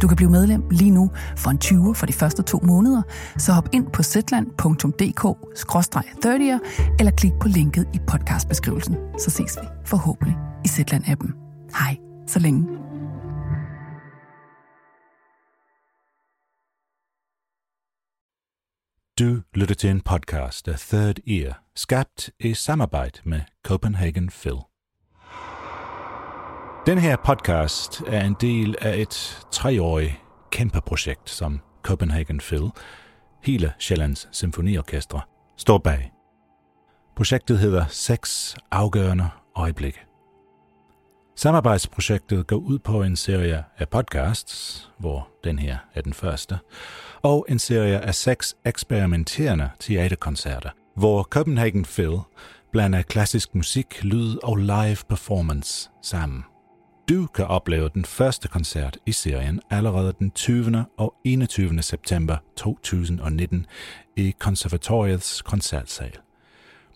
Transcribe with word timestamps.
Du 0.00 0.08
kan 0.08 0.16
blive 0.16 0.30
medlem 0.30 0.62
lige 0.70 0.90
nu 0.90 1.10
for 1.36 1.50
en 1.50 1.58
20 1.58 1.94
for 1.94 2.06
de 2.06 2.12
første 2.12 2.42
to 2.42 2.60
måneder, 2.62 3.02
så 3.38 3.52
hop 3.52 3.68
ind 3.72 3.86
på 3.92 4.02
zetland.dk-30'er 4.02 6.58
eller 6.98 7.12
klik 7.16 7.32
på 7.40 7.48
linket 7.48 7.88
i 7.94 7.98
podcastbeskrivelsen. 8.06 8.96
Så 9.18 9.30
ses 9.30 9.58
vi 9.62 9.66
forhåbentlig 9.86 10.36
i 10.64 10.68
Zetland-appen. 10.68 11.32
Hej, 11.78 11.96
så 12.26 12.38
længe. 12.38 12.66
Du 19.18 19.42
lytter 19.54 19.74
til 19.74 19.90
en 19.90 20.00
podcast 20.00 20.68
af 20.68 20.78
Third 20.78 21.18
Ear, 21.26 21.62
skabt 21.76 22.30
i 22.40 22.54
samarbejde 22.54 23.18
med 23.24 23.40
Copenhagen 23.64 24.28
Phil. 24.28 24.71
Den 26.86 26.98
her 26.98 27.16
podcast 27.16 28.02
er 28.06 28.24
en 28.24 28.36
del 28.40 28.76
af 28.80 28.98
et 28.98 29.46
treårigt 29.50 30.14
kæmpeprojekt, 30.50 31.30
som 31.30 31.60
Copenhagen 31.82 32.38
Phil, 32.38 32.70
hele 33.42 33.72
Sjællands 33.78 34.28
Symfoniorkestre, 34.32 35.20
står 35.56 35.78
bag. 35.78 36.12
Projektet 37.16 37.58
hedder 37.58 37.84
Seks 37.88 38.56
afgørende 38.70 39.28
øjeblikke. 39.56 40.00
Samarbejdsprojektet 41.36 42.46
går 42.46 42.56
ud 42.56 42.78
på 42.78 43.02
en 43.02 43.16
serie 43.16 43.64
af 43.78 43.88
podcasts, 43.88 44.90
hvor 44.98 45.28
den 45.44 45.58
her 45.58 45.78
er 45.94 46.00
den 46.00 46.12
første, 46.14 46.58
og 47.22 47.46
en 47.48 47.58
serie 47.58 48.00
af 48.00 48.14
seks 48.14 48.54
eksperimenterende 48.64 49.70
teaterkoncerter, 49.78 50.70
hvor 50.96 51.22
Copenhagen 51.22 51.84
Phil 51.84 52.18
blander 52.72 53.02
klassisk 53.02 53.54
musik, 53.54 54.04
lyd 54.04 54.36
og 54.42 54.56
live 54.56 54.98
performance 55.08 55.90
sammen. 56.02 56.44
Du 57.08 57.26
kan 57.26 57.44
opleve 57.44 57.88
den 57.94 58.04
første 58.04 58.48
koncert 58.48 58.98
i 59.06 59.12
serien 59.12 59.60
allerede 59.70 60.14
den 60.18 60.30
20. 60.30 60.84
og 60.96 61.14
21. 61.24 61.82
september 61.82 62.36
2019 62.56 63.66
i 64.16 64.34
konservatoriets 64.38 65.42
koncertsal. 65.42 66.12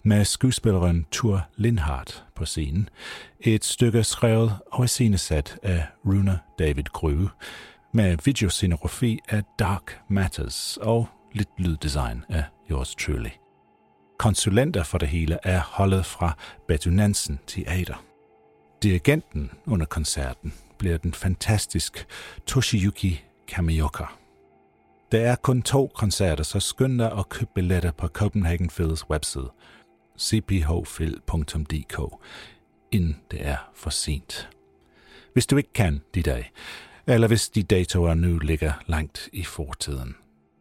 Med 0.03 0.25
skuespilleren 0.25 1.07
Tur 1.11 1.49
Lindhardt 1.57 2.25
på 2.35 2.45
scenen, 2.45 2.89
et 3.41 3.65
stykke 3.65 4.05
skrevet 4.05 4.53
og 4.73 4.85
iscenesat 4.85 5.59
af 5.63 5.87
Runa 6.05 6.39
David 6.59 6.85
Grue, 6.85 7.31
med 7.93 8.19
videoscenografi 8.25 9.19
af 9.29 9.43
Dark 9.59 10.01
Matters 10.09 10.79
og 10.81 11.09
lidt 11.33 11.51
lyddesign 11.59 12.25
af 12.29 12.45
yours 12.71 12.95
truly. 12.95 13.31
Konsulenter 14.19 14.83
for 14.83 14.99
det 14.99 15.09
hele 15.09 15.39
er 15.43 15.61
holdet 15.61 16.07
fra 16.07 16.37
Betty 16.69 16.89
Nansen 16.89 17.39
Teater. 17.47 18.06
Dirigenten 18.83 19.51
under 19.67 19.87
koncerten 19.87 20.55
bliver 20.79 20.97
den 20.97 21.15
fantastisk 21.15 22.07
Toshiyuki 22.47 23.25
Kamioka. 23.49 24.05
Der 25.13 25.21
er 25.21 25.37
kun 25.37 25.63
to 25.63 25.93
koncerter, 25.95 26.45
så 26.45 26.61
skynd 26.61 26.99
dig 26.99 27.13
at 27.13 27.29
købe 27.29 27.51
billetter 27.55 27.91
på 27.91 28.09
Copenhagen 28.09 28.69
Phils 28.69 29.11
webside 29.11 29.51
cphfil.dk, 30.21 32.01
inden 32.91 33.21
det 33.31 33.47
er 33.47 33.57
for 33.75 33.91
sent. 33.91 34.49
Hvis 35.33 35.47
du 35.47 35.57
ikke 35.57 35.73
kan 35.73 36.03
de 36.15 36.23
dag, 36.23 36.53
eller 37.07 37.29
hvis 37.29 37.49
de 37.49 37.63
datoer 37.63 38.15
nu 38.15 38.39
ligger 38.39 38.73
langt 38.87 39.29
i 39.33 39.45
fortiden, 39.45 40.17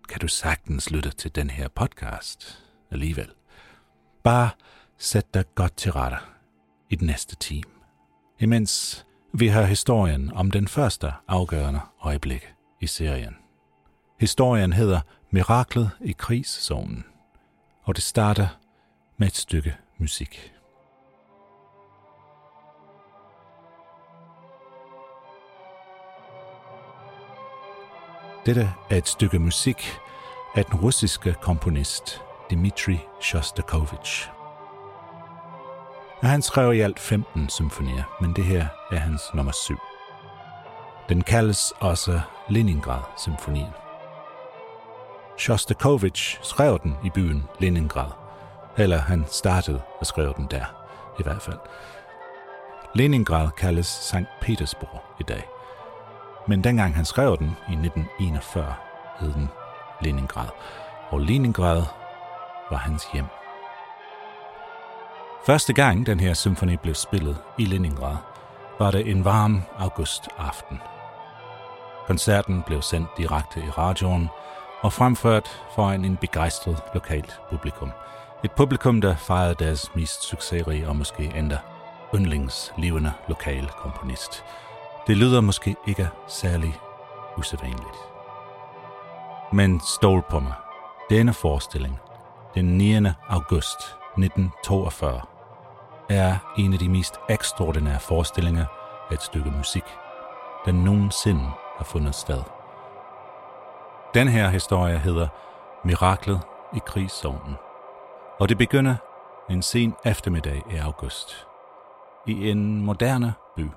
kan 0.09 0.19
du 0.19 0.27
sagtens 0.27 0.91
lytte 0.91 1.09
til 1.09 1.35
den 1.35 1.49
her 1.49 1.67
podcast 1.67 2.63
alligevel. 2.91 3.29
Bare 4.23 4.49
sæt 4.97 5.33
dig 5.33 5.45
godt 5.55 5.77
til 5.77 5.91
rette 5.91 6.17
i 6.89 6.95
den 6.95 7.07
næste 7.07 7.35
time 7.35 7.74
imens 8.39 9.05
vi 9.33 9.47
har 9.47 9.63
historien 9.63 10.31
om 10.33 10.51
den 10.51 10.67
første 10.67 11.13
afgørende 11.27 11.79
øjeblik 12.01 12.53
i 12.81 12.87
serien. 12.87 13.35
Historien 14.19 14.73
hedder 14.73 14.99
Miraklet 15.31 15.91
i 16.01 16.11
krigszonen, 16.17 17.05
og 17.83 17.95
det 17.95 18.03
starter 18.03 18.47
med 19.17 19.27
et 19.27 19.35
stykke 19.35 19.75
musik. 19.97 20.53
Dette 28.45 28.69
er 28.89 28.97
et 28.97 29.07
stykke 29.07 29.39
musik 29.39 29.97
af 30.55 30.65
den 30.65 30.79
russiske 30.79 31.35
komponist 31.41 32.21
Dmitri 32.51 32.97
Shostakovich. 33.21 34.34
Han 36.25 36.41
skrev 36.41 36.73
i 36.73 36.81
alt 36.81 36.99
15 36.99 37.49
symfonier, 37.49 38.03
men 38.21 38.33
det 38.33 38.43
her 38.43 38.67
er 38.91 38.97
hans 38.97 39.21
nummer 39.33 39.51
7. 39.51 39.77
Den 41.09 41.21
kaldes 41.21 41.73
også 41.79 42.21
Leningrad-symfonien. 42.49 43.71
Shostakovich 45.37 46.39
skrev 46.43 46.79
den 46.83 46.95
i 47.03 47.09
byen 47.09 47.43
Leningrad, 47.59 48.11
eller 48.77 48.97
han 48.97 49.25
startede 49.27 49.81
at 50.01 50.07
skrive 50.07 50.33
den 50.37 50.47
der, 50.51 50.65
i 51.19 51.23
hvert 51.23 51.41
fald. 51.41 51.59
Leningrad 52.95 53.49
kaldes 53.57 53.87
Sankt 53.87 54.29
Petersborg 54.41 55.01
i 55.19 55.23
dag, 55.23 55.43
men 56.47 56.63
dengang 56.63 56.95
han 56.95 57.05
skrev 57.05 57.37
den 57.37 57.57
i 57.69 57.73
1941, 57.73 58.73
hed 59.19 59.33
den 59.33 59.49
Leningrad, 60.01 60.49
og 61.09 61.19
Leningrad 61.19 61.83
var 62.71 62.77
hans 62.77 63.07
hjem. 63.13 63.25
Første 65.45 65.73
gang 65.73 66.05
den 66.05 66.19
her 66.19 66.33
symfoni 66.33 66.77
blev 66.77 66.95
spillet 66.95 67.37
i 67.57 67.65
Leningrad, 67.65 68.15
var 68.79 68.91
det 68.91 69.11
en 69.11 69.25
varm 69.25 69.61
augustaften. 69.77 70.79
Koncerten 72.07 72.63
blev 72.67 72.81
sendt 72.81 73.09
direkte 73.17 73.59
i 73.59 73.69
radioen 73.69 74.29
og 74.81 74.93
fremført 74.93 75.61
foran 75.75 76.05
en 76.05 76.17
begejstret 76.17 76.81
lokalt 76.93 77.39
publikum. 77.49 77.91
Et 78.43 78.51
publikum, 78.51 79.01
der 79.01 79.15
fejrede 79.15 79.55
deres 79.59 79.95
mest 79.95 80.23
succesrige 80.23 80.87
og 80.87 80.95
måske 80.95 81.31
endda 81.35 81.57
yndlingslivende 82.15 83.11
lokal 83.27 83.67
komponist. 83.67 84.43
Det 85.07 85.17
lyder 85.17 85.41
måske 85.41 85.75
ikke 85.87 86.09
særlig 86.27 86.75
usædvanligt. 87.37 87.97
Men 89.53 89.81
stol 89.97 90.23
på 90.29 90.39
mig. 90.39 90.53
Denne 91.09 91.33
forestilling, 91.33 91.99
den 92.55 92.65
9. 92.65 92.95
august 93.29 93.79
1942, 94.17 95.34
er 96.09 96.37
en 96.57 96.73
af 96.73 96.79
de 96.79 96.89
mest 96.89 97.15
ekstraordinære 97.29 97.99
forestillinger 97.99 98.65
af 99.09 99.13
et 99.13 99.21
stykke 99.21 99.51
musik, 99.51 99.83
der 100.65 100.71
nogensinde 100.71 101.49
har 101.77 101.83
fundet 101.83 102.15
sted. 102.15 102.41
Den 104.13 104.27
her 104.27 104.49
historie 104.49 104.97
hedder 104.97 105.27
Miraklet 105.83 106.41
i 106.75 106.79
krigszonen, 106.85 107.55
og 108.39 108.49
det 108.49 108.57
begynder 108.57 108.95
en 109.49 109.61
sen 109.61 109.95
eftermiddag 110.05 110.63
i 110.71 110.75
august 110.75 111.47
i 112.27 112.49
en 112.49 112.81
moderne 112.81 113.33
by. 113.55 113.67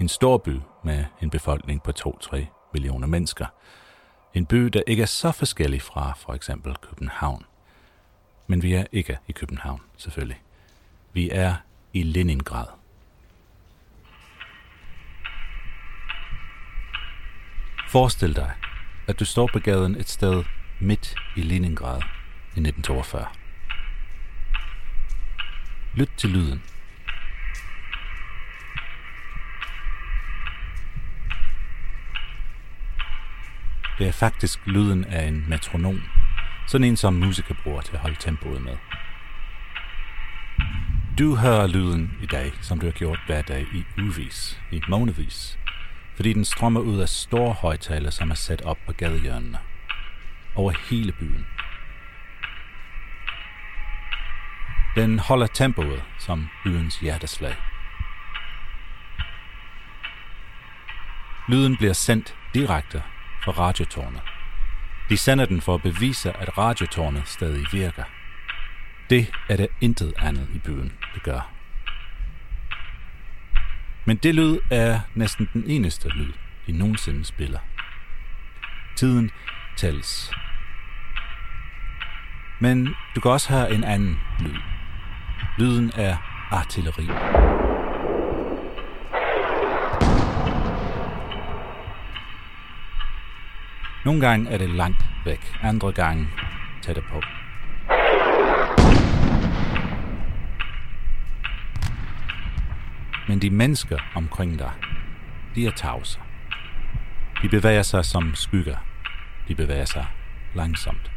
En 0.00 0.08
stor 0.08 0.38
by 0.38 0.60
med 0.82 1.04
en 1.20 1.30
befolkning 1.30 1.82
på 1.82 1.92
2-3 1.98 2.44
millioner 2.72 3.06
mennesker. 3.06 3.46
En 4.34 4.46
by, 4.46 4.56
der 4.56 4.82
ikke 4.86 5.02
er 5.02 5.06
så 5.06 5.32
forskellig 5.32 5.82
fra 5.82 6.12
for 6.16 6.34
eksempel 6.34 6.76
København. 6.76 7.44
Men 8.46 8.62
vi 8.62 8.74
er 8.74 8.84
ikke 8.92 9.18
i 9.28 9.32
København, 9.32 9.80
selvfølgelig. 9.96 10.40
Vi 11.14 11.30
er 11.32 11.54
i 11.92 12.02
Leningrad. 12.02 12.66
Forestil 17.88 18.36
dig, 18.36 18.52
at 19.08 19.20
du 19.20 19.24
står 19.24 19.48
på 19.52 19.58
gaden 19.58 19.96
et 19.96 20.08
sted 20.08 20.44
midt 20.80 21.14
i 21.36 21.42
Leningrad 21.42 22.00
i 22.56 22.60
1942. 22.60 23.26
Lyt 25.94 26.10
til 26.16 26.30
lyden. 26.30 26.62
Det 33.98 34.08
er 34.08 34.12
faktisk 34.12 34.66
lyden 34.66 35.04
af 35.04 35.26
en 35.26 35.44
metronom. 35.48 36.02
Sådan 36.68 36.84
en, 36.84 36.96
som 36.96 37.14
musikere 37.14 37.56
bruger 37.64 37.80
til 37.80 37.92
at 37.92 38.00
holde 38.00 38.16
tempoet 38.20 38.62
med. 38.62 38.76
Du 41.18 41.36
hører 41.36 41.66
lyden 41.66 42.18
i 42.22 42.26
dag, 42.26 42.52
som 42.60 42.78
du 42.78 42.86
har 42.86 42.92
gjort 42.92 43.18
hver 43.26 43.42
dag 43.42 43.66
i 43.74 43.84
uvis, 44.00 44.60
i 44.72 44.80
månedvis, 44.88 45.58
fordi 46.16 46.32
den 46.32 46.44
strømmer 46.44 46.80
ud 46.80 46.98
af 47.00 47.08
store 47.08 47.52
højtaler, 47.52 48.10
som 48.10 48.30
er 48.30 48.34
sat 48.34 48.62
op 48.62 48.78
på 48.86 48.92
gadehjørnene, 48.92 49.58
over 50.54 50.72
hele 50.90 51.12
byen. 51.12 51.46
Den 54.96 55.18
holder 55.18 55.46
tempoet 55.46 56.02
som 56.18 56.48
byens 56.64 57.00
hjerteslag. 57.00 57.56
Lyden 61.48 61.76
bliver 61.76 61.92
sendt 61.92 62.36
direkte 62.54 63.02
fra 63.44 63.52
radiotårnet. 63.52 64.22
De 65.08 65.16
sender 65.16 65.44
den 65.44 65.60
for 65.60 65.74
at 65.74 65.82
bevise, 65.82 66.36
at 66.36 66.58
radiotårnet 66.58 67.28
stadig 67.28 67.66
virker. 67.72 68.04
Det 69.10 69.32
er 69.48 69.56
det 69.56 69.68
intet 69.80 70.12
andet 70.18 70.48
i 70.54 70.58
byen, 70.58 70.92
det 71.14 71.22
gør. 71.22 71.50
Men 74.04 74.16
det 74.16 74.34
lyd 74.34 74.58
er 74.70 75.00
næsten 75.14 75.48
den 75.52 75.64
eneste 75.66 76.08
lyd, 76.08 76.32
de 76.66 76.72
nogensinde 76.72 77.24
spiller. 77.24 77.58
Tiden 78.96 79.30
tælles. 79.76 80.32
Men 82.60 82.94
du 83.14 83.20
kan 83.20 83.30
også 83.30 83.52
høre 83.52 83.72
en 83.72 83.84
anden 83.84 84.16
lyd. 84.40 84.56
Lyden 85.58 85.90
er 85.96 86.16
artilleri. 86.50 87.06
Nogle 94.04 94.20
gange 94.20 94.50
er 94.50 94.58
det 94.58 94.70
langt 94.70 95.04
væk, 95.24 95.52
andre 95.62 95.92
gange 95.92 96.28
tæt 96.82 96.98
på. 97.10 97.20
Men 103.28 103.38
de 103.38 103.50
mennesker 103.50 103.98
omkring 104.14 104.58
dig, 104.58 104.72
de 105.54 105.66
er 105.66 105.70
tavse. 105.70 106.20
De 107.42 107.48
bevæger 107.48 107.82
sig 107.82 108.04
som 108.04 108.34
skygger. 108.34 108.76
De 109.48 109.54
bevæger 109.54 109.84
sig 109.84 110.06
langsomt. 110.54 111.10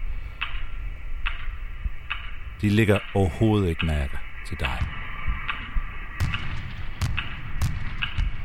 De 2.62 2.70
ligger 2.70 3.00
overhovedet 3.14 3.70
ikke 3.70 3.86
mærke 3.86 4.18
til 4.48 4.60
dig. 4.60 4.80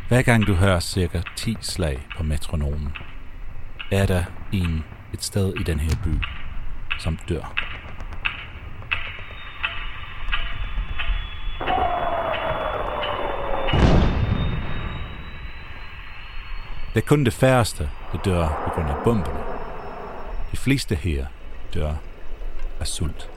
Hver 0.08 0.22
gang 0.22 0.46
du 0.46 0.54
hører 0.54 0.80
cirka 0.80 1.22
10 1.36 1.56
slag 1.60 2.06
på 2.16 2.22
metronomen, 2.22 2.92
er 3.92 4.06
der 4.06 4.24
en 4.52 4.84
et 5.14 5.24
sted 5.24 5.54
i 5.60 5.62
den 5.62 5.80
her 5.80 5.96
by, 6.04 6.24
som 6.98 7.18
dør. 7.28 7.71
Det 16.94 17.02
er 17.02 17.06
kun 17.06 17.24
det 17.24 17.32
færreste, 17.32 17.90
der 18.12 18.18
dør 18.18 18.62
på 18.64 18.70
grund 18.74 18.88
af 18.88 18.96
bomberne. 19.04 19.40
De 20.52 20.56
fleste 20.56 20.94
her 20.94 21.26
dør 21.74 21.94
af 22.80 22.86
sult. 22.86 23.30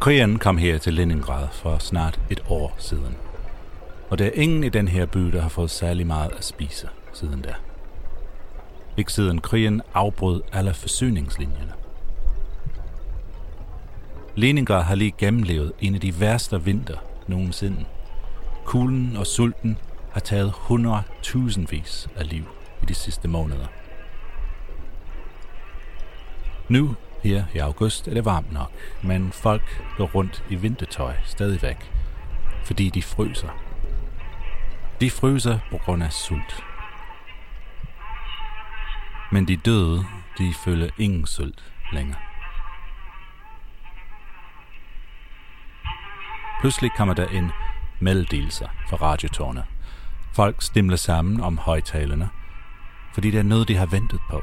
Krigen 0.00 0.38
kom 0.38 0.58
her 0.58 0.78
til 0.78 0.94
Leningrad 0.94 1.48
for 1.52 1.78
snart 1.78 2.20
et 2.30 2.44
år 2.48 2.74
siden. 2.78 3.16
Og 4.10 4.18
der 4.18 4.26
er 4.26 4.30
ingen 4.34 4.64
i 4.64 4.68
den 4.68 4.88
her 4.88 5.06
by, 5.06 5.20
der 5.20 5.40
har 5.40 5.48
fået 5.48 5.70
særlig 5.70 6.06
meget 6.06 6.32
at 6.36 6.44
spise 6.44 6.88
siden 7.12 7.42
da. 7.42 7.54
Ikke 8.96 9.12
siden 9.12 9.40
krigen 9.40 9.82
afbrød 9.94 10.42
alle 10.52 10.74
forsyningslinjerne. 10.74 11.72
Leningrad 14.34 14.82
har 14.82 14.94
lige 14.94 15.14
gennemlevet 15.18 15.72
en 15.80 15.94
af 15.94 16.00
de 16.00 16.20
værste 16.20 16.64
vinter 16.64 16.96
nogensinde. 17.26 17.84
Kulden 18.64 19.16
og 19.16 19.26
sulten 19.26 19.78
har 20.16 20.20
taget 20.20 20.50
100.000 20.50 21.66
vis 21.70 22.08
af 22.16 22.28
liv 22.30 22.44
i 22.82 22.86
de 22.86 22.94
sidste 22.94 23.28
måneder. 23.28 23.66
Nu, 26.68 26.96
her 27.22 27.44
i 27.54 27.58
august, 27.58 28.08
er 28.08 28.14
det 28.14 28.24
varmt 28.24 28.52
nok, 28.52 28.70
men 29.02 29.32
folk 29.32 29.82
går 29.96 30.06
rundt 30.06 30.44
i 30.50 30.54
vintertøj 30.54 31.14
stadigvæk, 31.24 31.92
fordi 32.64 32.90
de 32.90 33.02
fryser. 33.02 33.48
De 35.00 35.10
fryser 35.10 35.58
på 35.70 35.78
grund 35.78 36.02
af 36.02 36.12
sult. 36.12 36.64
Men 39.32 39.48
de 39.48 39.56
døde, 39.56 40.04
de 40.38 40.54
føler 40.64 40.88
ingen 40.98 41.26
sult 41.26 41.72
længere. 41.92 42.20
Pludselig 46.60 46.90
kommer 46.96 47.14
der 47.14 47.26
en 47.26 47.50
meddelelse 48.00 48.68
fra 48.88 48.96
radiotårnet. 48.96 49.64
Folk 50.36 50.62
stimler 50.62 50.96
sammen 50.96 51.40
om 51.40 51.58
højtalerne, 51.58 52.30
fordi 53.14 53.30
det 53.30 53.38
er 53.38 53.42
noget, 53.42 53.68
de 53.68 53.76
har 53.76 53.86
ventet 53.86 54.20
på. 54.30 54.42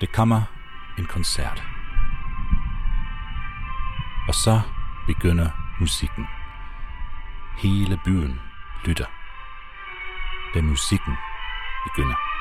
Det 0.00 0.12
kommer 0.12 0.42
en 0.98 1.06
koncert. 1.06 1.62
Og 4.28 4.34
så 4.34 4.60
begynder 5.06 5.48
musikken. 5.80 6.26
Hele 7.58 8.00
byen 8.04 8.40
lytter. 8.84 9.06
Da 10.54 10.62
musikken 10.62 11.14
begynder. 11.86 12.31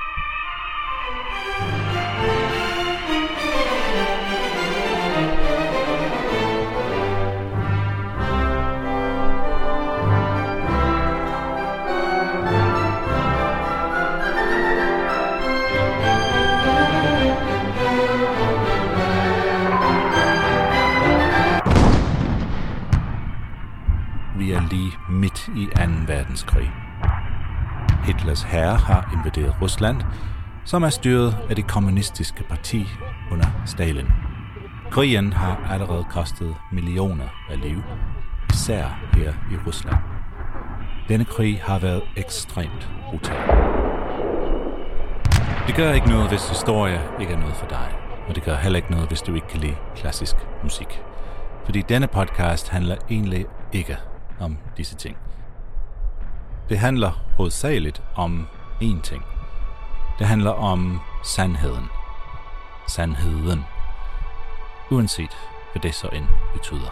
Midt 25.12 25.48
i 25.56 25.66
2. 25.66 25.82
verdenskrig. 26.08 26.72
Hitlers 28.06 28.44
herre 28.44 28.76
har 28.76 29.10
invaderet 29.14 29.62
Rusland, 29.62 30.02
som 30.66 30.84
er 30.84 30.90
styret 30.90 31.38
af 31.50 31.56
det 31.56 31.68
kommunistiske 31.68 32.44
parti 32.44 32.88
under 33.32 33.46
Stalin. 33.66 34.08
Krigen 34.92 35.34
har 35.34 35.68
allerede 35.70 36.06
kostet 36.10 36.56
millioner 36.72 37.28
af 37.50 37.62
liv, 37.62 37.82
især 38.50 38.86
her 39.14 39.34
i 39.52 39.56
Rusland. 39.68 39.98
Denne 41.10 41.26
krig 41.26 41.62
har 41.64 41.80
været 41.80 42.02
ekstremt 42.18 42.92
brutal. 43.10 43.38
Det 45.68 45.76
gør 45.76 45.94
ikke 45.94 46.10
noget, 46.10 46.30
hvis 46.30 46.50
historie 46.50 47.02
ikke 47.20 47.34
er 47.34 47.40
noget 47.40 47.56
for 47.56 47.68
dig, 47.68 47.92
og 48.28 48.36
det 48.36 48.44
gør 48.44 48.56
heller 48.56 48.78
ikke 48.78 48.92
noget, 48.92 49.08
hvis 49.08 49.22
du 49.22 49.34
ikke 49.34 49.48
kan 49.48 49.60
lide 49.60 49.76
klassisk 49.96 50.36
musik. 50.64 51.02
Fordi 51.66 51.82
denne 51.82 52.08
podcast 52.08 52.70
handler 52.70 52.96
egentlig 53.10 53.46
ikke 53.74 53.98
om 54.42 54.58
disse 54.78 54.96
ting. 54.96 55.18
Det 56.70 56.80
handler 56.80 57.12
hovedsageligt 57.38 58.02
om 58.16 58.48
én 58.82 59.02
ting– 59.02 59.24
det 60.22 60.28
handler 60.30 60.52
om 60.52 61.00
sandheden. 61.24 61.90
Sandheden. 62.88 63.66
Uanset 64.92 65.38
hvad 65.72 65.82
det 65.82 65.96
så 65.96 66.08
end 66.08 66.26
betyder. 66.54 66.92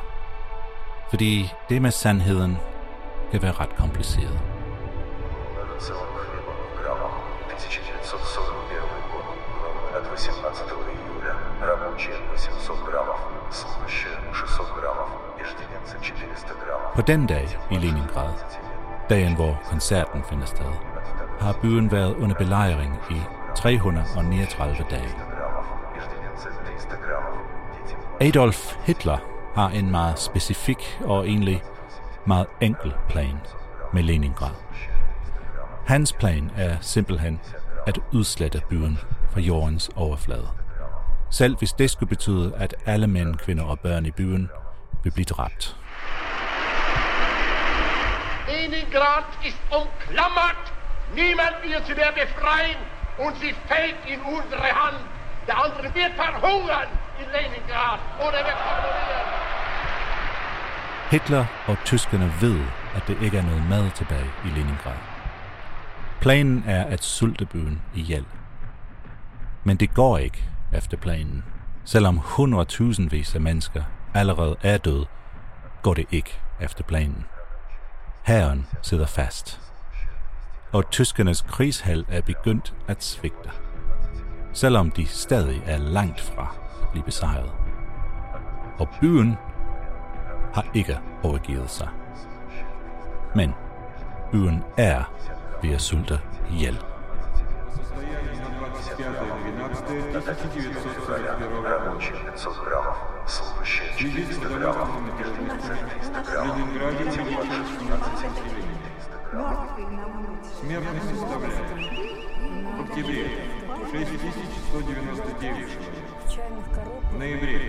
Fordi 1.09 1.51
det 1.69 1.81
med 1.81 1.91
sandheden 1.91 2.57
kan 3.31 3.41
være 3.41 3.51
ret 3.51 3.75
kompliceret. 3.77 4.39
På 16.99 17.03
den 17.03 17.27
dag 17.27 17.47
i 17.71 17.75
Leningrad, 17.75 18.33
dagen 19.09 19.35
hvor 19.35 19.61
koncerten 19.65 20.23
finder 20.29 20.45
sted, 20.45 20.71
har 21.39 21.59
byen 21.61 21.91
været 21.91 22.15
under 22.15 22.35
belejring 22.35 22.95
i 23.11 23.15
339 23.55 24.75
dage. 24.89 25.09
Adolf 28.21 28.75
Hitler 28.85 29.17
har 29.55 29.69
en 29.69 29.91
meget 29.91 30.19
specifik 30.19 30.99
og 31.05 31.27
egentlig 31.27 31.63
meget 32.27 32.47
enkel 32.61 32.93
plan 33.09 33.39
med 33.93 34.03
Leningrad. 34.03 34.55
Hans 35.85 36.13
plan 36.13 36.51
er 36.57 36.77
simpelthen 36.81 37.39
at 37.87 37.99
udslette 38.13 38.61
byen 38.69 38.99
fra 39.29 39.39
jordens 39.39 39.89
overflade. 39.95 40.47
Selv 41.29 41.57
hvis 41.57 41.73
det 41.73 41.89
skulle 41.89 42.09
betyde, 42.09 42.53
at 42.55 42.75
alle 42.85 43.07
mænd, 43.07 43.35
kvinder 43.35 43.63
og 43.63 43.79
børn 43.79 44.05
i 44.05 44.11
byen 44.11 44.49
vil 45.03 45.11
blive 45.11 45.25
dræbt. 45.25 45.78
Leningrad 48.89 49.25
ist 49.45 49.57
umklammert 49.71 50.73
Niemand 51.15 51.55
wird 51.63 51.85
sie 51.87 51.95
mehr 51.95 52.11
befreien 52.11 52.77
und 53.17 53.35
sie 53.37 53.53
fällt 53.67 53.95
in 54.07 54.21
unsere 54.21 54.69
Hand. 54.81 54.97
Der 55.47 55.57
andere 55.57 55.95
wird 55.95 56.13
verhungern 56.15 56.87
in 57.19 57.25
Leningrad 57.25 57.99
oder 58.19 58.39
wird 58.47 58.59
verhungern. 58.67 59.25
Hitler 61.11 61.45
og 61.67 61.77
tyskerne 61.85 62.31
ved, 62.41 62.59
at 62.95 63.07
det 63.07 63.17
ikke 63.21 63.37
er 63.37 63.41
noget 63.43 63.63
mad 63.69 63.91
tilbage 63.95 64.31
i 64.45 64.47
Leningrad. 64.47 64.97
Planen 66.21 66.63
er 66.67 66.83
at 66.83 67.03
sulte 67.03 67.45
byen 67.45 67.81
ihjel. 67.95 68.25
Men 69.63 69.77
det 69.77 69.93
går 69.93 70.17
ikke 70.17 70.49
efter 70.73 70.97
planen, 70.97 71.43
selvom 71.85 72.17
hundredtusindvis 72.17 73.35
af 73.35 73.41
mennesker 73.41 73.83
allerede 74.13 74.55
er 74.63 74.77
død, 74.77 75.05
går 75.81 75.93
det 75.93 76.05
ikke 76.11 76.41
efter 76.59 76.83
planen. 76.83 77.25
Herren 78.23 78.67
sidder 78.81 79.05
fast, 79.05 79.61
og 80.71 80.89
tyskernes 80.89 81.41
krigshal 81.41 82.05
er 82.09 82.21
begyndt 82.21 82.73
at 82.87 83.03
svigte, 83.03 83.49
selvom 84.53 84.91
de 84.91 85.07
stadig 85.07 85.61
er 85.65 85.77
langt 85.77 86.21
fra 86.21 86.55
at 86.81 86.89
blive 86.89 87.03
besejret. 87.03 87.51
Og 88.79 88.89
byen 89.01 89.37
har 90.53 90.65
ikke 90.73 90.99
overgivet 91.23 91.69
sig. 91.69 91.89
Men 93.35 93.53
byen 94.31 94.63
er 94.77 95.03
ved 95.61 95.71
at 95.73 95.81
sulte 95.81 96.19
ihjel. 96.51 96.79
Ленинграде 106.39 107.68
Смертность 110.60 111.08
составляет 111.08 111.54
в 112.76 112.80
октябре 112.80 113.30
6199 113.92 115.68
человек, 116.28 116.58
в 117.12 117.18
ноябре 117.18 117.60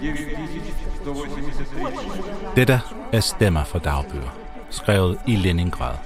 9183 0.00 1.80
человек. 1.80 2.56
Dette 2.56 2.80
er 3.12 3.20
stemmer 3.20 3.64
fra 3.64 3.78
dagbøger, 3.78 4.34
skrevet 4.70 5.18
i 5.26 5.36
Leningrad 5.36 5.96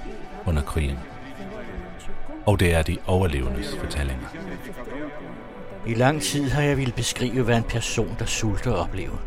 under 0.45 0.61
krigen. 0.61 0.99
Og 2.45 2.59
det 2.59 2.73
er 2.73 2.81
de 2.81 2.97
overlevendes 3.07 3.75
fortællinger. 3.75 4.27
I 5.85 5.93
lang 5.93 6.21
tid 6.21 6.49
har 6.49 6.61
jeg 6.61 6.77
ville 6.77 6.93
beskrive, 6.93 7.43
hvad 7.43 7.57
en 7.57 7.63
person, 7.63 8.15
der 8.19 8.25
sulter, 8.25 8.71
oplever. 8.71 9.17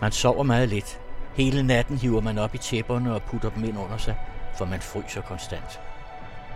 Man 0.00 0.12
sover 0.12 0.42
meget 0.42 0.68
lidt. 0.68 0.99
Hele 1.33 1.63
natten 1.63 1.97
hiver 1.97 2.21
man 2.21 2.37
op 2.37 2.55
i 2.55 2.57
tæpperne 2.57 3.15
og 3.15 3.21
putter 3.23 3.49
dem 3.49 3.63
ind 3.63 3.77
under 3.77 3.97
sig, 3.97 4.15
for 4.57 4.65
man 4.65 4.81
fryser 4.81 5.21
konstant. 5.21 5.79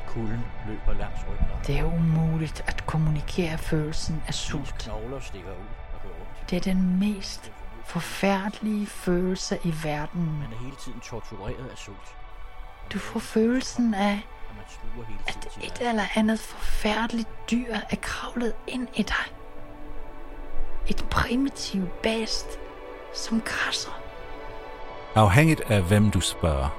Kulden 0.08 0.46
løber 0.68 1.00
langs 1.00 1.20
ryggen. 1.30 1.48
Det 1.68 1.80
er 1.80 1.84
umuligt 1.84 2.64
at 2.68 2.86
kommunikere 2.86 3.58
følelsen 3.58 4.24
af 4.28 4.34
sult. 4.34 4.76
knogler 4.80 5.20
stikker 5.20 5.52
ud 5.52 5.56
og 5.94 6.10
ondt. 6.22 6.50
Det 6.50 6.56
er 6.58 6.74
den 6.74 7.00
mest 7.00 7.52
forfærdelige 7.86 8.88
følelse 8.88 9.60
i 9.64 9.74
verden. 9.84 10.26
Man 10.40 10.54
er 10.54 10.64
hele 10.64 10.76
tiden 10.76 11.00
tortureret 11.00 11.70
af 11.72 11.78
sult, 11.78 12.16
Du 12.94 13.00
får 13.00 13.20
følelsen 13.20 13.94
af, 13.94 14.28
at 15.28 15.48
et 15.64 15.88
eller 15.90 16.04
andet 16.16 16.40
forfærdeligt 16.40 17.30
dyr 17.52 17.76
er 17.90 17.96
kravlet 18.02 18.54
ind 18.68 18.88
i 18.96 19.02
dig. 19.02 19.26
Et 20.88 21.06
primitivt 21.12 22.02
bæst, 22.02 22.48
som 23.14 23.42
krasser. 23.42 24.05
Afhængigt 25.16 25.62
af 25.62 25.82
hvem 25.82 26.12
du 26.12 26.20
spørger, 26.20 26.70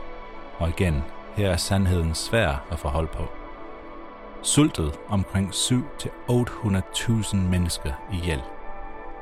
og 0.58 0.68
igen, 0.68 1.02
her 1.36 1.50
er 1.50 1.56
sandheden 1.56 2.14
svær 2.14 2.64
at 2.70 2.78
forholde 2.78 3.08
på. 3.08 3.22
Sultet 4.42 4.98
omkring 5.08 5.50
7-800.000 5.50 7.36
mennesker 7.36 7.92
ihjel 8.12 8.42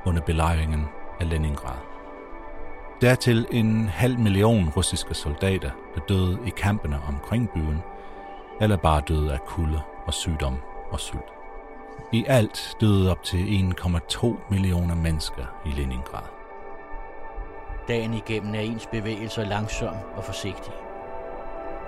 under 0.07 0.21
belejringen 0.21 0.85
af 1.21 1.31
Leningrad. 1.31 1.77
Dertil 3.01 3.47
en 3.51 3.89
halv 3.89 4.19
million 4.19 4.69
russiske 4.69 5.15
soldater, 5.15 5.71
der 5.95 6.01
døde 6.09 6.39
i 6.47 6.51
kampene 6.51 7.01
omkring 7.09 7.51
byen, 7.51 7.83
eller 8.61 8.77
bare 8.77 9.03
døde 9.09 9.33
af 9.33 9.41
kulde 9.41 9.81
og 10.07 10.15
sygdom 10.15 10.57
og 10.91 11.01
sult. 11.01 11.33
I 12.13 12.25
alt 12.29 12.77
døde 12.81 13.11
op 13.11 13.23
til 13.23 13.75
1,2 13.79 14.37
millioner 14.51 14.95
mennesker 14.95 15.45
i 15.67 15.71
Leningrad. 15.71 16.34
Dagen 17.89 18.15
igennem 18.15 18.55
er 18.55 18.61
ens 18.61 18.87
bevægelser 18.87 19.45
langsom 19.45 19.97
og 20.17 20.25
forsigtig. 20.25 20.73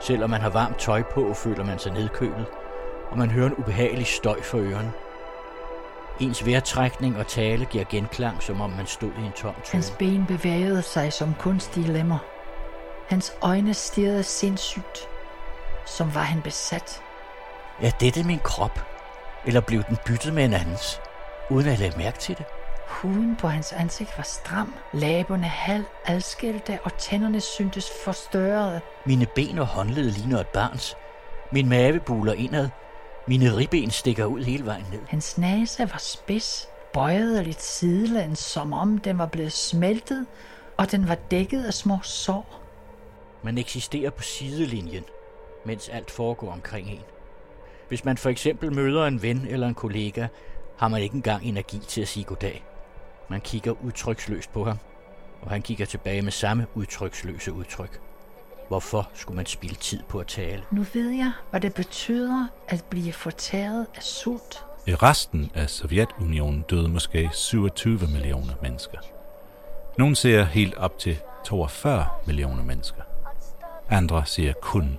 Selvom 0.01 0.31
man 0.31 0.41
har 0.41 0.51
varmt 0.51 0.79
tøj 0.79 1.03
på, 1.03 1.35
føler 1.35 1.65
man 1.65 1.79
sig 1.79 1.93
nedkølet, 1.93 2.47
og 3.11 3.19
man 3.19 3.31
hører 3.31 3.47
en 3.47 3.55
ubehagelig 3.55 4.07
støj 4.07 4.43
for 4.43 4.59
ørerne. 4.59 4.93
Ens 6.21 6.47
vejrtrækning 6.47 7.19
og 7.19 7.27
tale 7.27 7.65
giver 7.65 7.85
genklang, 7.85 8.43
som 8.43 8.61
om 8.61 8.71
man 8.71 8.87
stod 8.87 9.11
i 9.19 9.27
en 9.27 9.33
tom 9.33 9.55
tø. 9.65 9.73
Hans 9.73 9.95
ben 9.99 10.27
bevægede 10.27 10.83
sig 10.83 11.13
som 11.13 11.35
kunstige 11.39 11.93
lemmer. 11.93 12.19
Hans 13.09 13.33
øjne 13.43 13.75
stirrede 13.75 14.23
sindssygt, 14.23 15.09
som 15.85 16.15
var 16.15 16.23
han 16.23 16.43
besat. 16.43 17.03
Er 17.83 17.91
dette 17.91 18.25
min 18.25 18.39
krop? 18.39 18.81
Eller 19.45 19.61
blev 19.61 19.83
den 19.89 19.97
byttet 20.07 20.35
med 20.35 20.45
en 20.45 20.55
andens, 20.55 21.01
uden 21.51 21.69
at 21.69 21.79
lade 21.79 21.99
mærke 21.99 22.19
til 22.19 22.39
det? 22.39 22.45
Huden 23.03 23.37
på 23.37 23.49
hans 23.49 23.73
ansigt 23.73 24.11
var 24.17 24.25
stram, 24.25 24.75
læberne 24.93 25.47
halv 25.47 25.85
adskilte, 26.05 26.79
og 26.85 26.99
tænderne 26.99 27.41
syntes 27.41 27.91
forstørrede. 28.05 28.81
Mine 29.07 29.27
ben 29.35 29.59
og 29.59 29.67
håndled 29.67 30.11
ligner 30.11 30.41
et 30.41 30.47
barns. 30.47 30.97
Min 31.53 31.69
mave 31.69 32.01
buler 32.01 32.33
indad. 32.33 32.69
Mine 33.29 33.57
ribben 33.57 33.91
stikker 33.91 34.25
ud 34.25 34.43
hele 34.43 34.67
vejen 34.67 34.87
ned. 34.93 35.01
Hans 35.09 35.39
næse 35.39 35.83
var 35.93 35.99
spids, 35.99 36.69
bøjet 36.93 37.39
og 37.39 37.45
lidt 37.45 37.63
sidelæns, 37.63 38.39
som 38.39 38.73
om 38.73 38.99
den 38.99 39.19
var 39.19 39.27
blevet 39.27 39.53
smeltet, 39.53 40.27
og 40.77 40.91
den 40.91 41.09
var 41.09 41.15
dækket 41.15 41.65
af 41.65 41.75
små 41.75 41.99
sår. 42.03 42.61
Man 43.43 43.59
eksisterer 43.59 44.11
på 44.11 44.23
sidelinjen, 44.23 45.05
mens 45.65 45.89
alt 45.89 46.11
foregår 46.11 46.53
omkring 46.53 46.89
en. 46.89 47.03
Hvis 47.89 48.05
man 48.05 48.17
for 48.17 48.31
eksempel 48.31 48.73
møder 48.73 49.07
en 49.07 49.23
ven 49.23 49.47
eller 49.51 49.69
en 49.69 49.75
kollega, 49.75 50.27
har 50.79 50.89
man 50.89 51.03
ikke 51.03 51.15
engang 51.15 51.45
energi 51.45 51.79
til 51.79 52.03
at 52.03 52.09
sige 52.09 52.25
goddag. 52.25 52.65
Man 53.29 53.41
kigger 53.41 53.85
udtryksløst 53.85 54.53
på 54.53 54.65
ham, 54.65 54.79
og 55.43 55.51
han 55.51 55.63
kigger 55.63 55.87
tilbage 55.87 56.23
med 56.23 56.33
samme 56.33 56.67
udtryksløse 56.75 57.53
udtryk. 57.53 58.01
Hvorfor 58.69 59.11
skulle 59.15 59.37
man 59.37 59.47
spilde 59.47 59.75
tid 59.75 60.03
på 60.09 60.19
at 60.19 60.27
tale? 60.27 60.63
Nu 60.71 60.87
ved 60.95 61.11
jeg, 61.11 61.33
hvad 61.51 61.61
det 61.61 61.75
betyder 61.75 62.49
at 62.69 62.85
blive 62.91 63.13
fortæret 63.13 63.87
af 63.95 64.03
sult. 64.03 64.65
I 64.87 64.95
resten 64.95 65.51
af 65.55 65.71
Sovjetunionen 65.71 66.65
døde 66.71 66.89
måske 66.89 67.31
27 67.33 67.99
millioner 67.99 68.55
mennesker. 68.63 68.99
Nogle 69.99 70.17
siger 70.17 70.45
helt 70.45 70.75
op 70.75 70.99
til 70.99 71.19
42 71.45 72.07
millioner 72.27 72.63
mennesker. 72.63 73.03
Andre 73.91 74.27
siger 74.27 74.53
kun 74.63 74.99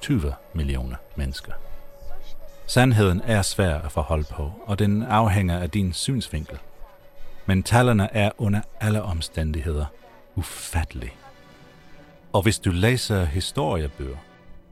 20 0.00 0.34
millioner 0.52 0.96
mennesker. 1.16 1.52
Sandheden 2.66 3.20
er 3.24 3.42
svær 3.42 3.78
at 3.78 3.92
forholde 3.92 4.24
på, 4.30 4.52
og 4.66 4.78
den 4.78 5.02
afhænger 5.02 5.58
af 5.58 5.70
din 5.70 5.92
synsvinkel. 5.92 6.58
Men 7.48 7.62
tallene 7.62 8.08
er 8.12 8.30
under 8.38 8.60
alle 8.80 9.02
omstændigheder 9.02 9.86
ufattelige. 10.36 11.12
Og 12.32 12.42
hvis 12.42 12.58
du 12.58 12.70
læser 12.70 13.24
historiebøger, 13.24 14.16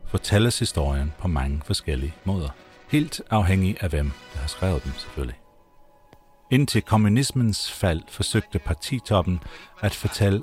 fortælles 0.07 0.59
historien 0.59 1.13
på 1.19 1.29
mange 1.29 1.63
forskellige 1.67 2.15
måder. 2.25 2.49
Helt 2.89 3.23
afhængig 3.31 3.77
af 3.81 3.89
hvem, 3.89 4.13
der 4.35 4.41
har 4.41 4.49
skrevet 4.49 4.85
dem 4.85 4.93
selvfølgelig. 4.93 5.39
Indtil 6.51 6.83
kommunismens 6.83 7.73
fald 7.73 8.03
forsøgte 8.09 8.59
partitoppen 8.59 9.41
at 9.81 9.95
fortælle 9.95 10.43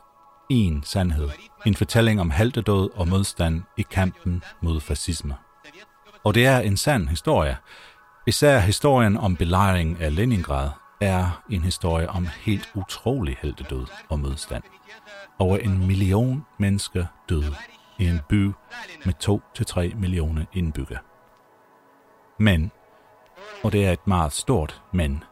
én 0.54 0.84
sandhed. 0.84 1.30
En 1.66 1.75
fortælling 1.75 2.22
om 2.22 2.32
heltedød 2.32 2.90
og 2.96 3.08
modstand 3.08 3.62
i 3.78 3.82
kampen 3.92 4.44
mod 4.62 4.82
fascisme. 4.82 5.36
Og 6.24 6.36
det 6.36 6.46
er 6.46 6.60
en 6.60 6.78
sand 6.78 7.08
historie. 7.08 7.58
Især 8.28 8.60
historien 8.60 9.18
om 9.18 9.36
belejringen 9.36 9.98
af 10.02 10.16
Leningrad 10.16 10.70
er 11.04 11.44
en 11.50 11.62
historie 11.62 12.10
om 12.10 12.28
helt 12.42 12.72
utrolig 12.76 13.38
heltedød 13.42 13.86
og 14.10 14.20
modstand. 14.20 14.64
Over 15.40 15.58
en 15.58 15.88
million 15.88 16.46
mennesker 16.58 17.06
døde 17.30 17.56
i 18.00 18.08
en 18.08 18.20
by 18.30 18.52
med 19.06 19.14
2-3 19.94 19.96
millioner 19.96 20.46
indbyggere. 20.54 21.00
Men, 22.40 22.72
og 23.64 23.72
det 23.72 23.86
er 23.86 23.92
et 23.92 24.08
meget 24.08 24.34
stort 24.34 24.82
men, 24.92 25.24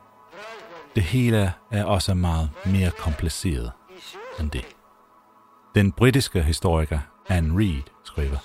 det 0.96 1.04
hele 1.04 1.54
er 1.72 1.84
også 1.84 2.14
meget 2.14 2.50
mere 2.66 2.92
kompliceret 2.92 3.72
end 4.40 4.52
det. 4.52 4.66
Den 5.76 5.92
britiske 5.92 6.44
historiker 6.44 7.00
Anne 7.30 7.58
Reid 7.58 7.84
skriver, 8.04 8.38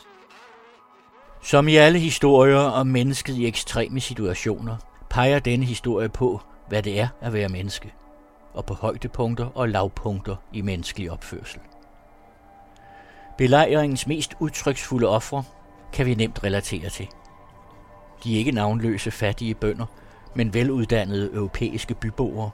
Som 1.42 1.68
i 1.68 1.76
alle 1.76 1.99
historier 1.99 2.59
om 2.59 2.87
mennesket 2.87 3.35
i 3.35 3.47
ekstreme 3.47 4.00
situationer, 4.00 4.76
peger 5.11 5.38
denne 5.38 5.64
historie 5.64 6.09
på, 6.09 6.40
hvad 6.68 6.82
det 6.82 7.00
er 7.00 7.08
at 7.20 7.32
være 7.32 7.49
menneske, 7.49 7.94
og 8.54 8.66
på 8.66 8.75
højdepunkter 8.75 9.46
og 9.54 9.68
lavpunkter 9.68 10.37
i 10.52 10.61
menneskelig 10.61 11.11
opførsel. 11.11 11.61
Belejringens 13.38 14.06
mest 14.06 14.35
udtryksfulde 14.40 15.08
ofre 15.08 15.44
kan 15.92 16.06
vi 16.06 16.14
nemt 16.14 16.44
relatere 16.44 16.90
til. 16.90 17.08
De 18.25 18.35
er 18.35 18.38
ikke 18.38 18.52
navnløse 18.52 19.11
fattige 19.11 19.54
bønder, 19.54 19.87
men 20.35 20.54
veluddannede 20.54 21.32
europæiske 21.32 21.94
byboere, 21.94 22.50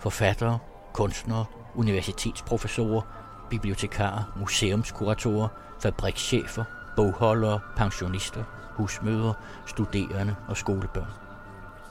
forfattere, 0.00 0.58
kunstnere, 0.92 1.44
universitetsprofessorer, 1.74 3.02
bibliotekarer, 3.50 4.32
museumskuratorer, 4.36 5.48
fabrikschefer, 5.80 6.64
bogholdere, 6.96 7.60
pensionister, 7.76 8.44
husmødre, 8.70 9.34
studerende 9.66 10.36
og 10.48 10.56
skolebørn. 10.56 11.10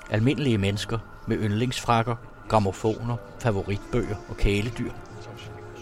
Almindelige 0.09 0.57
mennesker 0.57 0.99
med 1.27 1.37
yndlingsfrakker, 1.37 2.15
gramofoner, 2.49 3.17
favoritbøger 3.39 4.15
og 4.29 4.37
kæledyr. 4.37 4.91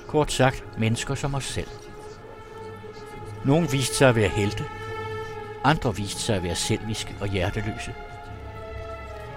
Kort 0.08 0.32
sagt, 0.32 0.80
mennesker 0.80 1.16
som 1.16 1.36
os 1.36 1.46
selv. 1.46 1.68
Nogle 3.46 3.68
viste 3.72 3.96
sig 3.96 4.10
at 4.10 4.16
være 4.16 4.30
helte, 4.30 4.64
andre 5.64 5.96
viste 5.96 6.22
sig 6.22 6.36
at 6.36 6.44
være 6.44 6.56
selviske 6.56 7.16
og 7.22 7.28
hjerteløse. 7.28 7.94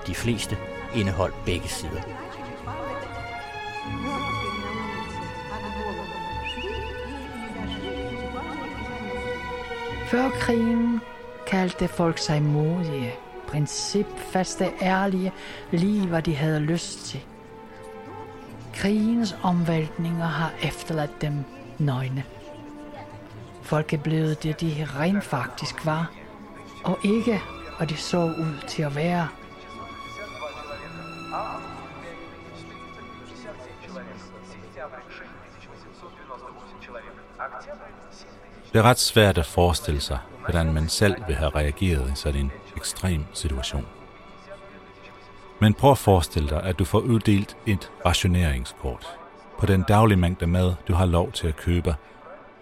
De 0.07 0.15
fleste 0.15 0.57
indeholdt 0.95 1.45
begge 1.45 1.69
sider. 1.69 2.03
Før 10.07 10.31
krigen 10.31 11.01
kaldte 11.47 11.89
folk 11.89 12.19
sig 12.19 12.43
modige, 12.43 13.13
principfaste, 13.55 14.71
ærlige, 14.83 15.33
lige 15.71 16.07
hvad 16.07 16.23
de 16.23 16.37
havde 16.37 16.61
lyst 16.61 17.07
til. 17.07 17.21
Krigens 18.75 19.37
omvæltninger 19.43 20.27
har 20.27 20.53
efterladt 20.63 21.23
dem 21.23 21.45
nøgne. 21.79 22.25
Folk 23.63 23.93
er 23.93 23.99
blevet 23.99 24.43
det, 24.43 24.61
de 24.61 24.87
rent 24.97 25.25
faktisk 25.25 25.87
var, 25.87 26.13
og 26.85 26.99
ikke, 27.05 27.41
hvad 27.77 27.87
de 27.87 27.97
så 27.97 28.19
ud 28.19 28.69
til 28.69 28.83
at 28.83 28.97
være. 28.97 29.29
Det 38.73 38.79
er 38.79 38.83
ret 38.83 38.99
svært 38.99 39.39
at 39.39 39.47
forestille 39.47 40.01
sig, 40.01 40.19
hvordan 40.39 40.73
man 40.73 40.89
selv 40.89 41.15
vil 41.27 41.37
have 41.37 41.51
reageret 41.51 42.13
i 42.13 42.15
sådan 42.15 42.41
en 42.41 42.53
ekstrem 42.85 43.25
situation. 43.33 43.87
Men 45.61 45.75
prøv 45.75 45.91
at 45.91 45.99
forestille 45.99 46.49
dig, 46.49 46.62
at 46.62 46.79
du 46.79 46.85
får 46.85 46.99
uddelt 46.99 47.57
et 47.67 47.91
rationeringskort 48.07 49.19
på 49.59 49.67
den 49.67 49.83
daglige 49.83 50.19
mængde 50.19 50.47
mad, 50.47 50.75
du 50.88 50.95
har 50.95 51.07
lov 51.07 51.33
til 51.33 51.49
at 51.49 51.57
købe, 51.57 51.95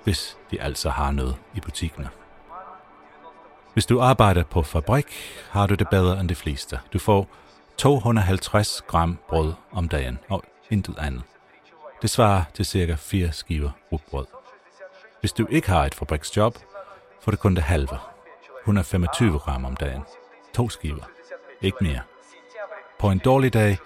hvis 0.04 0.38
de 0.50 0.60
altså 0.60 0.90
har 0.90 1.10
noget 1.10 1.36
i 1.54 1.60
butikkerne. 1.60 2.08
Hvis 3.72 3.86
du 3.86 4.00
arbejder 4.00 4.44
på 4.44 4.62
fabrik, 4.62 5.06
har 5.50 5.66
du 5.66 5.74
det 5.74 5.88
bedre 5.88 6.20
end 6.20 6.28
de 6.28 6.34
fleste. 6.34 6.80
Du 6.92 6.98
får 6.98 7.28
250 7.76 8.82
gram 8.86 9.18
brød 9.28 9.52
om 9.72 9.88
dagen 9.88 10.18
og 10.28 10.44
intet 10.70 10.98
andet. 10.98 11.22
Det 12.02 12.10
svarer 12.10 12.44
til 12.54 12.66
cirka 12.66 12.94
4 12.94 13.32
skiver 13.32 13.70
rugbrød. 13.92 14.26
Hvis 15.20 15.32
du 15.32 15.46
ikke 15.50 15.68
har 15.68 15.84
et 15.84 15.94
fabriksjob, 15.94 16.58
får 17.20 17.30
du 17.30 17.36
kun 17.36 17.54
det 17.54 17.62
halve. 17.62 18.11
125 18.62 19.38
gram 19.38 19.64
om 19.64 19.76
dagen. 19.76 20.02
To 20.54 20.68
skiver. 20.68 21.04
Ikke 21.60 21.78
mere. 21.80 22.00
På 22.98 23.10
en 23.10 23.18
dårlig 23.18 23.52
dag 23.52 23.78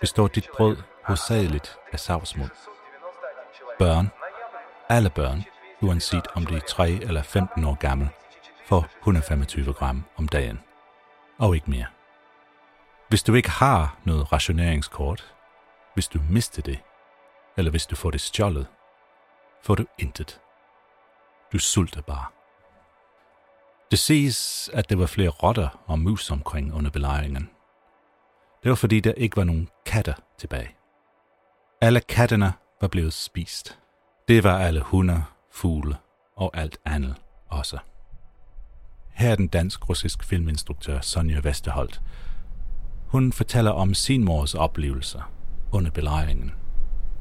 består 0.00 0.28
dit 0.28 0.48
brød 0.56 0.76
hovedsageligt 1.04 1.78
af 1.92 2.00
savsmuld. 2.00 2.50
Børn, 3.78 4.10
alle 4.88 5.10
børn, 5.10 5.44
uanset 5.82 6.26
om 6.34 6.46
de 6.46 6.56
er 6.56 6.60
3 6.60 6.90
eller 6.90 7.22
15 7.22 7.64
år 7.64 7.74
gammel, 7.74 8.08
får 8.66 8.86
125 8.98 9.72
gram 9.72 10.04
om 10.16 10.28
dagen. 10.28 10.60
Og 11.38 11.54
ikke 11.54 11.70
mere. 11.70 11.86
Hvis 13.08 13.22
du 13.22 13.34
ikke 13.34 13.50
har 13.50 13.96
noget 14.04 14.32
rationeringskort, 14.32 15.34
hvis 15.94 16.08
du 16.08 16.20
mister 16.30 16.62
det, 16.62 16.80
eller 17.56 17.70
hvis 17.70 17.86
du 17.86 17.96
får 17.96 18.10
det 18.10 18.20
stjålet, 18.20 18.66
får 19.62 19.74
du 19.74 19.86
intet. 19.98 20.40
Du 21.52 21.58
sulter 21.58 22.02
bare. 22.02 22.41
Det 23.92 23.98
siges, 23.98 24.70
at 24.72 24.90
der 24.90 24.96
var 24.96 25.06
flere 25.06 25.28
rotter 25.28 25.82
og 25.86 25.98
mus 25.98 26.30
omkring 26.30 26.74
under 26.74 26.90
belejringen. 26.90 27.48
Det 28.62 28.68
var 28.68 28.74
fordi, 28.74 29.00
der 29.00 29.12
ikke 29.12 29.36
var 29.36 29.44
nogen 29.44 29.68
katter 29.86 30.14
tilbage. 30.38 30.68
Alle 31.80 32.00
kattene 32.00 32.52
var 32.80 32.88
blevet 32.88 33.12
spist. 33.12 33.78
Det 34.28 34.44
var 34.44 34.58
alle 34.58 34.80
hunde, 34.80 35.24
fugle 35.50 35.96
og 36.36 36.50
alt 36.54 36.78
andet 36.84 37.14
også. 37.48 37.78
Her 39.10 39.30
er 39.30 39.34
den 39.36 39.48
dansk-russisk 39.48 40.24
filminstruktør 40.24 41.00
Sonja 41.00 41.40
Vesterholt. 41.42 42.02
Hun 43.06 43.32
fortæller 43.32 43.70
om 43.70 43.94
sin 43.94 44.24
mors 44.24 44.54
oplevelser 44.54 45.32
under 45.72 45.90
belejringen. 45.90 46.52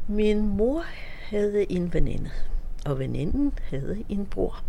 Min 0.08 0.48
mor 0.48 0.84
havde 1.30 1.72
en 1.72 1.94
veninde, 1.94 2.30
og 2.86 3.00
veninden 3.00 3.54
havde 3.70 4.04
en 4.10 4.26
bror. 4.26 4.64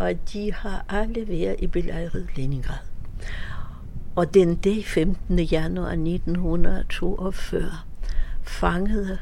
Og 0.00 0.14
de 0.32 0.52
har 0.52 0.84
alle 0.88 1.28
været 1.28 1.56
i 1.58 1.66
belejret 1.66 2.28
Leningrad. 2.36 2.78
Og 4.16 4.34
den 4.34 4.56
dag 4.56 4.84
15. 4.84 5.38
januar 5.38 5.90
1942 5.90 7.70
fangede 8.42 9.18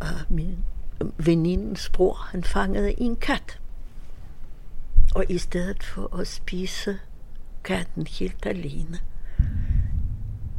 uh, 0.00 0.36
min 0.36 0.64
øh, 1.00 1.26
venindens 1.26 1.90
bror, 1.90 2.14
han 2.14 2.44
fangede 2.44 3.00
en 3.00 3.16
kat. 3.16 3.60
Og 5.14 5.24
i 5.28 5.38
stedet 5.38 5.82
for 5.82 6.16
at 6.16 6.26
spise 6.26 6.98
katten 7.64 8.06
helt 8.06 8.46
alene, 8.46 8.98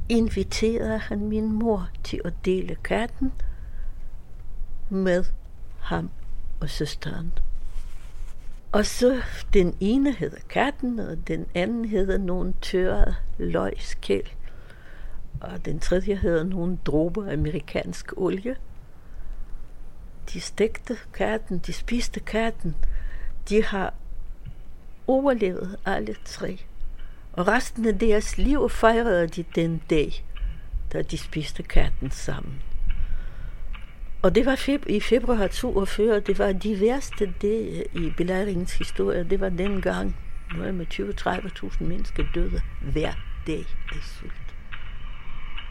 inviterede 0.10 0.98
han 0.98 1.20
min 1.20 1.52
mor 1.54 1.90
til 2.04 2.22
at 2.26 2.34
dele 2.46 2.76
katten 2.76 3.32
med 4.90 5.24
ham 5.80 6.10
og 6.60 6.70
søsteren. 6.70 7.32
Og 8.72 8.86
så 8.86 9.22
den 9.54 9.78
ene 9.80 10.12
hedder 10.12 10.40
katten, 10.50 11.00
og 11.00 11.28
den 11.28 11.46
anden 11.56 11.86
hedder 11.86 12.18
nogle 12.18 12.54
tørrede 12.62 13.16
løgskæl. 13.38 14.30
Og 15.42 15.66
den 15.66 15.80
tredje 15.80 16.16
hedder 16.16 16.44
nogle 16.44 16.80
dråber 16.86 17.34
amerikansk 17.34 18.14
olie. 18.18 18.56
De 20.34 20.40
stegte 20.40 20.98
katten, 21.14 21.58
de 21.58 21.74
spiste 21.74 22.20
katten. 22.20 22.76
De 23.50 23.64
har 23.64 23.94
overlevet 25.08 25.78
alle 25.86 26.16
tre. 26.26 26.60
Og 27.34 27.48
resten 27.48 27.86
af 27.86 28.00
deres 28.00 28.38
liv 28.38 28.70
fejrede 28.70 29.28
de 29.28 29.46
den 29.56 29.82
dag, 29.90 30.26
da 30.94 31.02
de 31.02 31.18
spiste 31.18 31.64
katten 31.64 32.12
sammen. 32.12 32.62
Og 34.22 34.36
det 34.36 34.46
var 34.46 34.56
feb- 34.56 34.90
i 34.90 35.00
februar 35.00 35.48
42, 35.48 36.20
det 36.20 36.40
var 36.40 36.52
de 36.52 36.80
værste 36.80 37.34
dage 37.42 37.84
i 37.94 38.10
belejringens 38.18 38.78
historie. 38.78 39.24
Det 39.24 39.40
var 39.40 39.50
den 39.50 39.82
gang, 39.82 40.16
nu 40.56 40.64
er 40.64 40.72
med 40.72 40.86
20-30.000 40.94 41.84
mennesker 41.84 42.24
døde 42.36 42.62
hver 42.82 43.14
dag 43.48 43.66
af 43.92 44.04
sult. 44.04 44.56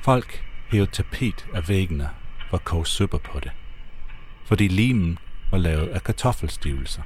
Folk 0.04 0.44
hævde 0.70 0.90
tapet 0.90 1.46
af 1.54 1.68
væggene 1.68 2.08
for 2.50 2.56
at 2.56 2.64
koge 2.64 2.86
suppe 2.86 3.18
på 3.18 3.40
det, 3.40 3.50
fordi 4.46 4.68
limen 4.68 5.18
var 5.50 5.58
lavet 5.58 5.88
af 5.88 6.04
kartoffelstivelse. 6.04 7.02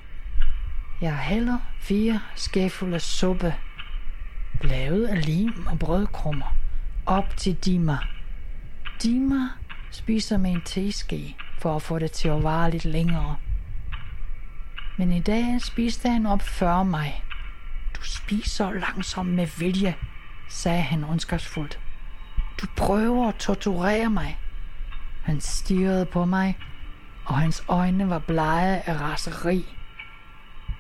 Jeg 1.01 1.19
hælder 1.19 1.59
fire 1.81 2.21
skæfulde 2.37 3.01
suppe, 3.01 3.55
lavet 4.65 5.07
af 5.07 5.27
lim 5.27 5.67
og 5.67 5.79
brødkrummer, 5.79 6.57
op 7.07 7.37
til 7.37 7.55
Dima. 7.55 7.99
Dima 9.03 9.49
spiser 9.95 10.37
med 10.39 10.51
en 10.51 10.63
teske 10.65 11.37
for 11.59 11.77
at 11.77 11.83
få 11.83 11.99
det 11.99 12.13
til 12.13 12.29
at 12.29 12.43
vare 12.43 12.71
lidt 12.71 12.85
længere. 12.85 13.37
Men 14.99 15.13
i 15.13 15.21
dag 15.21 15.61
spiste 15.61 16.09
han 16.09 16.27
op 16.27 16.43
før 16.43 16.83
mig. 16.83 17.25
Du 17.95 18.03
spiser 18.03 18.73
langsomt 18.73 19.29
med 19.29 19.47
vilje, 19.59 19.95
sagde 20.49 20.83
han 20.83 21.05
ondskabsfuldt. 21.05 21.79
Du 22.61 22.67
prøver 22.77 23.29
at 23.29 23.35
torturere 23.35 24.11
mig. 24.11 24.39
Han 25.23 25.41
stirrede 25.41 26.07
på 26.07 26.25
mig, 26.25 26.59
og 27.25 27.39
hans 27.39 27.65
øjne 27.69 28.11
var 28.11 28.19
blege 28.19 28.89
af 28.89 29.01
raseri. 29.01 29.65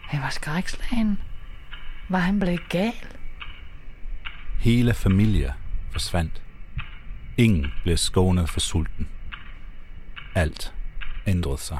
Han 0.02 0.20
var 0.20 0.30
skrækslagen. 0.30 1.18
Var 2.08 2.18
han 2.18 2.40
blevet 2.40 2.68
gal? 2.68 3.06
Hele 4.58 4.94
familier 4.94 5.52
forsvandt. 5.92 6.42
Ingen 7.36 7.72
blev 7.82 7.96
skånet 7.96 8.48
for 8.48 8.60
sulten. 8.60 9.08
Alt 10.34 10.74
ændrede 11.26 11.58
sig. 11.58 11.78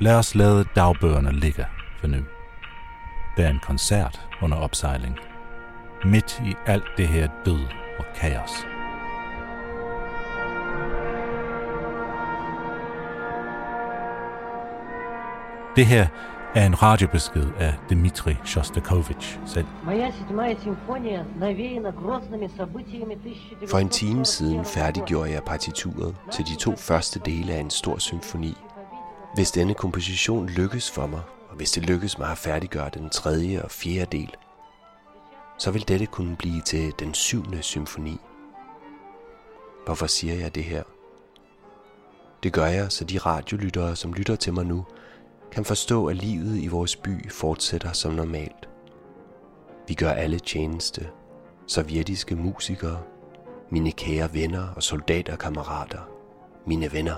Lad 0.00 0.18
os 0.18 0.34
lade 0.34 0.64
dagbøgerne 0.76 1.32
ligge 1.32 1.66
for 2.00 2.06
nu. 2.06 2.24
Der 3.36 3.46
er 3.46 3.50
en 3.50 3.60
koncert 3.62 4.20
under 4.42 4.56
opsejling. 4.56 5.18
Midt 6.04 6.42
i 6.46 6.54
alt 6.66 6.84
det 6.96 7.08
her 7.08 7.28
død 7.44 7.66
og 7.98 8.04
kaos. 8.16 8.75
Det 15.76 15.86
her 15.86 16.06
er 16.54 16.66
en 16.66 16.82
radiobesked 16.82 17.46
af 17.58 17.74
Dmitri 17.90 18.36
Shostakovich 18.44 19.38
selv. 19.46 19.66
For 23.68 23.78
en 23.78 23.88
time 23.88 24.24
siden 24.24 24.64
færdiggjorde 24.64 25.30
jeg 25.30 25.42
partituret 25.42 26.16
til 26.32 26.46
de 26.46 26.56
to 26.56 26.76
første 26.76 27.20
dele 27.24 27.52
af 27.52 27.60
en 27.60 27.70
stor 27.70 27.98
symfoni. 27.98 28.56
Hvis 29.34 29.50
denne 29.50 29.74
komposition 29.74 30.46
lykkes 30.46 30.90
for 30.90 31.06
mig, 31.06 31.20
og 31.50 31.56
hvis 31.56 31.70
det 31.70 31.86
lykkes 31.86 32.18
mig 32.18 32.30
at 32.30 32.38
færdiggøre 32.38 32.90
den 32.94 33.10
tredje 33.10 33.62
og 33.62 33.70
fjerde 33.70 34.16
del, 34.18 34.34
så 35.58 35.70
vil 35.70 35.88
dette 35.88 36.06
kunne 36.06 36.36
blive 36.36 36.60
til 36.60 36.92
den 36.98 37.14
syvende 37.14 37.62
symfoni. 37.62 38.20
Hvorfor 39.84 40.06
siger 40.06 40.34
jeg 40.34 40.54
det 40.54 40.64
her? 40.64 40.82
Det 42.42 42.52
gør 42.52 42.66
jeg, 42.66 42.92
så 42.92 43.04
de 43.04 43.18
radiolyttere, 43.18 43.96
som 43.96 44.12
lytter 44.12 44.36
til 44.36 44.54
mig 44.54 44.66
nu, 44.66 44.84
kan 45.56 45.64
forstå, 45.64 46.06
at 46.06 46.16
livet 46.16 46.58
i 46.62 46.66
vores 46.66 46.96
by 46.96 47.30
fortsætter 47.30 47.92
som 47.92 48.12
normalt. 48.12 48.68
Vi 49.88 49.94
gør 49.94 50.10
alle 50.10 50.38
tjeneste. 50.38 51.08
Sovjetiske 51.66 52.36
musikere, 52.36 53.02
mine 53.70 53.92
kære 53.92 54.34
venner 54.34 54.68
og 54.76 54.82
soldaterkammerater, 54.82 56.08
mine 56.66 56.92
venner. 56.92 57.14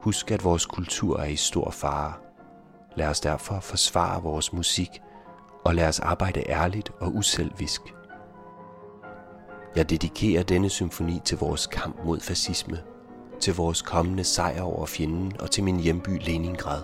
Husk, 0.00 0.30
at 0.30 0.44
vores 0.44 0.66
kultur 0.66 1.20
er 1.20 1.24
i 1.24 1.36
stor 1.36 1.70
fare. 1.70 2.12
Lad 2.96 3.08
os 3.08 3.20
derfor 3.20 3.60
forsvare 3.60 4.22
vores 4.22 4.52
musik, 4.52 4.90
og 5.64 5.74
lad 5.74 5.88
os 5.88 6.00
arbejde 6.00 6.42
ærligt 6.48 6.92
og 7.00 7.14
uselvisk. 7.14 7.82
Jeg 9.76 9.90
dedikerer 9.90 10.42
denne 10.42 10.68
symfoni 10.68 11.20
til 11.24 11.38
vores 11.38 11.66
kamp 11.66 12.04
mod 12.04 12.20
fascisme, 12.20 12.78
til 13.42 13.54
vores 13.54 13.82
kommende 13.82 14.24
sejr 14.24 14.62
over 14.62 14.86
fjenden 14.86 15.32
og 15.40 15.50
til 15.50 15.64
min 15.64 15.80
hjemby 15.80 16.20
Leningrad. 16.20 16.82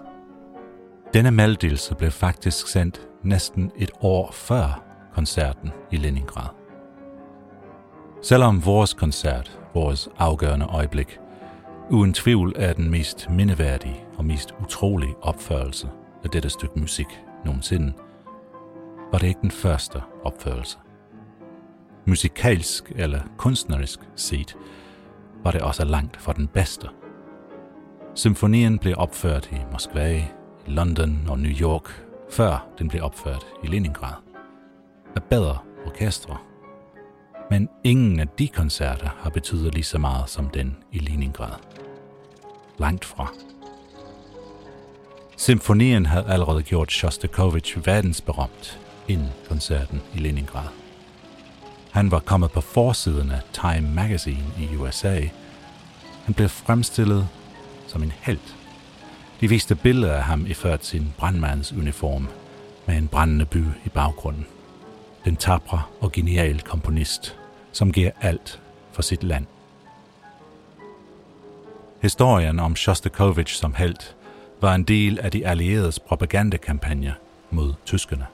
Denne 1.14 1.30
meddelelse 1.30 1.94
blev 1.94 2.10
faktisk 2.10 2.68
sendt 2.68 3.08
næsten 3.22 3.70
et 3.76 3.90
år 4.00 4.30
før 4.32 4.84
koncerten 5.14 5.70
i 5.90 5.96
Leningrad. 5.96 6.48
Selvom 8.22 8.64
vores 8.64 8.94
koncert, 8.94 9.60
vores 9.74 10.08
afgørende 10.18 10.66
øjeblik, 10.66 11.18
uden 11.90 12.14
tvivl 12.14 12.52
er 12.56 12.72
den 12.72 12.90
mest 12.90 13.30
mindeværdige 13.30 14.04
og 14.16 14.24
mest 14.24 14.54
utrolige 14.62 15.14
opførelse 15.22 15.88
af 16.24 16.30
dette 16.30 16.50
stykke 16.50 16.80
musik 16.80 17.20
nogensinde, 17.44 17.92
var 19.12 19.18
det 19.18 19.26
ikke 19.26 19.40
den 19.42 19.50
første 19.50 20.02
opførelse. 20.24 20.78
Musikalsk 22.06 22.92
eller 22.96 23.20
kunstnerisk 23.36 24.00
set 24.16 24.56
var 25.48 25.52
det 25.52 25.62
også 25.62 25.84
langt 25.84 26.16
fra 26.16 26.32
den 26.32 26.46
bedste. 26.46 26.88
Symfonien 28.14 28.78
blev 28.78 28.94
opført 28.98 29.48
i 29.52 29.56
Moskva, 29.72 30.24
London 30.66 31.26
og 31.28 31.38
New 31.38 31.52
York, 31.60 32.04
før 32.30 32.66
den 32.78 32.88
blev 32.88 33.02
opført 33.04 33.46
i 33.64 33.66
Leningrad. 33.66 34.12
Af 35.16 35.22
bedre 35.22 35.58
orkestre. 35.86 36.36
Men 37.50 37.68
ingen 37.84 38.20
af 38.20 38.28
de 38.28 38.48
koncerter 38.48 39.08
har 39.18 39.30
betydet 39.30 39.74
lige 39.74 39.84
så 39.84 39.98
meget 39.98 40.30
som 40.30 40.48
den 40.48 40.76
i 40.92 40.98
Leningrad. 40.98 41.52
Langt 42.78 43.04
fra. 43.04 43.32
Symfonien 45.36 46.06
havde 46.06 46.26
allerede 46.26 46.62
gjort 46.62 46.92
Shostakovich 46.92 47.86
verdensberømt 47.86 48.80
inden 49.08 49.28
koncerten 49.48 50.00
i 50.14 50.18
Leningrad. 50.18 50.87
Han 51.90 52.10
var 52.10 52.18
kommet 52.18 52.50
på 52.50 52.60
forsiden 52.60 53.30
af 53.30 53.40
Time 53.52 53.94
Magazine 53.94 54.52
i 54.58 54.76
USA. 54.76 55.20
Han 56.24 56.34
blev 56.34 56.48
fremstillet 56.48 57.28
som 57.86 58.02
en 58.02 58.12
helt. 58.20 58.56
De 59.40 59.48
viste 59.48 59.74
billeder 59.74 60.14
af 60.14 60.22
ham 60.22 60.46
iført 60.46 60.84
sin 60.84 61.14
brandmandsuniform 61.18 62.28
med 62.86 62.96
en 62.96 63.08
brændende 63.08 63.46
by 63.46 63.64
i 63.84 63.88
baggrunden. 63.94 64.46
Den 65.24 65.36
tabre 65.36 65.82
og 66.00 66.12
genial 66.12 66.60
komponist, 66.60 67.36
som 67.72 67.92
giver 67.92 68.10
alt 68.20 68.60
for 68.92 69.02
sit 69.02 69.22
land. 69.22 69.46
Historien 72.02 72.58
om 72.58 72.76
Shostakovich 72.76 73.54
som 73.54 73.74
helt 73.74 74.16
var 74.60 74.74
en 74.74 74.82
del 74.82 75.18
af 75.18 75.30
de 75.30 75.46
allieredes 75.46 75.98
propagandakampagne 75.98 77.14
mod 77.50 77.74
tyskerne. 77.86 78.26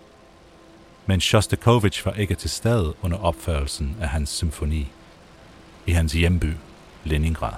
Men 1.07 1.21
Shostakovich 1.21 2.07
var 2.07 2.13
ikke 2.13 2.35
til 2.35 2.51
stede 2.51 2.95
under 3.03 3.19
opførelsen 3.19 3.97
af 4.01 4.09
hans 4.09 4.31
symfoni 4.31 4.93
i 5.87 5.93
hans 5.93 6.13
hjemby, 6.13 6.53
Leningrad. 7.05 7.53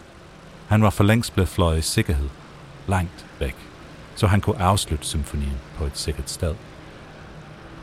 Han 0.69 0.83
var 0.83 0.91
for 0.91 1.05
længst 1.05 1.33
blevet 1.33 1.49
fløjet 1.49 1.79
i 1.79 1.83
sikkerhed, 1.83 2.29
langt 2.87 3.27
væk, 3.39 3.57
så 4.17 4.27
han 4.27 4.41
kunne 4.41 4.63
afslutte 4.63 5.07
symfonien 5.07 5.59
på 5.77 5.85
et 5.85 5.99
sikkert 5.99 6.31
sted. 6.31 6.55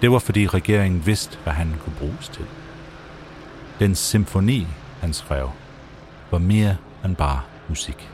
Det 0.02 0.12
var 0.12 0.20
fordi 0.20 0.48
regeringen 0.48 1.06
vidste, 1.06 1.38
hvad 1.44 1.54
han 1.54 1.76
kunne 1.84 1.96
bruges 2.00 2.30
til. 2.30 2.46
Den 3.80 3.96
symfoni, 3.96 4.68
han 5.02 5.14
skrev, 5.14 5.52
var 6.32 6.38
mere 6.38 6.78
end 7.06 7.16
bare 7.16 7.42
musik. 7.70 8.10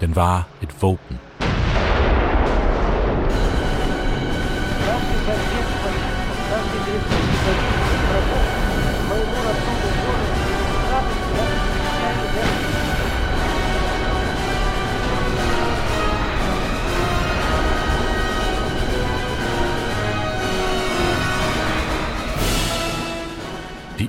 Den 0.00 0.16
var 0.16 0.46
et 0.62 0.82
våben. 0.82 1.18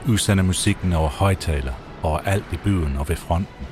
Udsender 0.09 0.43
musikken 0.43 0.93
over 0.93 1.09
højtaler 1.09 1.73
overalt 2.03 2.45
i 2.51 2.57
byen 2.57 2.97
og 2.97 3.09
ved 3.09 3.15
fronten. 3.15 3.67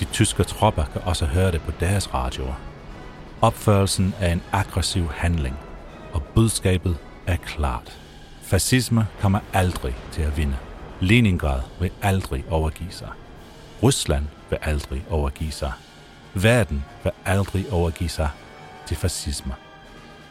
De 0.00 0.04
tyske 0.04 0.44
tropper 0.44 0.84
kan 0.84 1.00
også 1.04 1.26
høre 1.26 1.52
det 1.52 1.62
på 1.62 1.72
deres 1.80 2.14
radioer. 2.14 2.54
Opførelsen 3.40 4.14
er 4.20 4.32
en 4.32 4.42
aggressiv 4.52 5.10
handling, 5.10 5.56
og 6.12 6.22
budskabet 6.22 6.96
er 7.26 7.36
klart. 7.36 7.98
Fascisme 8.42 9.06
kommer 9.20 9.40
aldrig 9.52 9.96
til 10.12 10.22
at 10.22 10.36
vinde. 10.36 10.56
Leningrad 11.00 11.60
vil 11.80 11.90
aldrig 12.02 12.44
overgive 12.50 12.92
sig. 12.92 13.08
Rusland 13.82 14.24
vil 14.50 14.58
aldrig 14.62 15.04
overgive 15.10 15.52
sig. 15.52 15.72
Verden 16.34 16.84
vil 17.02 17.12
aldrig 17.24 17.72
overgive 17.72 18.10
sig 18.10 18.28
til 18.86 18.96
fascisme. 18.96 19.54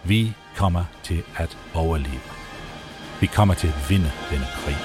Vi 0.04 0.34
kommer 0.56 0.84
til 1.04 1.24
at 1.36 1.58
overleve. 1.74 2.22
Vi 3.22 3.26
kommer 3.26 3.54
til 3.54 3.68
at 3.68 3.90
vinde 3.90 4.12
denne 4.32 4.48
krig. 4.56 4.78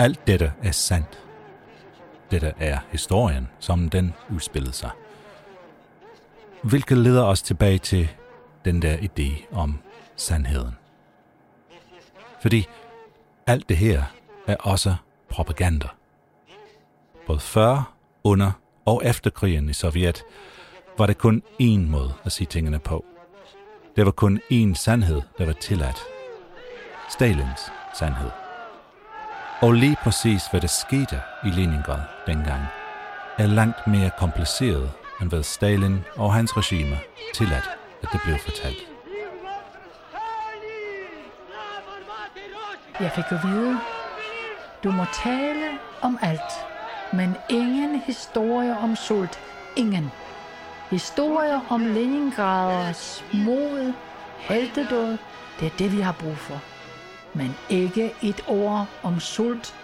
Alt 0.00 0.26
dette 0.26 0.52
er 0.62 0.70
sandt. 0.72 1.24
Dette 2.30 2.54
er 2.58 2.78
historien, 2.90 3.48
som 3.58 3.88
den 3.88 4.14
udspillede 4.34 4.72
sig. 4.72 4.90
Hvilket 6.62 6.98
leder 6.98 7.24
os 7.24 7.42
tilbage 7.42 7.78
til 7.78 8.08
den 8.64 8.82
der 8.82 8.96
idé 8.96 9.54
om 9.54 9.78
sandheden. 10.16 10.76
Fordi 12.42 12.68
alt 13.46 13.68
det 13.68 13.76
her 13.76 14.02
er 14.46 14.56
også 14.56 14.94
propaganda. 15.28 15.88
Både 17.26 17.40
før, 17.40 17.94
under 18.24 18.52
og 18.84 19.02
efter 19.04 19.30
krigen 19.30 19.68
i 19.68 19.72
Sovjet 19.72 20.22
var 20.98 21.06
det 21.06 21.18
kun 21.18 21.42
én 21.62 21.78
måde 21.78 22.12
at 22.24 22.32
sige 22.32 22.46
tingene 22.46 22.78
på. 22.78 23.04
Det 23.96 24.04
var 24.04 24.12
kun 24.12 24.40
én 24.52 24.74
sandhed, 24.74 25.22
der 25.38 25.46
var 25.46 25.52
tilladt. 25.52 26.02
Stalins 27.10 27.60
sandhed. 27.98 28.39
Og 29.62 29.72
lige 29.72 29.96
præcis 30.02 30.46
hvad 30.46 30.60
der 30.60 30.68
skete 30.68 31.20
i 31.44 31.50
Leningrad 31.50 32.00
dengang, 32.26 32.62
er 33.38 33.46
langt 33.46 33.86
mere 33.86 34.10
kompliceret 34.18 34.90
end 35.20 35.28
hvad 35.28 35.42
Stalin 35.42 36.04
og 36.16 36.34
hans 36.34 36.56
regime 36.56 36.98
tilladt, 37.34 37.70
at 38.02 38.08
det 38.12 38.20
blev 38.24 38.38
fortalt. 38.38 38.86
Jeg 43.00 43.10
fik 43.14 43.24
at 43.30 43.38
vide, 43.44 43.78
du 44.84 44.90
må 44.90 45.04
tale 45.24 45.68
om 46.02 46.18
alt, 46.22 46.52
men 47.12 47.36
ingen 47.48 48.00
historier 48.06 48.76
om 48.76 48.96
sult. 48.96 49.40
Ingen. 49.76 50.10
Historier 50.90 51.60
om 51.68 51.80
Leningraders 51.80 53.24
mod, 53.32 53.92
heltedåd, 54.38 55.18
det 55.60 55.66
er 55.66 55.76
det, 55.78 55.92
vi 55.96 56.00
har 56.00 56.12
brug 56.12 56.36
for. 56.36 56.60
Men 57.34 57.54
ikke 57.68 58.12
et 58.22 58.44
ord 58.48 58.86
om 59.02 59.20
sult. 59.20 59.74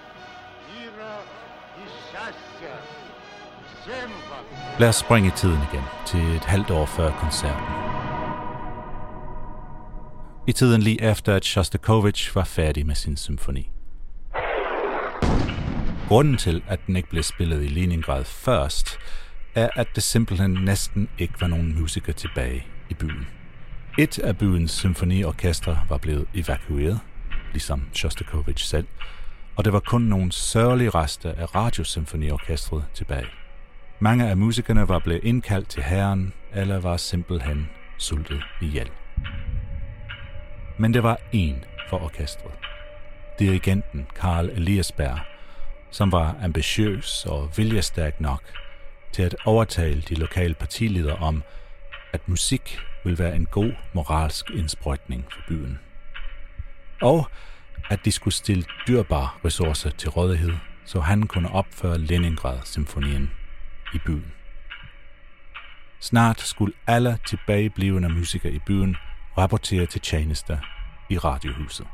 Lad 4.78 4.88
os 4.88 4.96
springe 4.96 5.28
i 5.28 5.32
tiden 5.36 5.58
igen 5.72 5.84
til 6.06 6.36
et 6.36 6.44
halvt 6.44 6.70
år 6.70 6.86
før 6.86 7.10
koncerten. 7.10 7.64
I 10.48 10.52
tiden 10.52 10.82
lige 10.82 11.02
efter, 11.02 11.34
at 11.34 11.44
Shostakovich 11.44 12.34
var 12.34 12.44
færdig 12.44 12.86
med 12.86 12.94
sin 12.94 13.16
symfoni. 13.16 13.70
Grunden 16.08 16.36
til, 16.36 16.62
at 16.68 16.80
den 16.86 16.96
ikke 16.96 17.08
blev 17.08 17.22
spillet 17.22 17.64
i 17.64 17.68
Leningrad 17.68 18.24
først, 18.24 18.98
er, 19.54 19.68
at 19.74 19.86
det 19.94 20.02
simpelthen 20.02 20.50
næsten 20.50 21.08
ikke 21.18 21.40
var 21.40 21.46
nogen 21.46 21.80
musikere 21.80 22.12
tilbage 22.12 22.66
i 22.90 22.94
byen. 22.94 23.26
Et 23.98 24.18
af 24.18 24.38
byens 24.38 24.70
symfoniorkestre 24.70 25.78
var 25.88 25.98
blevet 25.98 26.26
evakueret, 26.34 27.00
ligesom 27.52 27.88
Shostakovich 27.94 28.64
selv, 28.64 28.86
og 29.56 29.64
der 29.64 29.70
var 29.70 29.80
kun 29.80 30.02
nogle 30.02 30.32
sørgelige 30.32 30.90
rester 30.90 31.32
af 31.32 31.54
radiosymfoniorkestret 31.54 32.84
tilbage. 32.94 33.26
Mange 34.00 34.28
af 34.28 34.36
musikerne 34.36 34.88
var 34.88 34.98
blevet 34.98 35.24
indkaldt 35.24 35.68
til 35.68 35.82
herren, 35.82 36.32
eller 36.52 36.80
var 36.80 36.96
simpelthen 36.96 37.70
sultet 37.98 38.42
ihjel. 38.62 38.90
Men 40.78 40.94
der 40.94 41.00
var 41.00 41.18
en 41.32 41.64
for 41.88 42.04
orkestret. 42.04 42.52
Dirigenten 43.38 44.06
Karl 44.14 44.48
Eliasberg, 44.48 45.18
som 45.90 46.12
var 46.12 46.36
ambitiøs 46.42 47.26
og 47.26 47.50
viljestærk 47.56 48.20
nok 48.20 48.42
til 49.12 49.22
at 49.22 49.36
overtale 49.44 50.02
de 50.08 50.14
lokale 50.14 50.54
partiledere 50.54 51.16
om, 51.16 51.42
at 52.12 52.28
musik 52.28 52.78
vil 53.04 53.18
være 53.18 53.36
en 53.36 53.46
god 53.46 53.72
moralsk 53.92 54.50
indsprøjtning 54.50 55.24
for 55.32 55.40
byen. 55.48 55.78
Og 57.02 57.30
at 57.90 58.04
de 58.04 58.12
skulle 58.12 58.34
stille 58.34 58.64
dyrbare 58.88 59.28
ressourcer 59.44 59.90
til 59.90 60.10
rådighed, 60.10 60.52
så 60.84 61.00
han 61.00 61.22
kunne 61.22 61.50
opføre 61.50 61.98
Leningrad-symfonien 61.98 63.30
i 63.94 63.98
byen. 64.06 64.32
Snart 66.00 66.40
skulle 66.40 66.74
alle 66.86 67.18
tilbageblivende 67.26 68.08
musikere 68.08 68.52
i 68.52 68.58
byen 68.66 68.96
rapportere 69.38 69.86
til 69.86 70.00
tjenester 70.00 70.58
i 71.10 71.18
radiohuset. 71.18 71.86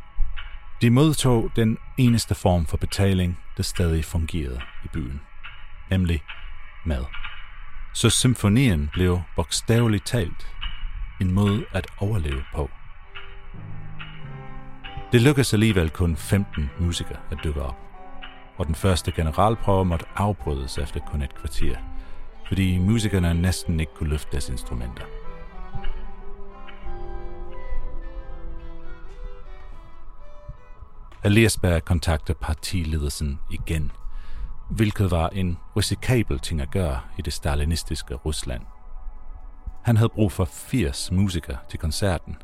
De 0.83 0.91
modtog 0.91 1.51
den 1.57 1.79
eneste 1.99 2.35
form 2.35 2.67
for 2.67 2.77
betaling, 2.77 3.39
der 3.57 3.63
stadig 3.63 4.05
fungerede 4.05 4.61
i 4.85 4.89
byen, 4.93 5.21
nemlig 5.91 6.23
mad. 6.87 7.05
Så 7.95 8.11
symfonien 8.11 8.91
blev 8.93 9.21
bogstaveligt 9.37 10.07
talt 10.07 10.47
en 11.21 11.33
måde 11.33 11.65
at 11.73 11.87
overleve 11.99 12.45
på. 12.55 12.71
Det 15.13 15.23
lykkedes 15.23 15.55
alligevel 15.55 15.91
kun 15.91 16.17
15 16.17 16.71
musikere 16.81 17.19
at 17.31 17.39
dykke 17.45 17.63
op, 17.63 17.77
og 18.57 18.67
den 18.67 18.75
første 18.75 19.13
generalprøve 19.13 19.85
måtte 19.85 20.07
afbrydes 20.17 20.79
efter 20.79 21.01
kun 21.01 21.23
et 21.23 21.35
kvarter, 21.35 21.77
fordi 22.49 22.79
musikerne 22.79 23.35
næsten 23.35 23.81
ikke 23.81 23.93
kunne 23.95 24.11
løfte 24.11 24.33
deres 24.33 24.49
instrumenter. 24.49 25.03
Eliasberg 31.25 31.85
kontakter 31.85 32.35
partiledelsen 32.35 33.39
igen, 33.51 33.93
hvilket 34.71 35.11
var 35.11 35.29
en 35.29 35.59
risikabel 35.77 36.39
ting 36.39 36.61
at 36.61 36.71
gøre 36.71 37.01
i 37.19 37.23
det 37.23 37.33
stalinistiske 37.33 38.15
Rusland. 38.15 38.63
Han 39.85 39.97
havde 39.97 40.09
brug 40.09 40.33
for 40.33 40.45
80 40.45 41.13
musikere 41.13 41.57
til 41.71 41.79
koncerten, 41.79 42.37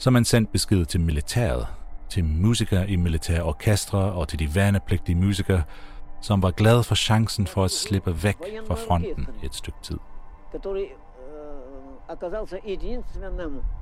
så 0.00 0.10
man 0.10 0.24
sendte 0.24 0.52
besked 0.52 0.84
til 0.84 1.00
militæret, 1.00 1.66
til 2.08 2.24
musikere 2.24 2.90
i 2.90 2.96
militære 2.96 3.42
orkestre 3.42 3.98
og 3.98 4.28
til 4.28 4.38
de 4.38 4.54
værnepligtige 4.54 5.16
musikere, 5.16 5.62
som 6.22 6.42
var 6.42 6.50
glade 6.50 6.82
for 6.84 6.94
chancen 6.94 7.46
for 7.46 7.64
at 7.64 7.70
slippe 7.70 8.22
væk 8.22 8.36
fra 8.66 8.74
fronten 8.74 9.28
i 9.42 9.46
et 9.46 9.54
stykke 9.54 9.78
tid. 9.82 9.98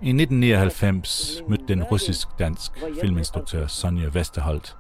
I 0.03 0.11
1999 0.11 1.43
mødte 1.49 1.65
den 1.69 1.83
russisk-dansk 1.83 2.73
filminstruktør 3.01 3.67
Sonja 3.67 4.09
Vesterholt 4.13 4.77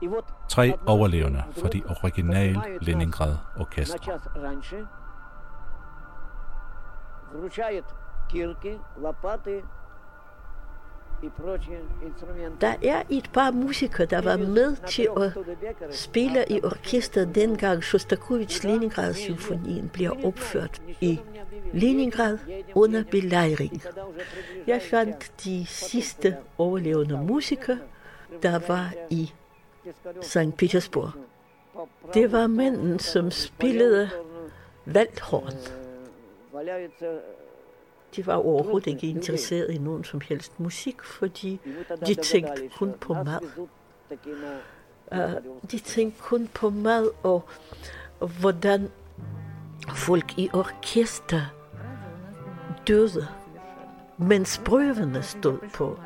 tre 0.49 0.75
overlevende 0.87 1.43
fra 1.61 1.69
de 1.69 1.83
originale 2.03 2.61
Leningrad 2.81 3.37
orkestre. 3.59 3.99
Der 12.61 12.75
er 12.83 13.03
et 13.11 13.31
par 13.33 13.51
musikere, 13.51 14.07
der 14.07 14.23
var 14.23 14.37
med 14.37 14.77
til 14.87 15.09
at 15.17 15.33
spille 15.95 16.45
i 16.51 16.61
orkestret 16.63 17.35
dengang 17.35 17.83
Shostakovich 17.83 18.65
Leningrad 18.65 19.15
symfonien 19.15 19.89
bliver 19.89 20.27
opført 20.27 20.83
i 21.01 21.21
Leningrad 21.73 22.39
under 22.75 23.05
belejring. 23.11 23.83
Jeg 24.67 24.83
fandt 24.83 25.33
de 25.45 25.67
sidste 25.67 26.37
overlevende 26.59 27.17
musikere, 27.17 27.79
der 28.43 28.61
var 28.69 28.93
i 29.11 29.33
St. 30.23 30.57
Petersburg. 30.59 31.11
Det 32.15 32.33
var 32.33 32.47
mænden, 32.47 32.99
som 32.99 33.31
spillede 33.31 34.11
valthorn. 34.85 35.55
De 38.17 38.27
var 38.27 38.35
overhovedet 38.35 38.87
ikke 38.87 39.07
interesseret 39.07 39.71
i 39.71 39.79
nogen 39.79 40.05
som 40.05 40.21
helst 40.21 40.61
musik, 40.61 41.03
fordi 41.03 41.61
de 42.07 42.15
tænkte 42.15 42.71
kun 42.79 42.95
på 43.01 43.15
mad. 43.15 43.69
De 45.71 45.79
tænkte 45.79 46.21
kun 46.23 46.49
på 46.55 46.71
mad 46.71 47.11
og, 47.23 47.49
hvordan 48.41 48.91
folk 49.95 50.39
i 50.39 50.51
orkester 50.53 51.41
døde, 52.89 53.27
mens 54.19 54.61
prøvene 54.65 55.23
stod 55.23 55.59
på. 55.75 55.99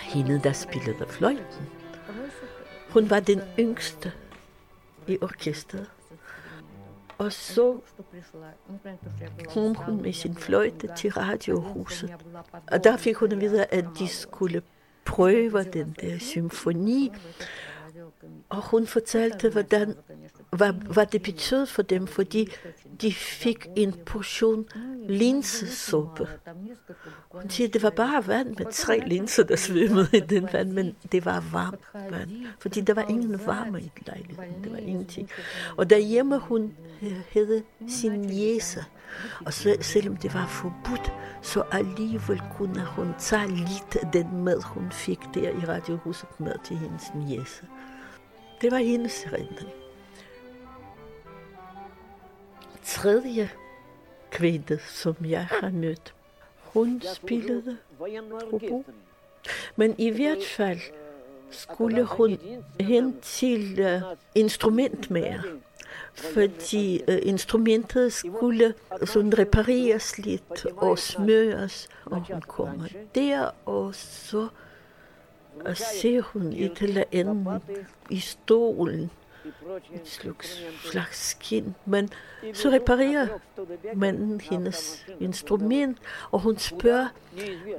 Hende, 0.00 0.40
der 0.44 0.52
spillede 0.52 1.06
fløjten, 1.08 1.68
hun 2.90 3.10
var 3.10 3.20
den 3.20 3.40
yngste 3.58 4.12
i 5.08 5.18
orkestret. 5.20 5.90
Og 7.18 7.32
så 7.32 7.78
kom 9.48 9.74
hun 9.74 10.02
med 10.02 10.12
sin 10.12 10.36
fløjte 10.36 10.88
til 10.96 11.10
radiohuset. 11.10 12.14
Og 12.66 12.84
der 12.84 12.96
fik 12.96 13.16
hun 13.16 13.32
at 13.32 13.40
vide, 13.40 13.64
at 13.64 13.84
de 13.98 14.08
skulle 14.08 14.62
prøve 15.04 15.64
den 15.64 15.96
der 16.00 16.18
symfoni. 16.18 17.12
Og 18.48 18.62
hun 18.70 18.86
fortalte, 18.86 19.50
hvordan, 19.50 19.96
hvad, 20.56 20.72
hvad 20.72 21.06
det 21.06 21.22
betød 21.22 21.66
for 21.66 21.82
dem, 21.82 22.06
fordi 22.06 22.48
de 23.00 23.12
fik 23.12 23.66
en 23.76 23.92
portion 24.06 24.66
linsesuppe. 25.08 26.28
Hun 27.32 27.50
siger, 27.50 27.68
det 27.68 27.82
var 27.82 27.90
bare 27.90 28.26
vand 28.26 28.48
med 28.48 28.72
tre 28.72 29.02
linser, 29.06 29.42
der 29.42 29.56
svømmede 29.56 30.08
i 30.12 30.20
den 30.20 30.48
vand, 30.52 30.72
men 30.72 30.96
det 31.12 31.24
var 31.24 31.44
varmt 31.52 32.10
vand, 32.10 32.30
fordi 32.58 32.80
der 32.80 32.94
var 32.94 33.02
ingen 33.02 33.46
varme 33.46 33.80
i 33.80 33.92
lejligheden, 34.06 34.64
det 34.64 34.72
var 34.72 34.78
ingenting. 34.78 35.30
Og 35.76 35.90
derhjemme 35.90 36.38
hun 36.38 36.76
havde 37.32 37.62
sin 37.88 38.30
jæse, 38.30 38.84
og 39.46 39.52
så, 39.52 39.76
selvom 39.80 40.16
det 40.16 40.34
var 40.34 40.46
forbudt, 40.46 41.12
så 41.42 41.62
alligevel 41.72 42.42
kunne 42.56 42.84
hun 42.84 43.14
tage 43.18 43.48
lidt 43.48 43.96
af 44.02 44.08
den 44.12 44.44
mad, 44.44 44.62
hun 44.62 44.92
fik 44.92 45.18
der 45.34 45.50
i 45.50 45.64
radiohuset 45.68 46.40
med 46.40 46.54
til 46.64 46.76
hendes 46.76 47.04
jæse. 47.28 47.62
Det 48.60 48.72
var 48.72 48.78
hendes 48.78 49.24
erindring. 49.24 49.83
Tredje 52.94 53.50
kvinde, 54.30 54.78
som 54.88 55.16
jeg 55.24 55.46
har 55.50 55.70
mødt, 55.70 56.14
hun 56.56 57.02
spillede 57.14 57.76
hobo. 58.50 58.84
Men 59.76 59.94
i 59.98 60.10
hvert 60.10 60.44
fald 60.56 60.80
skulle 61.50 62.04
hun 62.04 62.38
hen 62.80 63.20
til 63.22 63.80
uh, 63.80 64.16
instrumentmager, 64.34 65.42
fordi 66.14 67.02
uh, 67.08 67.14
instrumentet 67.22 68.12
skulle 68.12 68.74
sådan 69.04 69.38
repareres 69.38 70.18
lidt 70.18 70.66
og 70.76 70.98
smøres, 70.98 71.88
og 72.04 72.26
hun 72.32 72.40
kommer 72.40 72.88
der, 73.14 73.50
og 73.64 73.94
så 73.94 74.48
ser 75.74 76.20
hun 76.20 76.52
et 76.52 76.82
eller 76.82 77.04
andet 77.12 77.62
i 78.10 78.18
stolen, 78.20 79.10
slags, 80.04 80.62
slags 80.84 81.28
skin, 81.28 81.74
men 81.86 82.10
så 82.52 82.70
reparerer 82.70 83.28
manden 83.94 84.40
hendes 84.40 85.06
instrument, 85.20 85.98
og 86.30 86.40
hun 86.40 86.58
spørger, 86.58 87.08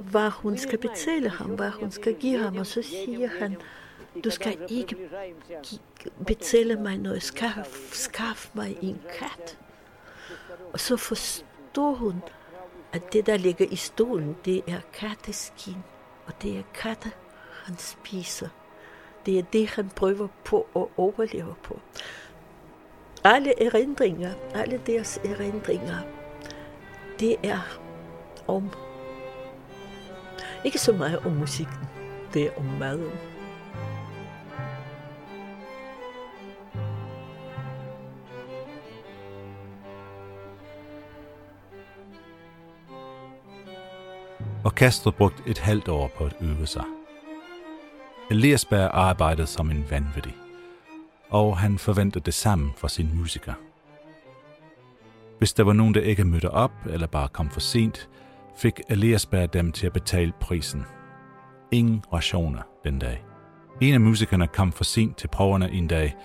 hvad 0.00 0.30
hun 0.30 0.58
skal 0.58 0.78
betale 0.78 1.28
ham, 1.28 1.50
hvad 1.50 1.70
hun 1.70 1.90
skal 1.90 2.14
give 2.14 2.42
ham, 2.42 2.56
og 2.56 2.66
så 2.66 2.82
siger 2.82 3.28
han, 3.38 3.56
du 4.24 4.30
skal 4.30 4.58
ikke 4.68 4.96
betale 6.26 6.76
mig 6.76 6.98
noget, 6.98 7.22
skaff, 7.22 7.92
skaff 7.92 8.50
mig 8.54 8.78
en 8.82 9.00
kat. 9.18 9.58
Og 10.72 10.80
så 10.80 10.96
forstår 10.96 11.94
hun, 11.94 12.22
at 12.92 13.12
det, 13.12 13.26
der 13.26 13.36
ligger 13.36 13.66
i 13.70 13.76
stolen, 13.76 14.36
det 14.44 14.62
er 14.66 14.80
katteskin, 14.92 15.76
og 16.26 16.42
det 16.42 16.58
er 16.58 16.62
katte, 16.74 17.10
han 17.64 17.78
spiser. 17.78 18.48
Det 19.26 19.38
er 19.38 19.42
det, 19.42 19.68
han 19.68 19.90
prøver 19.96 20.28
på 20.44 20.66
at 20.76 20.86
overleve 20.96 21.54
på. 21.62 21.80
Alle 23.24 23.62
erindringer, 23.62 24.32
alle 24.54 24.80
deres 24.86 25.20
erindringer, 25.24 25.96
det 27.20 27.36
er 27.42 27.78
om, 28.46 28.70
ikke 30.64 30.78
så 30.78 30.92
meget 30.92 31.18
om 31.18 31.32
musikken, 31.32 31.78
det 32.34 32.46
er 32.46 32.50
om 32.56 32.64
maden. 32.64 33.10
Orkestret 44.64 45.14
brugte 45.14 45.42
et 45.46 45.58
halvt 45.58 45.88
år 45.88 46.10
på 46.16 46.24
at 46.24 46.36
øve 46.40 46.66
sig. 46.66 46.95
Eliasberg 48.30 48.90
arbejdede 48.92 49.46
som 49.46 49.70
en 49.70 49.84
vanvittig, 49.90 50.34
og 51.30 51.58
han 51.58 51.78
forventede 51.78 52.24
det 52.24 52.34
samme 52.34 52.70
fra 52.76 52.88
sin 52.88 53.10
musiker. 53.14 53.52
Hvis 55.38 55.52
der 55.52 55.62
var 55.62 55.72
nogen, 55.72 55.94
der 55.94 56.00
ikke 56.00 56.24
mødte 56.24 56.50
op 56.50 56.72
eller 56.86 57.06
bare 57.06 57.28
kom 57.28 57.50
for 57.50 57.60
sent, 57.60 58.08
fik 58.56 58.80
Eliasberg 58.88 59.52
dem 59.52 59.72
til 59.72 59.86
at 59.86 59.92
betale 59.92 60.32
prisen. 60.40 60.84
Ingen 61.72 62.04
rationer 62.12 62.62
den 62.84 62.98
dag. 62.98 63.24
En 63.80 63.94
af 63.94 64.00
musikerne 64.00 64.46
kom 64.46 64.72
for 64.72 64.84
sent 64.84 65.16
til 65.16 65.28
prøverne 65.28 65.70
en 65.70 65.88
dag, 65.88 66.16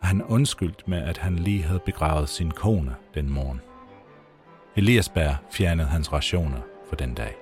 og 0.00 0.06
han 0.06 0.22
undskyldte 0.22 0.84
med, 0.86 0.98
at 0.98 1.18
han 1.18 1.36
lige 1.36 1.62
havde 1.62 1.80
begravet 1.86 2.28
sin 2.28 2.50
kone 2.50 2.94
den 3.14 3.30
morgen. 3.30 3.60
Eliasberg 4.76 5.36
fjernede 5.52 5.88
hans 5.88 6.12
rationer 6.12 6.60
for 6.88 6.96
den 6.96 7.14
dag. 7.14 7.34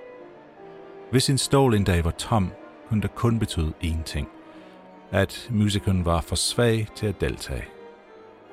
Hvis 1.11 1.29
en 1.29 1.37
stol 1.37 1.73
en 1.73 1.83
dag 1.83 2.05
var 2.05 2.11
tom, 2.11 2.51
kunne 2.93 3.01
der 3.01 3.07
kun 3.07 3.39
betød 3.39 3.71
én 3.83 4.03
ting. 4.03 4.29
At 5.11 5.47
musikeren 5.51 6.05
var 6.05 6.21
for 6.21 6.35
svag 6.35 6.87
til 6.95 7.07
at 7.07 7.21
deltage. 7.21 7.65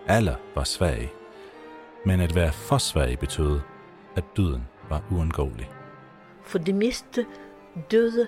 Alle 0.07 0.37
var 0.55 0.65
svage. 0.65 1.13
Men 2.07 2.21
at 2.21 2.35
være 2.35 2.53
for 2.53 2.79
svag 2.79 3.19
betød, 3.19 3.61
at 4.17 4.25
døden 4.37 4.63
var 4.89 5.03
uundgåelig. 5.11 5.71
For 6.43 6.59
det 6.59 6.75
meste 6.75 7.27
døde 7.91 8.27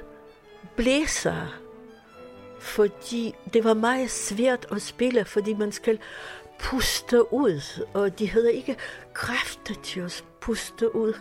blæser, 0.76 1.60
fordi 2.60 3.34
det 3.54 3.64
var 3.64 3.74
meget 3.74 4.10
svært 4.10 4.66
at 4.70 4.82
spille, 4.82 5.24
fordi 5.24 5.54
man 5.54 5.72
skal 5.72 5.98
puste 6.60 7.32
ud, 7.32 7.84
og 7.94 8.18
de 8.18 8.30
havde 8.30 8.54
ikke 8.54 8.76
kræfter 9.14 9.74
til 9.82 10.00
at 10.00 10.24
puste 10.40 10.96
ud. 10.96 11.14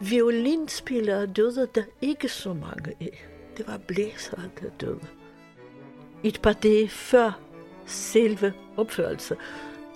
Violinspillere 0.00 1.26
døde 1.26 1.68
der 1.74 1.82
ikke 2.00 2.28
så 2.28 2.52
mange 2.52 2.94
af. 3.00 3.26
Det 3.56 3.68
var 3.68 3.78
blæseren, 3.86 4.50
der 4.60 4.68
døde. 4.80 5.06
Et 6.22 6.40
par 6.42 6.52
dage 6.52 6.88
før 6.88 7.40
selve 7.86 8.52
opførelse, 8.76 9.36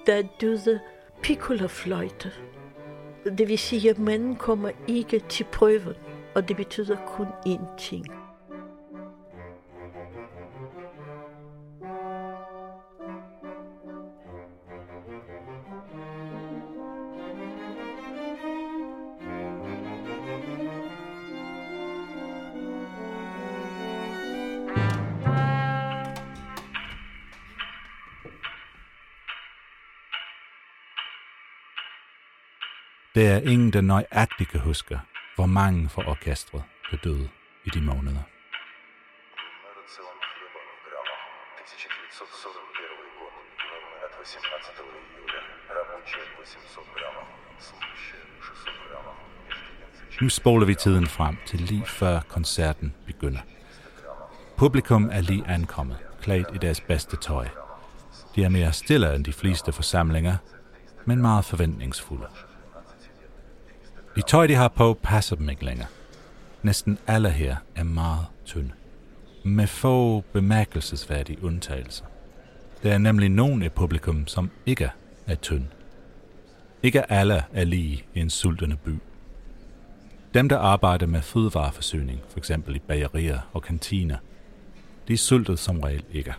der 0.06 0.22
døde 0.40 0.80
piccolofløjte. 1.22 2.32
Det 3.38 3.48
vil 3.48 3.58
sige, 3.58 3.90
at 3.90 3.98
manden 3.98 4.36
kommer 4.36 4.70
ikke 4.88 5.18
til 5.28 5.44
prøven, 5.52 5.94
og 6.34 6.48
det 6.48 6.56
betyder 6.56 6.96
kun 7.06 7.26
én 7.46 7.76
ting. 7.78 8.23
Der 33.14 33.30
er 33.30 33.40
ingen, 33.40 33.72
der 33.72 33.80
nøjagtigt 33.80 34.50
kan 34.50 34.60
huske, 34.60 35.00
hvor 35.34 35.46
mange 35.46 35.88
fra 35.88 36.08
orkestret 36.08 36.62
blev 36.88 37.00
døde 37.00 37.28
i 37.64 37.70
de 37.70 37.80
måneder. 37.80 38.22
Nu 50.22 50.28
spoler 50.28 50.66
vi 50.66 50.74
tiden 50.74 51.06
frem 51.06 51.36
til 51.46 51.60
lige 51.60 51.86
før 51.86 52.20
koncerten 52.28 52.94
begynder. 53.06 53.40
Publikum 54.56 55.10
er 55.12 55.20
lige 55.20 55.46
ankommet, 55.46 55.98
klædt 56.22 56.46
i 56.54 56.58
deres 56.58 56.80
bedste 56.80 57.16
tøj. 57.16 57.48
De 58.34 58.44
er 58.44 58.48
mere 58.48 58.72
stille 58.72 59.14
end 59.14 59.24
de 59.24 59.32
fleste 59.32 59.72
forsamlinger, 59.72 60.36
men 61.04 61.22
meget 61.22 61.44
forventningsfulde. 61.44 62.26
De 64.16 64.22
tøj, 64.22 64.46
de 64.46 64.54
har 64.54 64.68
på, 64.68 64.98
passer 65.02 65.36
dem 65.36 65.48
ikke 65.48 65.64
længere. 65.64 65.88
Næsten 66.62 66.98
alle 67.06 67.30
her 67.30 67.56
er 67.74 67.84
meget 67.84 68.26
tynde. 68.44 68.70
Med 69.44 69.66
få 69.66 70.20
bemærkelsesværdige 70.32 71.44
undtagelser. 71.44 72.04
Der 72.82 72.92
er 72.92 72.98
nemlig 72.98 73.28
nogen 73.28 73.62
i 73.62 73.68
publikum, 73.68 74.26
som 74.26 74.50
ikke 74.66 74.90
er 75.26 75.34
tynde. 75.34 75.66
Ikke 76.82 77.12
alle 77.12 77.42
er 77.52 77.64
lige 77.64 78.04
i 78.14 78.20
en 78.20 78.30
sultende 78.30 78.76
by. 78.76 78.98
Dem, 80.34 80.48
der 80.48 80.58
arbejder 80.58 81.06
med 81.06 81.22
fødevareforsyning, 81.22 82.20
f.eks. 82.34 82.50
i 82.50 82.78
bagerier 82.78 83.38
og 83.52 83.62
kantiner, 83.62 84.16
de 85.08 85.12
er 85.12 85.16
sultet 85.16 85.58
som 85.58 85.80
regel 85.80 86.04
ikke. 86.12 86.34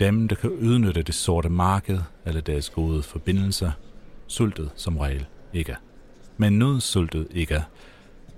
Dem, 0.00 0.28
der 0.28 0.36
kan 0.36 0.50
udnytte 0.50 1.02
det 1.02 1.14
sorte 1.14 1.48
marked 1.48 1.98
eller 2.26 2.40
deres 2.40 2.70
gode 2.70 3.02
forbindelser, 3.02 3.70
sultet 4.26 4.70
som 4.76 4.98
regel 4.98 5.26
ikke. 5.52 5.76
Men 6.36 6.58
nødsultede 6.58 7.28
ikke, 7.30 7.64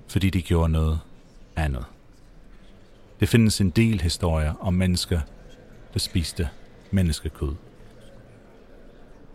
fordi 0.08 0.30
de 0.30 0.42
gjorde 0.42 0.72
noget 0.72 1.00
andet. 1.56 1.84
Det 3.20 3.28
findes 3.28 3.60
en 3.60 3.70
del 3.70 4.00
historier 4.00 4.54
om 4.60 4.74
mennesker, 4.74 5.20
der 5.92 5.98
spiste 5.98 6.48
menneskekød. 6.90 7.54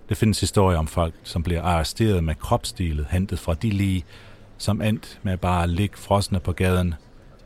Det 0.10 0.18
findes 0.18 0.40
historier 0.40 0.78
om 0.78 0.88
folk, 0.88 1.14
som 1.24 1.44
bliver 1.44 1.62
arresteret 1.62 2.24
med 2.24 2.36
kropsdelet 2.36 3.08
hentet 3.12 3.40
fra 3.40 3.54
de 3.54 3.70
lige, 3.70 4.06
som 4.58 4.82
endte 4.82 5.08
med 5.24 5.38
bare 5.38 5.64
at 5.64 5.70
ligge 5.70 5.98
frosne 5.98 6.40
på 6.40 6.52
gaden, 6.52 6.94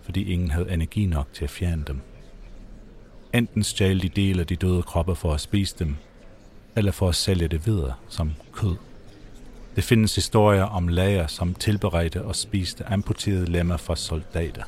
fordi 0.02 0.32
ingen 0.32 0.52
havde 0.52 0.72
energi 0.72 1.06
nok 1.06 1.28
til 1.34 1.44
at 1.44 1.50
fjerne 1.50 1.84
dem. 1.88 2.02
Enten 3.34 3.64
stjal 3.64 4.02
de 4.02 4.10
dele 4.10 4.42
af 4.42 4.48
de 4.48 4.56
døde 4.56 4.84
kroppe 4.84 5.16
for 5.16 5.34
at 5.34 5.42
spise 5.42 5.76
dem, 5.80 5.96
eller 6.76 6.92
for 6.92 7.10
at 7.10 7.16
sælge 7.16 7.48
det 7.48 7.66
videre 7.66 7.94
som 8.10 8.34
kød. 8.54 8.76
Det 9.76 9.84
findes 9.84 10.16
historier 10.16 10.64
om 10.64 10.88
læger, 10.88 11.28
som 11.28 11.54
tilberedte 11.54 12.26
og 12.26 12.36
spiste 12.36 12.86
amputerede 12.86 13.46
lemmer 13.52 13.78
fra 13.78 13.96
soldater. 13.96 14.64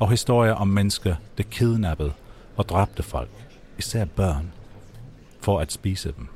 Og 0.00 0.10
historier 0.10 0.52
om 0.52 0.68
mennesker, 0.68 1.16
der 1.38 1.44
kidnappede 1.44 2.12
og 2.56 2.68
dræbte 2.68 3.02
folk, 3.02 3.30
især 3.78 4.04
børn, 4.04 4.52
for 5.40 5.60
at 5.60 5.72
spise 5.72 6.12
dem. 6.16 6.28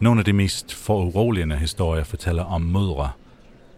Nogle 0.00 0.20
af 0.20 0.24
de 0.24 0.32
mest 0.32 0.74
foruroligende 0.74 1.56
historier 1.56 2.04
fortæller 2.04 2.44
om 2.44 2.62
mødre, 2.62 3.10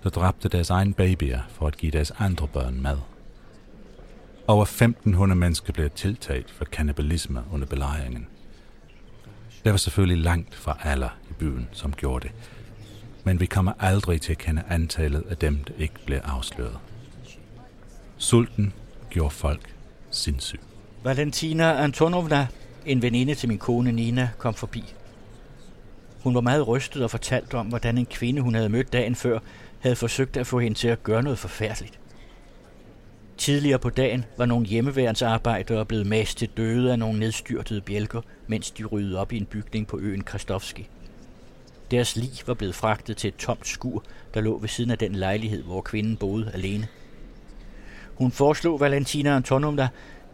der 0.02 0.10
dræbte 0.10 0.48
deres 0.48 0.70
egen 0.70 0.92
babyer 0.92 1.40
for 1.48 1.66
at 1.66 1.76
give 1.76 1.92
deres 1.92 2.12
andre 2.18 2.48
børn 2.48 2.80
mad. 2.82 2.98
Over 4.46 4.62
1500 4.62 5.38
mennesker 5.38 5.72
blev 5.72 5.90
tiltalt 5.90 6.50
for 6.50 6.64
kannibalisme 6.64 7.42
under 7.52 7.66
belejringen. 7.66 8.26
Der 9.64 9.70
var 9.70 9.78
selvfølgelig 9.78 10.24
langt 10.24 10.54
fra 10.54 10.78
alle 10.82 11.10
byen, 11.40 11.68
som 11.72 11.92
gjorde 11.92 12.28
det. 12.28 12.34
Men 13.24 13.40
vi 13.40 13.46
kommer 13.46 13.72
aldrig 13.78 14.20
til 14.20 14.32
at 14.32 14.38
kende 14.38 14.62
antallet 14.68 15.24
af 15.30 15.36
dem, 15.36 15.64
der 15.64 15.72
ikke 15.78 15.94
blev 16.06 16.18
afsløret. 16.24 16.78
Sulten 18.16 18.72
gjorde 19.10 19.34
folk 19.34 19.74
sindssyge. 20.10 20.60
Valentina 21.04 21.82
Antonovna, 21.82 22.46
en 22.86 23.02
veninde 23.02 23.34
til 23.34 23.48
min 23.48 23.58
kone 23.58 23.92
Nina, 23.92 24.30
kom 24.38 24.54
forbi. 24.54 24.94
Hun 26.22 26.34
var 26.34 26.40
meget 26.40 26.68
rystet 26.68 27.02
og 27.02 27.10
fortalte 27.10 27.54
om, 27.54 27.66
hvordan 27.66 27.98
en 27.98 28.06
kvinde, 28.06 28.42
hun 28.42 28.54
havde 28.54 28.68
mødt 28.68 28.92
dagen 28.92 29.14
før, 29.14 29.38
havde 29.80 29.96
forsøgt 29.96 30.36
at 30.36 30.46
få 30.46 30.58
hende 30.58 30.78
til 30.78 30.88
at 30.88 31.02
gøre 31.02 31.22
noget 31.22 31.38
forfærdeligt. 31.38 31.98
Tidligere 33.36 33.78
på 33.78 33.90
dagen 33.90 34.24
var 34.36 34.46
nogle 34.46 34.66
hjemmeværensarbejdere 34.66 35.86
blevet 35.86 36.06
mast 36.06 36.38
til 36.38 36.48
døde 36.56 36.92
af 36.92 36.98
nogle 36.98 37.18
nedstyrtede 37.18 37.80
bjælker, 37.80 38.20
mens 38.46 38.70
de 38.70 38.84
ryddede 38.84 39.18
op 39.18 39.32
i 39.32 39.36
en 39.36 39.46
bygning 39.46 39.86
på 39.86 39.98
øen 39.98 40.24
Kristovski. 40.24 40.88
Deres 41.90 42.16
lig 42.16 42.30
var 42.46 42.54
blevet 42.54 42.74
fragtet 42.74 43.16
til 43.16 43.28
et 43.28 43.36
tomt 43.36 43.66
skur, 43.66 44.04
der 44.34 44.40
lå 44.40 44.58
ved 44.58 44.68
siden 44.68 44.90
af 44.90 44.98
den 44.98 45.14
lejlighed, 45.14 45.62
hvor 45.62 45.80
kvinden 45.80 46.16
boede 46.16 46.50
alene. 46.54 46.88
Hun 48.14 48.30
foreslog 48.32 48.80
Valentina 48.80 49.36
Antonovna, 49.36 49.88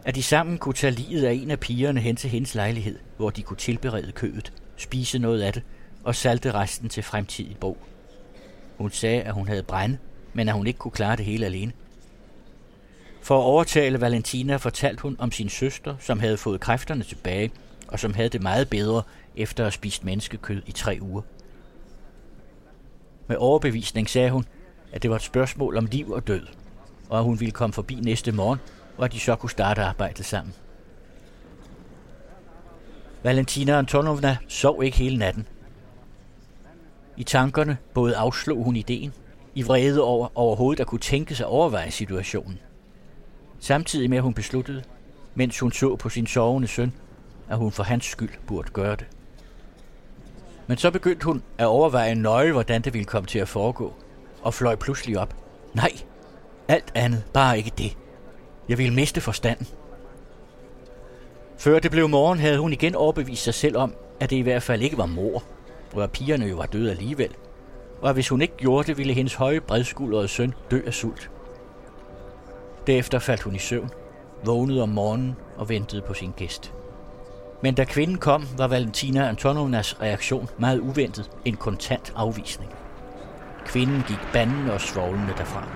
at 0.05 0.15
de 0.15 0.23
sammen 0.23 0.57
kunne 0.57 0.73
tage 0.73 0.91
livet 0.91 1.23
af 1.23 1.33
en 1.33 1.51
af 1.51 1.59
pigerne 1.59 1.99
hen 1.99 2.15
til 2.15 2.29
hendes 2.29 2.55
lejlighed, 2.55 2.99
hvor 3.17 3.29
de 3.29 3.41
kunne 3.41 3.57
tilberede 3.57 4.11
kødet, 4.11 4.53
spise 4.77 5.19
noget 5.19 5.41
af 5.41 5.53
det 5.53 5.63
og 6.03 6.15
salte 6.15 6.51
resten 6.51 6.89
til 6.89 7.03
fremtidig 7.03 7.57
brug. 7.57 7.77
Hun 8.77 8.91
sagde, 8.91 9.21
at 9.21 9.33
hun 9.33 9.47
havde 9.47 9.63
brænde, 9.63 9.97
men 10.33 10.49
at 10.49 10.55
hun 10.55 10.67
ikke 10.67 10.79
kunne 10.79 10.91
klare 10.91 11.15
det 11.15 11.25
hele 11.25 11.45
alene. 11.45 11.71
For 13.21 13.39
at 13.39 13.43
overtale 13.43 14.01
Valentina 14.01 14.55
fortalte 14.55 15.01
hun 15.01 15.15
om 15.19 15.31
sin 15.31 15.49
søster, 15.49 15.95
som 15.99 16.19
havde 16.19 16.37
fået 16.37 16.59
kræfterne 16.59 17.03
tilbage, 17.03 17.51
og 17.87 17.99
som 17.99 18.13
havde 18.13 18.29
det 18.29 18.41
meget 18.41 18.69
bedre 18.69 19.03
efter 19.35 19.63
at 19.63 19.65
have 19.65 19.71
spist 19.71 20.03
menneskekød 20.03 20.61
i 20.65 20.71
tre 20.71 20.97
uger. 21.01 21.21
Med 23.27 23.37
overbevisning 23.37 24.09
sagde 24.09 24.31
hun, 24.31 24.45
at 24.91 25.03
det 25.03 25.09
var 25.09 25.15
et 25.15 25.21
spørgsmål 25.21 25.77
om 25.77 25.85
liv 25.85 26.11
og 26.11 26.27
død, 26.27 26.47
og 27.09 27.17
at 27.17 27.23
hun 27.23 27.39
ville 27.39 27.51
komme 27.51 27.73
forbi 27.73 27.95
næste 27.95 28.31
morgen, 28.31 28.59
og 28.97 29.05
at 29.05 29.13
de 29.13 29.19
så 29.19 29.35
kunne 29.35 29.49
starte 29.49 29.81
arbejdet 29.81 30.25
sammen. 30.25 30.53
Valentina 33.23 33.77
Antonovna 33.77 34.37
sov 34.47 34.83
ikke 34.83 34.97
hele 34.97 35.17
natten. 35.17 35.47
I 37.17 37.23
tankerne 37.23 37.77
både 37.93 38.15
afslog 38.15 38.63
hun 38.63 38.75
ideen, 38.75 39.13
i 39.55 39.63
vrede 39.63 40.01
over 40.01 40.27
overhovedet 40.35 40.79
at 40.79 40.87
kunne 40.87 40.99
tænke 40.99 41.35
sig 41.35 41.45
overveje 41.45 41.91
situationen. 41.91 42.59
Samtidig 43.59 44.09
med 44.09 44.17
at 44.17 44.23
hun 44.23 44.33
besluttede, 44.33 44.83
mens 45.35 45.59
hun 45.59 45.71
så 45.71 45.95
på 45.95 46.09
sin 46.09 46.27
sovende 46.27 46.67
søn, 46.67 46.93
at 47.49 47.57
hun 47.57 47.71
for 47.71 47.83
hans 47.83 48.05
skyld 48.05 48.33
burde 48.47 48.71
gøre 48.71 48.95
det. 48.95 49.05
Men 50.67 50.77
så 50.77 50.91
begyndte 50.91 51.25
hun 51.25 51.43
at 51.57 51.65
overveje 51.65 52.15
nøje, 52.15 52.51
hvordan 52.51 52.81
det 52.81 52.93
ville 52.93 53.05
komme 53.05 53.27
til 53.27 53.39
at 53.39 53.47
foregå, 53.47 53.93
og 54.41 54.53
fløj 54.53 54.75
pludselig 54.75 55.19
op. 55.19 55.35
Nej, 55.73 55.91
alt 56.67 56.91
andet, 56.95 57.23
bare 57.33 57.57
ikke 57.57 57.71
det. 57.77 57.97
Jeg 58.69 58.77
ville 58.77 58.93
miste 58.93 59.21
forstanden. 59.21 59.67
Før 61.57 61.79
det 61.79 61.91
blev 61.91 62.09
morgen, 62.09 62.39
havde 62.39 62.59
hun 62.59 62.73
igen 62.73 62.95
overbevist 62.95 63.43
sig 63.43 63.53
selv 63.53 63.77
om, 63.77 63.93
at 64.19 64.29
det 64.29 64.35
i 64.35 64.41
hvert 64.41 64.63
fald 64.63 64.81
ikke 64.81 64.97
var 64.97 65.05
mor, 65.05 65.43
og 65.95 66.03
at 66.03 66.11
pigerne 66.11 66.45
jo 66.45 66.55
var 66.55 66.65
døde 66.65 66.91
alligevel. 66.91 67.35
Og 68.01 68.09
at 68.09 68.15
hvis 68.15 68.29
hun 68.29 68.41
ikke 68.41 68.57
gjorde 68.57 68.87
det, 68.87 68.97
ville 68.97 69.13
hendes 69.13 69.33
høje, 69.33 69.61
bredskuldrede 69.61 70.27
søn 70.27 70.53
dø 70.71 70.81
af 70.85 70.93
sult. 70.93 71.31
Derefter 72.87 73.19
faldt 73.19 73.41
hun 73.41 73.55
i 73.55 73.59
søvn, 73.59 73.89
vågnede 74.45 74.81
om 74.81 74.89
morgenen 74.89 75.35
og 75.57 75.69
ventede 75.69 76.01
på 76.01 76.13
sin 76.13 76.31
gæst. 76.37 76.73
Men 77.61 77.75
da 77.75 77.83
kvinden 77.83 78.17
kom, 78.17 78.47
var 78.57 78.67
Valentina 78.67 79.27
Antonovnas 79.27 80.01
reaktion 80.01 80.49
meget 80.59 80.79
uventet 80.79 81.31
en 81.45 81.55
kontant 81.55 82.13
afvisning. 82.15 82.71
Kvinden 83.65 84.03
gik 84.07 84.19
banden 84.33 84.69
og 84.69 84.81
svoglende 84.81 85.33
derfra. 85.37 85.67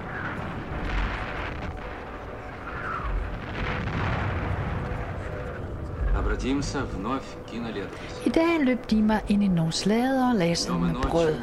I 8.26 8.30
dag 8.30 8.60
løb 8.60 8.90
de 8.90 9.20
ind 9.30 9.44
i 9.44 9.48
nogle 9.48 9.72
slader 9.72 10.30
og 10.30 10.36
lagde 10.36 10.56
sig 10.56 10.76
med 10.76 10.96
brød. 11.10 11.36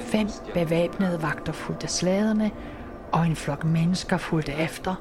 Fem 0.00 0.28
bevæbnede 0.54 1.22
vagter 1.22 1.52
fulgte 1.52 1.88
sladerne, 1.88 2.50
og 3.12 3.26
en 3.26 3.36
flok 3.36 3.64
mennesker 3.64 4.16
fulgte 4.16 4.52
efter, 4.52 4.94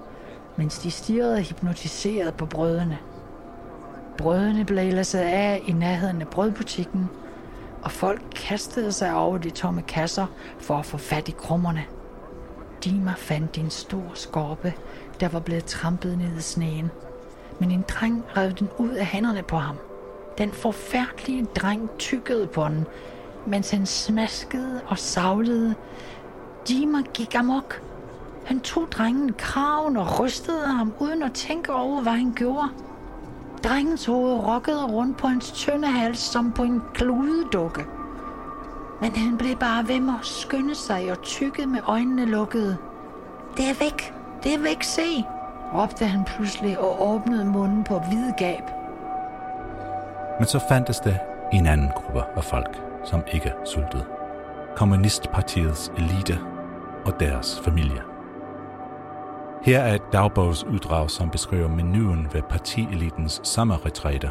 mens 0.57 0.79
de 0.79 0.91
stirrede 0.91 1.43
hypnotiseret 1.43 2.33
på 2.33 2.45
brødene– 2.45 2.97
Brødene 4.22 4.65
blev 4.65 4.93
læsset 4.93 5.19
af 5.19 5.63
i 5.67 5.72
nærheden 5.72 6.22
af 6.22 6.28
brødbutikken, 6.28 7.09
og 7.84 7.91
folk 7.91 8.22
kastede 8.36 8.91
sig 8.91 9.13
over 9.13 9.38
de 9.38 9.49
tomme 9.49 9.82
kasser 9.82 10.26
for 10.59 10.78
at 10.78 10.86
få 10.86 10.97
fat 10.97 11.28
i 11.28 11.32
krummerne. 11.32 11.84
Dima 12.84 13.13
fandt 13.17 13.57
en 13.57 13.69
stor 13.69 14.11
skorpe, 14.13 14.74
der 15.19 15.28
var 15.28 15.39
blevet 15.39 15.65
trampet 15.65 16.17
ned 16.17 16.38
i 16.38 16.41
sneen. 16.41 16.91
Men 17.59 17.72
en 17.72 17.86
dreng 17.88 18.24
rev 18.38 18.51
den 18.51 18.69
ud 18.78 18.89
af 18.89 19.05
hænderne 19.05 19.43
på 19.43 19.57
ham. 19.57 19.76
Den 20.38 20.51
forfærdelige 20.51 21.45
dreng 21.45 21.89
tykkede 21.99 22.47
på 22.47 22.67
den, 22.67 22.86
mens 23.47 23.72
han 23.72 23.86
smaskede 23.86 24.82
og 24.88 24.97
savlede. 24.97 25.76
Dima 26.67 27.01
gik 27.13 27.36
amok. 27.36 27.82
Han 28.45 28.59
tog 28.59 28.88
drengen 28.91 29.34
kraven 29.34 29.97
og 29.97 30.19
rystede 30.19 30.67
ham 30.67 30.93
uden 30.99 31.24
at 31.24 31.34
tænke 31.34 31.74
over, 31.74 32.01
hvad 32.01 32.13
han 32.13 32.34
gjorde. 32.36 32.69
Drengens 33.64 34.05
hoved 34.05 34.34
rokkede 34.34 34.86
rundt 34.86 35.18
på 35.18 35.28
hans 35.28 35.51
tynde 35.51 35.88
hals 35.88 36.20
som 36.20 36.51
på 36.51 36.64
en 36.64 36.82
kludedukke. 36.93 37.86
Men 39.01 39.16
han 39.16 39.38
blev 39.38 39.55
bare 39.55 39.88
ved 39.88 39.99
med 39.99 40.14
at 40.20 40.26
skynde 40.26 40.76
sig 40.76 41.12
og 41.12 41.22
tykkede 41.22 41.68
med 41.68 41.80
øjnene 41.88 42.26
lukkede. 42.26 42.78
Det 43.57 43.66
er 43.70 43.80
væk! 43.80 44.14
Det 44.43 44.53
er 44.53 44.59
væk, 44.59 44.84
se! 44.84 45.26
råbte 45.74 46.05
han 46.05 46.26
pludselig 46.26 46.80
og 46.80 47.09
åbnede 47.09 47.45
munden 47.45 47.84
på 47.84 47.99
hvid 47.99 48.32
gab. 48.38 48.64
Men 50.39 50.47
så 50.47 50.59
fandtes 50.70 50.99
det 50.99 51.20
en 51.53 51.68
anden 51.68 51.89
gruppe 51.95 52.24
af 52.36 52.43
folk, 52.43 52.82
som 53.05 53.24
ikke 53.34 53.53
sultede. 53.66 54.05
Kommunistpartiets 54.76 55.91
elite 55.97 56.39
og 57.05 57.20
deres 57.20 57.62
familie. 57.66 58.11
Her 59.64 59.80
er 59.80 59.95
et 59.95 60.14
dagbogsuddrag, 60.14 61.09
som 61.09 61.30
beskriver 61.30 61.68
menuen 61.68 62.28
ved 62.34 62.41
partielitens 62.41 63.41
sommerretræter 63.43 64.30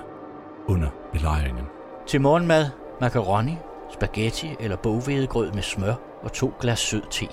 under 0.66 0.88
belejringen. 1.12 1.64
Til 2.06 2.20
morgenmad, 2.20 2.66
macaroni, 3.00 3.56
spaghetti 3.90 4.56
eller 4.60 4.76
boghvedegrød 4.76 5.52
med 5.52 5.62
smør 5.62 5.94
og 6.22 6.32
to 6.32 6.52
glas 6.60 6.78
sød 6.78 7.02
te. 7.10 7.26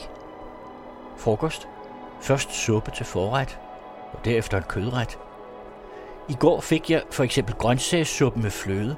Frokost. 1.18 1.68
Først 2.22 2.52
suppe 2.52 2.92
til 2.92 3.06
forret, 3.06 3.60
og 4.14 4.26
derefter 4.26 4.58
en 4.58 4.64
kødret. 4.64 5.20
I 6.30 6.34
går 6.34 6.62
fik 6.62 6.90
jeg 6.90 7.02
for 7.12 7.24
eksempel 7.24 7.56
grøntsagssuppe 7.56 8.40
med 8.40 8.52
fløde, 8.52 8.96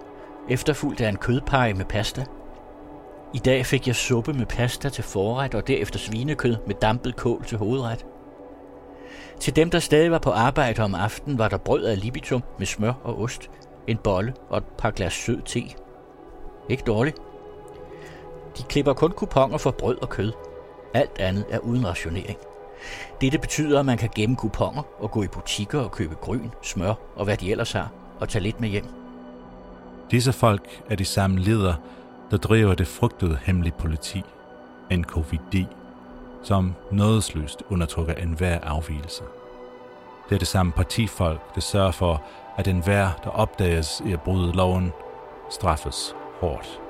efterfulgt 0.50 1.02
af 1.02 1.10
en 1.10 1.18
kødpej 1.18 1.74
med 1.74 1.86
pasta. 1.86 2.26
I 3.34 3.39
dag 3.39 3.66
fik 3.66 3.88
jeg 3.88 3.95
suppe 3.95 4.34
med 4.34 4.45
pasta 4.45 4.89
til 4.89 5.04
forret 5.04 5.56
og 5.56 5.68
derefter 5.68 6.00
svinekød 6.00 6.56
med 6.68 6.76
dampet 6.76 7.16
kål 7.16 7.43
til 7.43 7.58
hovedret. 7.58 8.06
Til 9.40 9.56
dem, 9.56 9.70
der 9.70 9.80
stadig 9.80 10.12
var 10.12 10.20
på 10.20 10.32
arbejde 10.32 10.82
om 10.82 10.96
aftenen, 10.96 11.38
var 11.38 11.48
der 11.48 11.58
brød 11.58 11.84
af 11.84 12.02
libitum 12.02 12.44
med 12.58 12.66
smør 12.66 12.94
og 13.04 13.22
ost, 13.22 13.50
en 13.88 13.98
bolle 13.98 14.34
og 14.50 14.58
et 14.58 14.64
par 14.78 14.92
glas 14.92 15.14
sød 15.14 15.42
te. 15.42 15.64
Ikke 16.70 16.84
dårligt. 16.88 17.18
De 18.58 18.64
klipper 18.64 18.94
kun 18.94 19.12
kuponer 19.12 19.58
for 19.58 19.72
brød 19.72 19.98
og 20.02 20.10
kød. 20.10 20.32
Alt 20.94 21.20
andet 21.20 21.46
er 21.50 21.60
uden 21.60 21.88
rationering. 21.88 22.38
Dette 23.22 23.38
betyder, 23.38 23.80
at 23.80 23.86
man 23.86 23.98
kan 23.98 24.10
gemme 24.16 24.36
kuponer 24.36 24.84
og 25.00 25.12
gå 25.12 25.24
i 25.24 25.28
butikker 25.28 25.80
og 25.80 25.92
købe 25.92 26.16
grøn, 26.16 26.52
smør 26.62 26.94
og 27.16 27.26
hvad 27.26 27.38
de 27.38 27.52
ellers 27.52 27.72
har, 27.72 27.92
og 28.20 28.30
tage 28.30 28.44
lidt 28.44 28.60
med 28.60 28.70
hjem. 28.70 28.86
Disse 30.12 30.34
folk 30.34 30.82
er 30.90 30.96
de 30.96 31.06
samme 31.06 31.40
ledere, 31.40 31.76
der 32.32 32.38
driver 32.38 32.74
det 32.74 32.88
frygtede 32.88 33.38
hemmelige 33.42 33.74
politi, 33.80 34.22
NKVD, 34.92 35.66
som 36.44 36.76
nådesløst 36.92 37.64
undertrykker 37.70 38.14
enhver 38.14 38.60
afvielse. 38.60 39.24
Det 40.30 40.36
er 40.36 40.40
det 40.40 40.48
samme 40.48 40.72
partifolk, 40.72 41.56
der 41.56 41.62
sørger 41.62 41.92
for, 41.92 42.24
at 42.58 42.68
enhver, 42.68 43.10
der 43.24 43.30
opdages 43.30 44.02
i 44.06 44.12
at 44.12 44.22
bryde 44.22 44.52
loven, 44.52 44.92
straffes 45.50 46.16
hårdt. 46.42 46.82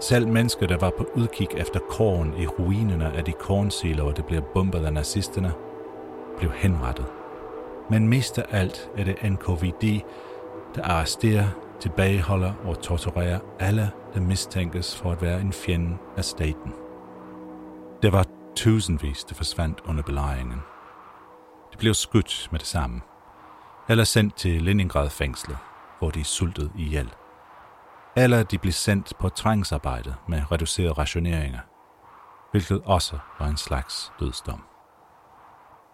Selv 0.00 0.28
mennesker, 0.28 0.66
der 0.66 0.76
var 0.76 0.90
på 0.98 1.06
udkig 1.14 1.48
efter 1.56 1.80
korn 1.90 2.34
i 2.38 2.46
ruinerne 2.46 3.16
af 3.16 3.24
de 3.24 3.32
kornsiloer, 3.32 4.12
der 4.12 4.22
blev 4.22 4.42
bombet 4.42 4.84
af 4.84 4.92
nazisterne, 4.92 5.52
blev 6.38 6.50
henrettet. 6.52 7.06
Men 7.90 8.08
mest 8.08 8.38
af 8.38 8.44
alt 8.50 8.90
er 8.96 9.04
det 9.04 9.16
NKVD, 9.22 10.00
der 10.74 10.82
arresterer, 10.82 11.46
tilbageholder 11.80 12.52
og 12.64 12.80
torturerer 12.80 13.38
alle, 13.58 13.90
der 14.14 14.20
mistænkes 14.20 14.96
for 14.96 15.12
at 15.12 15.22
være 15.22 15.40
en 15.40 15.52
fjende 15.52 15.96
af 16.16 16.24
staten. 16.24 16.72
Der 18.02 18.10
var 18.10 18.35
tusindvis, 18.56 19.24
der 19.24 19.34
forsvandt 19.34 19.80
under 19.84 20.02
belejringen. 20.02 20.60
De 21.72 21.76
blev 21.78 21.94
skudt 21.94 22.48
med 22.50 22.58
det 22.58 22.68
samme, 22.68 23.00
eller 23.88 24.04
sendt 24.04 24.36
til 24.36 24.62
Leningrad-fængslet, 24.62 25.58
hvor 25.98 26.10
de 26.10 26.24
sultede 26.24 26.70
ihjel. 26.76 27.14
Eller 28.16 28.42
de 28.42 28.58
blev 28.58 28.72
sendt 28.72 29.12
på 29.18 29.28
trængsarbejde 29.28 30.14
med 30.28 30.52
reducerede 30.52 30.92
rationeringer, 30.92 31.60
hvilket 32.50 32.82
også 32.84 33.18
var 33.38 33.46
en 33.46 33.56
slags 33.56 34.12
dødsdom. 34.20 34.64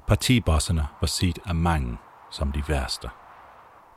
Partibosserne 0.07 0.87
var 1.01 1.07
set 1.07 1.39
af 1.47 1.55
mange 1.55 1.99
som 2.31 2.53
de 2.53 2.63
værste. 2.69 3.11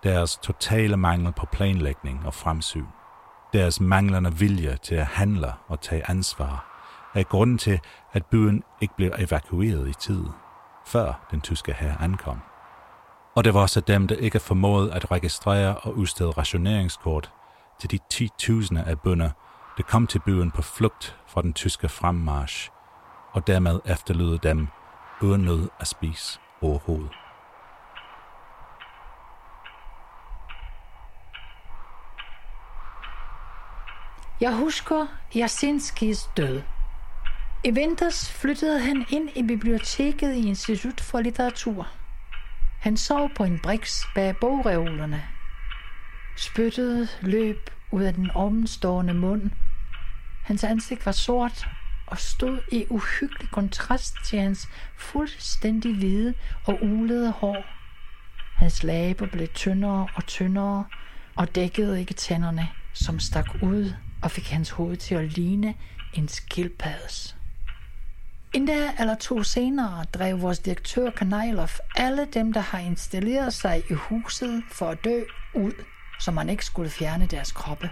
Deres 0.03 0.38
totale 0.38 0.97
mangel 0.97 1.34
på 1.34 1.45
planlægning 1.45 2.26
og 2.26 2.34
fremsyn, 2.34 2.86
deres 3.53 3.82
manglende 3.82 4.34
vilje 4.34 4.78
til 4.84 4.95
at 4.95 5.05
handle 5.05 5.53
og 5.68 5.82
tage 5.82 6.09
ansvar, 6.09 6.76
er 7.16 7.24
grunden 7.24 7.57
til, 7.57 7.80
at 8.16 8.26
byen 8.26 8.63
ikke 8.82 8.93
blev 8.97 9.11
evakueret 9.18 9.89
i 9.89 9.93
tid, 9.93 10.24
før 10.86 11.28
den 11.32 11.41
tyske 11.41 11.74
hær 11.74 11.93
ankom. 11.99 12.41
Og 13.36 13.43
det 13.43 13.53
var 13.53 13.61
også 13.61 13.80
dem, 13.82 14.07
der 14.07 14.16
ikke 14.16 14.39
formåede 14.39 14.93
at 14.93 15.11
registrere 15.11 15.78
og 15.78 15.97
udstede 15.97 16.32
rationeringskort 16.32 17.32
til 17.80 17.91
de 17.91 17.99
10.000 18.13 18.89
af 18.89 18.99
bønder, 18.99 19.30
der 19.78 19.84
kom 19.84 20.07
til 20.07 20.20
byen 20.20 20.51
på 20.51 20.61
flugt 20.61 21.18
fra 21.28 21.41
den 21.41 21.53
tyske 21.53 21.89
fremmarsch, 21.89 22.70
og 23.32 23.47
dermed 23.47 23.80
efterlod 23.86 24.38
dem 24.38 24.68
uden 25.22 25.41
noget 25.41 25.70
at 25.80 25.88
spise 25.88 26.39
overhovedet. 26.61 27.11
Jeg 34.41 34.55
husker 34.55 35.07
Jasinskis 35.36 36.30
død. 36.38 36.61
I 37.66 37.72
vinters 37.72 38.32
flyttede 38.32 38.80
han 38.80 39.05
ind 39.09 39.30
i 39.36 39.43
biblioteket 39.43 40.34
i 40.36 40.47
Institut 40.47 41.01
for 41.01 41.22
Litteratur. 41.22 41.88
Han 42.80 42.97
sov 42.97 43.30
på 43.36 43.43
en 43.43 43.59
briks 43.59 44.05
bag 44.16 44.38
bogreolerne. 44.38 45.24
Spyttet 46.38 47.20
løb 47.22 47.70
ud 47.91 48.03
af 48.03 48.13
den 48.13 48.32
ovenstående 48.32 49.13
mund. 49.13 49.51
Hans 50.43 50.63
ansigt 50.63 51.05
var 51.05 51.11
sort 51.11 51.68
og 52.07 52.18
stod 52.20 52.59
i 52.72 52.86
uhyggelig 52.89 53.49
kontrast 53.51 54.13
til 54.26 54.39
hans 54.39 54.70
fuldstændig 54.97 55.95
hvide 55.95 56.34
og 56.66 56.80
ulede 56.84 57.32
hår. 57.32 57.66
Hans 58.55 58.84
læber 58.84 59.26
blev 59.26 59.47
tyndere 59.47 60.07
og 60.16 60.26
tyndere 60.26 60.86
og 61.36 61.55
dækkede 61.55 61.99
ikke 61.99 62.13
tænderne, 62.13 62.68
som 62.93 63.20
stak 63.20 63.47
ud 63.61 63.93
og 64.22 64.32
fik 64.32 64.49
hans 64.49 64.70
hoved 64.70 64.97
til 64.97 65.16
at 65.16 65.38
ligne 65.38 65.76
en 66.13 66.28
skildpaddes. 66.28 67.36
En 68.55 68.65
dag 68.65 68.89
eller 68.99 69.15
to 69.15 69.43
senere 69.43 70.05
drev 70.13 70.41
vores 70.41 70.59
direktør 70.59 71.09
Kanajlov 71.09 71.69
alle 71.95 72.25
dem, 72.33 72.53
der 72.53 72.59
har 72.59 72.79
installeret 72.79 73.53
sig 73.53 73.83
i 73.89 73.93
huset 73.93 74.63
for 74.71 74.89
at 74.89 75.03
dø, 75.03 75.21
ud, 75.55 75.71
så 76.19 76.31
man 76.31 76.49
ikke 76.49 76.65
skulle 76.65 76.89
fjerne 76.89 77.25
deres 77.25 77.51
kroppe. 77.51 77.89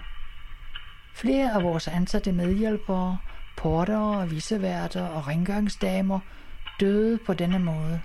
Flere 1.16 1.53
af 1.53 1.64
vores 1.64 1.88
ansatte 1.88 2.32
medhjælpere, 2.32 3.18
portere 3.57 4.30
viseværter 4.30 5.07
og 5.07 5.28
rengøringsdamer 5.28 6.20
døde 6.80 7.20
på 7.26 7.34
denne 7.34 7.59
måde. 7.59 8.01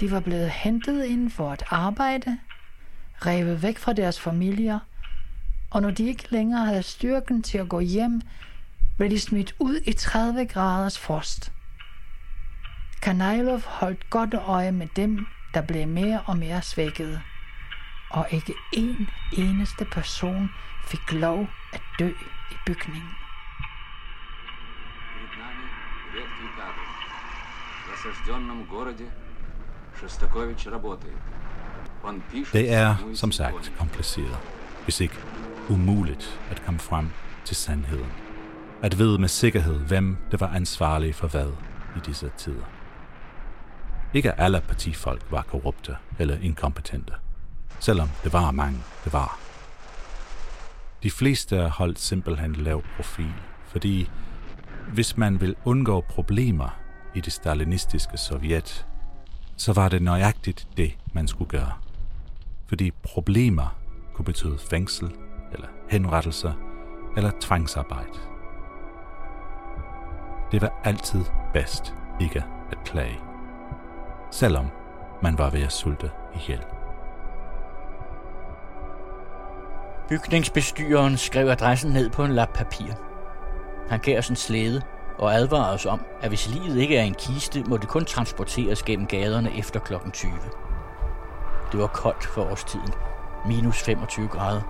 De 0.00 0.10
var 0.10 0.20
blevet 0.20 0.50
hentet 0.50 1.04
ind 1.04 1.30
for 1.30 1.50
at 1.50 1.64
arbejde, 1.70 2.38
revet 3.26 3.62
væk 3.62 3.78
fra 3.78 3.92
deres 3.92 4.20
familier, 4.20 4.78
og 5.70 5.82
når 5.82 5.90
de 5.90 6.06
ikke 6.06 6.26
længere 6.30 6.66
havde 6.66 6.82
styrken 6.82 7.42
til 7.42 7.58
at 7.58 7.68
gå 7.68 7.80
hjem, 7.80 8.20
blev 9.00 9.10
de 9.10 9.20
smidt 9.20 9.54
ud 9.58 9.80
i 9.86 9.92
30 9.92 10.46
graders 10.46 10.98
frost. 10.98 11.52
Kanailov 13.02 13.60
holdt 13.66 14.10
godt 14.10 14.34
øje 14.34 14.72
med 14.72 14.86
dem, 14.96 15.26
der 15.54 15.62
blev 15.62 15.88
mere 15.88 16.22
og 16.26 16.36
mere 16.36 16.62
svækkede. 16.62 17.20
Og 18.10 18.26
ikke 18.30 18.54
en 18.72 19.08
eneste 19.38 19.84
person 19.84 20.50
fik 20.86 21.12
lov 21.12 21.48
at 21.72 21.82
dø 21.98 22.08
i 22.50 22.54
bygningen. 22.66 23.10
Det 32.52 32.72
er, 32.72 32.96
som 33.14 33.32
sagt, 33.32 33.72
kompliceret, 33.78 34.38
hvis 34.84 35.00
ikke 35.00 35.18
umuligt 35.68 36.40
at 36.50 36.62
komme 36.64 36.80
frem 36.80 37.10
til 37.44 37.56
sandheden. 37.56 38.29
At 38.82 38.98
vide 38.98 39.18
med 39.18 39.28
sikkerhed, 39.28 39.78
hvem 39.78 40.16
det 40.30 40.40
var 40.40 40.48
ansvarlig 40.48 41.14
for 41.14 41.28
hvad 41.28 41.52
i 41.96 41.98
disse 42.06 42.30
tider. 42.36 42.64
Ikke 44.14 44.40
alle 44.40 44.60
partifolk 44.68 45.26
var 45.30 45.42
korrupte 45.42 45.96
eller 46.18 46.38
inkompetente, 46.38 47.12
selvom 47.80 48.08
det 48.24 48.32
var 48.32 48.50
mange, 48.50 48.78
det 49.04 49.12
var. 49.12 49.38
De 51.02 51.10
fleste 51.10 51.68
holdt 51.68 51.98
simpelthen 51.98 52.52
lav 52.52 52.82
profil, 52.96 53.32
fordi 53.66 54.10
hvis 54.92 55.16
man 55.16 55.40
vil 55.40 55.56
undgå 55.64 56.00
problemer 56.00 56.80
i 57.14 57.20
det 57.20 57.32
stalinistiske 57.32 58.16
Sovjet, 58.16 58.86
så 59.56 59.72
var 59.72 59.88
det 59.88 60.02
nøjagtigt 60.02 60.68
det, 60.76 60.98
man 61.12 61.28
skulle 61.28 61.50
gøre. 61.50 61.72
Fordi 62.66 62.90
problemer 63.02 63.78
kunne 64.14 64.24
betyde 64.24 64.58
fængsel, 64.70 65.10
eller 65.52 65.68
henrettelser, 65.90 66.52
eller 67.16 67.30
tvangsarbejde. 67.40 68.29
Det 70.52 70.62
var 70.62 70.72
altid 70.84 71.24
bedst 71.52 71.94
ikke 72.20 72.44
at 72.72 72.78
klage, 72.84 73.20
selvom 74.30 74.70
man 75.22 75.38
var 75.38 75.50
ved 75.50 75.62
at 75.62 75.72
sulte 75.72 76.10
ihjel. 76.34 76.64
Bygningsbestyreren 80.08 81.16
skrev 81.16 81.48
adressen 81.48 81.90
ned 81.90 82.10
på 82.10 82.24
en 82.24 82.32
lap 82.32 82.52
papir. 82.54 82.92
Han 83.88 84.00
gav 84.00 84.18
os 84.18 84.28
en 84.28 84.36
slæde 84.36 84.82
og 85.18 85.34
advarede 85.34 85.74
os 85.74 85.86
om, 85.86 86.00
at 86.22 86.28
hvis 86.28 86.48
livet 86.48 86.76
ikke 86.76 86.96
er 86.96 87.02
en 87.02 87.14
kiste, 87.14 87.62
må 87.62 87.76
det 87.76 87.88
kun 87.88 88.04
transporteres 88.04 88.82
gennem 88.82 89.06
gaderne 89.06 89.58
efter 89.58 89.80
kl. 89.80 89.94
20. 90.12 90.32
Det 91.72 91.80
var 91.80 91.86
koldt 91.86 92.24
for 92.24 92.50
årstiden. 92.50 92.92
Minus 93.46 93.82
25 93.82 94.28
grader. 94.28 94.62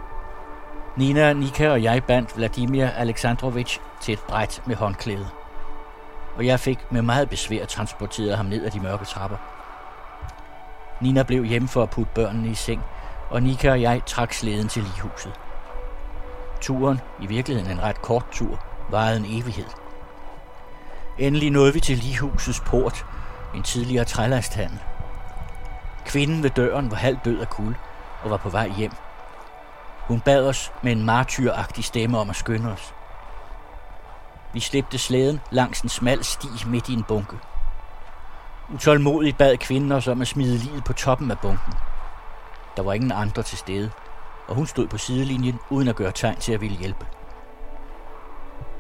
Nina, 0.96 1.32
Nika 1.32 1.70
og 1.70 1.82
jeg 1.82 2.04
bandt 2.04 2.36
Vladimir 2.36 2.86
Alexandrovich 2.86 3.80
til 4.00 4.12
et 4.12 4.20
bræt 4.28 4.62
med 4.66 4.76
håndklæde. 4.76 5.26
Og 6.36 6.46
jeg 6.46 6.60
fik 6.60 6.92
med 6.92 7.02
meget 7.02 7.30
besvær 7.30 7.64
transporteret 7.64 8.36
ham 8.36 8.46
ned 8.46 8.64
ad 8.64 8.70
de 8.70 8.80
mørke 8.80 9.04
trapper. 9.04 9.36
Nina 11.00 11.22
blev 11.22 11.44
hjemme 11.44 11.68
for 11.68 11.82
at 11.82 11.90
putte 11.90 12.12
børnene 12.14 12.48
i 12.48 12.54
seng, 12.54 12.82
og 13.30 13.42
Nika 13.42 13.70
og 13.70 13.82
jeg 13.82 14.02
trak 14.06 14.32
slæden 14.32 14.68
til 14.68 14.82
ligehuset. 14.82 15.32
Turen, 16.60 17.00
i 17.20 17.26
virkeligheden 17.26 17.70
en 17.70 17.82
ret 17.82 18.02
kort 18.02 18.24
tur, 18.32 18.64
varede 18.90 19.16
en 19.16 19.40
evighed. 19.40 19.66
Endelig 21.18 21.50
nåede 21.50 21.74
vi 21.74 21.80
til 21.80 21.98
ligehusets 21.98 22.60
port, 22.60 23.06
en 23.54 23.62
tidligere 23.62 24.04
trælasthandel. 24.04 24.78
Kvinden 26.04 26.42
ved 26.42 26.50
døren 26.50 26.90
var 26.90 26.96
halvt 26.96 27.24
død 27.24 27.40
af 27.40 27.48
kul 27.48 27.76
og 28.22 28.30
var 28.30 28.36
på 28.36 28.48
vej 28.48 28.68
hjem. 28.76 28.92
Hun 29.98 30.20
bad 30.20 30.46
os 30.46 30.72
med 30.82 30.92
en 30.92 31.04
martyragtig 31.04 31.84
stemme 31.84 32.18
om 32.18 32.30
at 32.30 32.36
skynde 32.36 32.72
os. 32.72 32.94
Vi 34.52 34.60
slæbte 34.60 34.98
slæden 34.98 35.40
langs 35.50 35.80
en 35.80 35.88
smal 35.88 36.24
sti 36.24 36.48
midt 36.66 36.88
i 36.88 36.92
en 36.92 37.02
bunke. 37.02 37.36
Utålmodigt 38.74 39.38
bad 39.38 39.56
kvinden 39.56 39.92
os 39.92 40.08
om 40.08 40.20
at 40.20 40.28
smide 40.28 40.58
livet 40.58 40.84
på 40.84 40.92
toppen 40.92 41.30
af 41.30 41.38
bunken. 41.38 41.74
Der 42.76 42.82
var 42.82 42.92
ingen 42.92 43.12
andre 43.12 43.42
til 43.42 43.58
stede, 43.58 43.90
og 44.48 44.54
hun 44.54 44.66
stod 44.66 44.86
på 44.86 44.98
sidelinjen 44.98 45.58
uden 45.70 45.88
at 45.88 45.96
gøre 45.96 46.12
tegn 46.12 46.36
til 46.36 46.52
at 46.52 46.60
ville 46.60 46.76
hjælpe. 46.76 47.06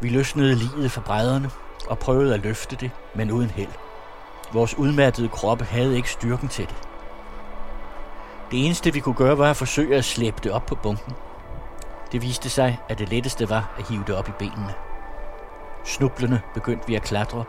Vi 0.00 0.08
løsnede 0.08 0.54
livet 0.54 0.92
fra 0.92 1.00
brædderne 1.00 1.50
og 1.88 1.98
prøvede 1.98 2.34
at 2.34 2.40
løfte 2.40 2.76
det, 2.76 2.90
men 3.14 3.30
uden 3.30 3.50
held. 3.50 3.72
Vores 4.52 4.78
udmattede 4.78 5.28
kroppe 5.28 5.64
havde 5.64 5.96
ikke 5.96 6.10
styrken 6.10 6.48
til 6.48 6.66
det. 6.66 6.76
Det 8.50 8.66
eneste 8.66 8.92
vi 8.92 9.00
kunne 9.00 9.14
gøre 9.14 9.38
var 9.38 9.50
at 9.50 9.56
forsøge 9.56 9.96
at 9.96 10.04
slæbe 10.04 10.36
det 10.42 10.52
op 10.52 10.66
på 10.66 10.74
bunken. 10.74 11.14
Det 12.12 12.22
viste 12.22 12.50
sig, 12.50 12.78
at 12.88 12.98
det 12.98 13.08
letteste 13.08 13.48
var 13.48 13.74
at 13.78 13.88
hive 13.88 14.04
det 14.06 14.16
op 14.16 14.28
i 14.28 14.32
benene. 14.38 14.74
Snublende 15.84 16.40
begyndte 16.54 16.86
vi 16.86 16.94
at 16.94 17.02
klatre, 17.02 17.44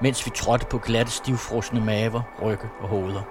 mens 0.00 0.26
vi 0.26 0.30
trådte 0.30 0.66
på 0.66 0.78
glatte, 0.78 1.12
stivfrosne 1.12 1.80
maver, 1.80 2.22
rygge 2.42 2.70
og 2.80 2.88
hoveder. 2.88 3.22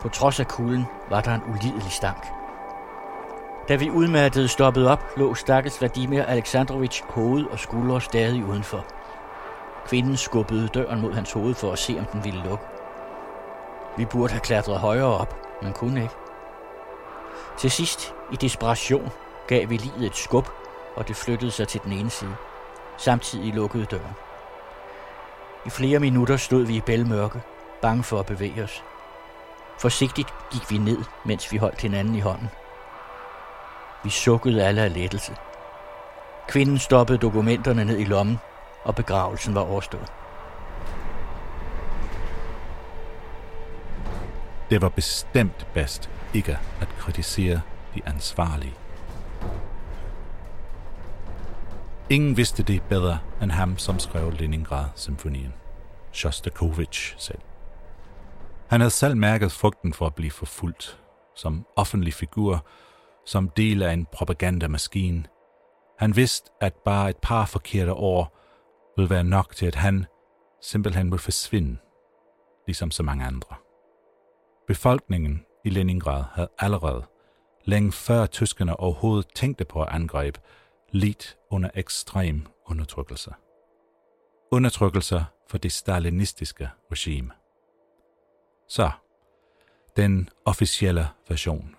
På 0.00 0.08
trods 0.08 0.40
af 0.40 0.48
kulden 0.48 0.84
var 1.10 1.20
der 1.20 1.34
en 1.34 1.42
ulidelig 1.48 1.92
stank. 1.92 2.26
Da 3.68 3.76
vi 3.76 3.90
udmattede 3.90 4.48
stoppede 4.48 4.90
op, 4.90 5.04
lå 5.16 5.34
stakkels 5.34 5.80
Vladimir 5.80 6.22
Alexandrovich 6.22 7.02
hoved 7.08 7.46
og 7.46 7.58
skuldre 7.58 8.00
stadig 8.00 8.44
udenfor. 8.44 8.84
Kvinden 9.86 10.16
skubbede 10.16 10.68
døren 10.68 11.00
mod 11.00 11.12
hans 11.12 11.32
hoved 11.32 11.54
for 11.54 11.72
at 11.72 11.78
se, 11.78 11.96
om 11.98 12.04
den 12.04 12.24
ville 12.24 12.44
lukke. 12.44 12.64
Vi 13.96 14.04
burde 14.04 14.32
have 14.32 14.40
klatret 14.40 14.78
højere 14.78 15.18
op, 15.18 15.62
men 15.62 15.72
kunne 15.72 16.02
ikke. 16.02 16.14
Til 17.58 17.70
sidst, 17.70 18.14
i 18.32 18.36
desperation, 18.36 19.12
gav 19.46 19.70
vi 19.70 19.76
livet 19.76 20.06
et 20.06 20.16
skub, 20.16 20.48
og 20.96 21.08
det 21.08 21.16
flyttede 21.16 21.50
sig 21.50 21.68
til 21.68 21.80
den 21.84 21.92
ene 21.92 22.10
side. 22.10 22.34
Samtidig 22.96 23.54
lukkede 23.54 23.84
døren. 23.84 24.14
I 25.66 25.70
flere 25.70 25.98
minutter 25.98 26.36
stod 26.36 26.66
vi 26.66 26.76
i 26.76 26.80
bælmørke, 26.80 27.40
bange 27.82 28.02
for 28.02 28.20
at 28.20 28.26
bevæge 28.26 28.62
os. 28.62 28.82
Forsigtigt 29.78 30.34
gik 30.52 30.70
vi 30.70 30.78
ned, 30.78 30.98
mens 31.24 31.52
vi 31.52 31.56
holdt 31.56 31.80
hinanden 31.80 32.14
i 32.14 32.20
hånden. 32.20 32.48
Vi 34.04 34.10
sukkede 34.10 34.64
alle 34.64 34.82
af 34.82 34.94
lettelse. 34.94 35.36
Kvinden 36.48 36.78
stoppede 36.78 37.18
dokumenterne 37.18 37.84
ned 37.84 37.98
i 37.98 38.04
lommen, 38.04 38.38
og 38.84 38.94
begravelsen 38.94 39.54
var 39.54 39.60
overstået. 39.60 40.12
Det 44.70 44.82
var 44.82 44.88
bestemt 44.88 45.66
bedst 45.74 46.10
ikke 46.34 46.58
at 46.80 46.88
kritisere 46.98 47.60
de 47.94 48.00
ansvarlige. 48.06 48.74
Ingen 52.10 52.36
vidste 52.36 52.62
det 52.62 52.82
bedre 52.82 53.18
end 53.42 53.50
ham, 53.50 53.78
som 53.78 53.98
skrev 53.98 54.32
Leningrad-symfonien. 54.32 55.52
Shostakovich 56.12 57.14
selv. 57.18 57.38
Han 58.68 58.80
havde 58.80 58.90
selv 58.90 59.16
mærket 59.16 59.52
frugten 59.52 59.92
for 59.92 60.06
at 60.06 60.14
blive 60.14 60.30
forfulgt, 60.30 61.00
som 61.36 61.66
offentlig 61.76 62.14
figur, 62.14 62.66
som 63.26 63.48
del 63.48 63.82
af 63.82 63.92
en 63.92 64.06
propagandamaskine. 64.12 65.24
Han 65.98 66.16
vidste, 66.16 66.50
at 66.60 66.74
bare 66.84 67.10
et 67.10 67.16
par 67.16 67.44
forkerte 67.44 67.92
år 67.92 68.38
ville 68.96 69.10
være 69.10 69.24
nok 69.24 69.56
til, 69.56 69.66
at 69.66 69.74
han 69.74 70.06
simpelthen 70.62 71.06
ville 71.06 71.18
forsvinde, 71.18 71.76
ligesom 72.66 72.90
så 72.90 73.02
mange 73.02 73.24
andre. 73.24 73.56
Befolkningen 74.66 75.44
i 75.64 75.70
Leningrad 75.70 76.24
havde 76.32 76.50
allerede, 76.58 77.04
længe 77.64 77.92
før 77.92 78.26
tyskerne 78.26 78.80
overhovedet 78.80 79.26
tænkte 79.34 79.64
på 79.64 79.82
at 79.82 79.88
angribe, 79.88 80.40
lidt 80.94 81.36
under 81.50 81.70
ekstrem 81.74 82.46
undertrykkelse. 82.66 83.30
Undertrykkelse 84.50 85.24
for 85.48 85.58
det 85.58 85.72
stalinistiske 85.72 86.70
regime. 86.92 87.30
Så, 88.68 88.90
den 89.96 90.28
officielle 90.44 91.08
version. 91.28 91.76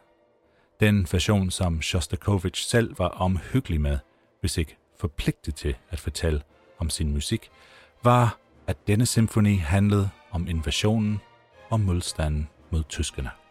Den 0.80 1.08
version, 1.12 1.52
som 1.52 1.82
Shostakovich 1.82 2.68
selv 2.68 3.00
var 3.00 3.08
omhyggelig 3.08 3.82
med, 3.82 4.00
hvis 4.40 4.58
ikke 4.58 4.78
forpligtet 5.00 5.56
til 5.56 5.76
at 5.90 6.00
fortælle 6.00 6.44
om 6.78 6.90
sin 6.90 7.14
musik, 7.14 7.52
var, 8.04 8.38
at 8.68 8.88
denne 8.88 9.06
symfoni 9.06 9.56
handlede 9.56 10.10
om 10.32 10.48
invasionen 10.48 11.20
og 11.70 11.80
modstanden 11.80 12.50
mod 12.72 12.84
tyskerne. 12.84 13.45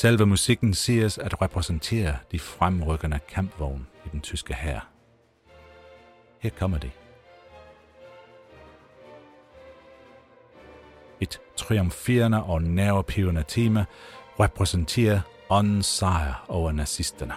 Selve 0.00 0.26
musikken 0.26 0.74
siges 0.74 1.18
at 1.18 1.42
repræsentere 1.42 2.16
de 2.32 2.38
fremrykkende 2.38 3.18
kampvogne 3.28 3.84
i 4.06 4.08
den 4.12 4.20
tyske 4.20 4.54
hær. 4.54 4.88
her 6.38 6.50
kommer 6.50 6.78
de. 6.78 6.90
Et 11.20 11.40
triumferende 11.56 12.42
og 12.42 12.62
nervepivende 12.62 13.44
tema 13.48 13.84
repræsenterer 14.40 15.20
åndens 15.50 15.86
sejr 15.86 16.44
over 16.48 16.72
nazisterne. 16.72 17.34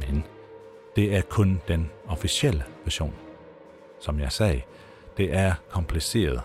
Men 0.00 0.24
det 0.96 1.16
er 1.16 1.22
kun 1.22 1.60
den 1.68 1.90
officielle 2.06 2.64
version. 2.84 3.14
Som 4.00 4.20
jeg 4.20 4.32
sagde, 4.32 4.62
det 5.16 5.34
er 5.34 5.54
kompliceret, 5.68 6.42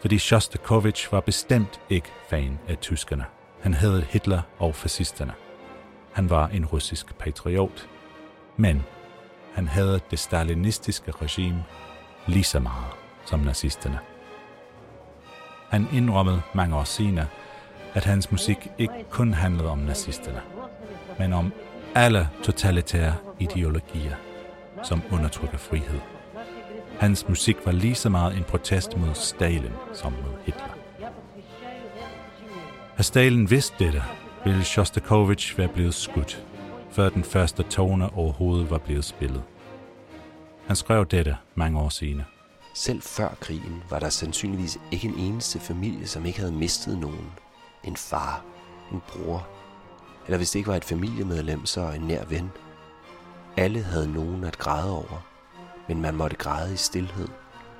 fordi 0.00 0.18
Shostakovich 0.18 1.12
var 1.12 1.20
bestemt 1.20 1.80
ikke 1.90 2.08
fan 2.28 2.58
af 2.68 2.78
tyskerne. 2.78 3.24
Han 3.62 3.74
havde 3.74 4.06
Hitler 4.10 4.42
og 4.58 4.74
fascisterne. 4.74 5.32
Han 6.12 6.30
var 6.30 6.48
en 6.48 6.66
russisk 6.66 7.14
patriot, 7.18 7.88
men 8.56 8.84
han 9.54 9.68
havde 9.68 10.00
det 10.10 10.18
stalinistiske 10.18 11.12
regime 11.22 11.64
lige 12.26 12.44
så 12.44 12.60
meget 12.60 12.92
som 13.26 13.40
nazisterne. 13.40 13.98
Han 15.68 15.86
indrømmede 15.92 16.42
mange 16.54 16.76
år 16.76 16.84
senere, 16.84 17.26
at 17.94 18.04
hans 18.04 18.30
musik 18.30 18.68
ikke 18.78 19.04
kun 19.10 19.32
handlede 19.32 19.70
om 19.70 19.78
nazisterne, 19.78 20.40
men 21.18 21.32
om 21.32 21.52
alle 21.94 22.28
totalitære 22.42 23.14
ideologier, 23.38 24.16
som 24.82 25.02
undertrykker 25.12 25.58
frihed. 25.58 26.00
Hans 27.00 27.28
musik 27.28 27.56
var 27.64 27.72
lige 27.72 27.94
så 27.94 28.08
meget 28.08 28.36
en 28.36 28.44
protest 28.44 28.96
mod 28.96 29.14
Stalin 29.14 29.72
som 29.94 30.12
mod 30.12 30.34
Hitler. 30.44 30.71
Har 32.96 33.02
Stalin 33.02 33.50
vidst 33.50 33.74
dette, 33.78 34.02
ville 34.44 34.64
Shostakovich 34.64 35.58
være 35.58 35.68
blevet 35.68 35.94
skudt, 35.94 36.46
før 36.90 37.08
den 37.08 37.24
første 37.24 37.62
tone 37.62 38.12
overhovedet 38.14 38.70
var 38.70 38.78
blevet 38.78 39.04
spillet. 39.04 39.42
Han 40.66 40.76
skrev 40.76 41.06
dette 41.06 41.36
mange 41.54 41.80
år 41.80 41.88
senere. 41.88 42.26
Selv 42.74 43.02
før 43.02 43.28
krigen 43.40 43.82
var 43.90 43.98
der 43.98 44.08
sandsynligvis 44.08 44.78
ikke 44.90 45.08
en 45.08 45.18
eneste 45.18 45.60
familie, 45.60 46.06
som 46.06 46.26
ikke 46.26 46.38
havde 46.38 46.52
mistet 46.52 46.98
nogen. 46.98 47.32
En 47.84 47.96
far, 47.96 48.44
en 48.92 49.02
bror, 49.08 49.48
eller 50.26 50.36
hvis 50.36 50.50
det 50.50 50.58
ikke 50.58 50.70
var 50.70 50.76
et 50.76 50.84
familiemedlem, 50.84 51.66
så 51.66 51.80
en 51.90 52.00
nær 52.00 52.24
ven. 52.24 52.50
Alle 53.56 53.82
havde 53.82 54.12
nogen 54.12 54.44
at 54.44 54.58
græde 54.58 54.92
over, 54.92 55.26
men 55.88 56.00
man 56.00 56.14
måtte 56.14 56.36
græde 56.36 56.74
i 56.74 56.76
stillhed, 56.76 57.28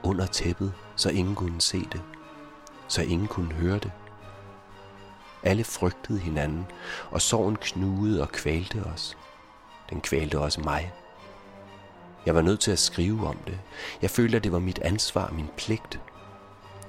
under 0.02 0.26
tæppet, 0.26 0.72
så 0.96 1.10
ingen 1.10 1.34
kunne 1.34 1.60
se 1.60 1.78
det, 1.92 2.00
så 2.88 3.02
ingen 3.02 3.28
kunne 3.28 3.52
høre 3.52 3.78
det. 3.78 3.90
Alle 5.42 5.64
frygtede 5.64 6.18
hinanden, 6.18 6.66
og 7.10 7.22
sorgen 7.22 7.56
knugede 7.56 8.22
og 8.22 8.28
kvalte 8.32 8.82
os. 8.94 9.16
Den 9.90 10.00
kvalte 10.00 10.38
også 10.38 10.60
mig. 10.60 10.92
Jeg 12.26 12.34
var 12.34 12.42
nødt 12.42 12.60
til 12.60 12.70
at 12.70 12.78
skrive 12.78 13.26
om 13.26 13.36
det. 13.46 13.58
Jeg 14.02 14.10
følte, 14.10 14.36
at 14.36 14.44
det 14.44 14.52
var 14.52 14.58
mit 14.58 14.78
ansvar, 14.78 15.30
min 15.30 15.48
pligt. 15.56 16.00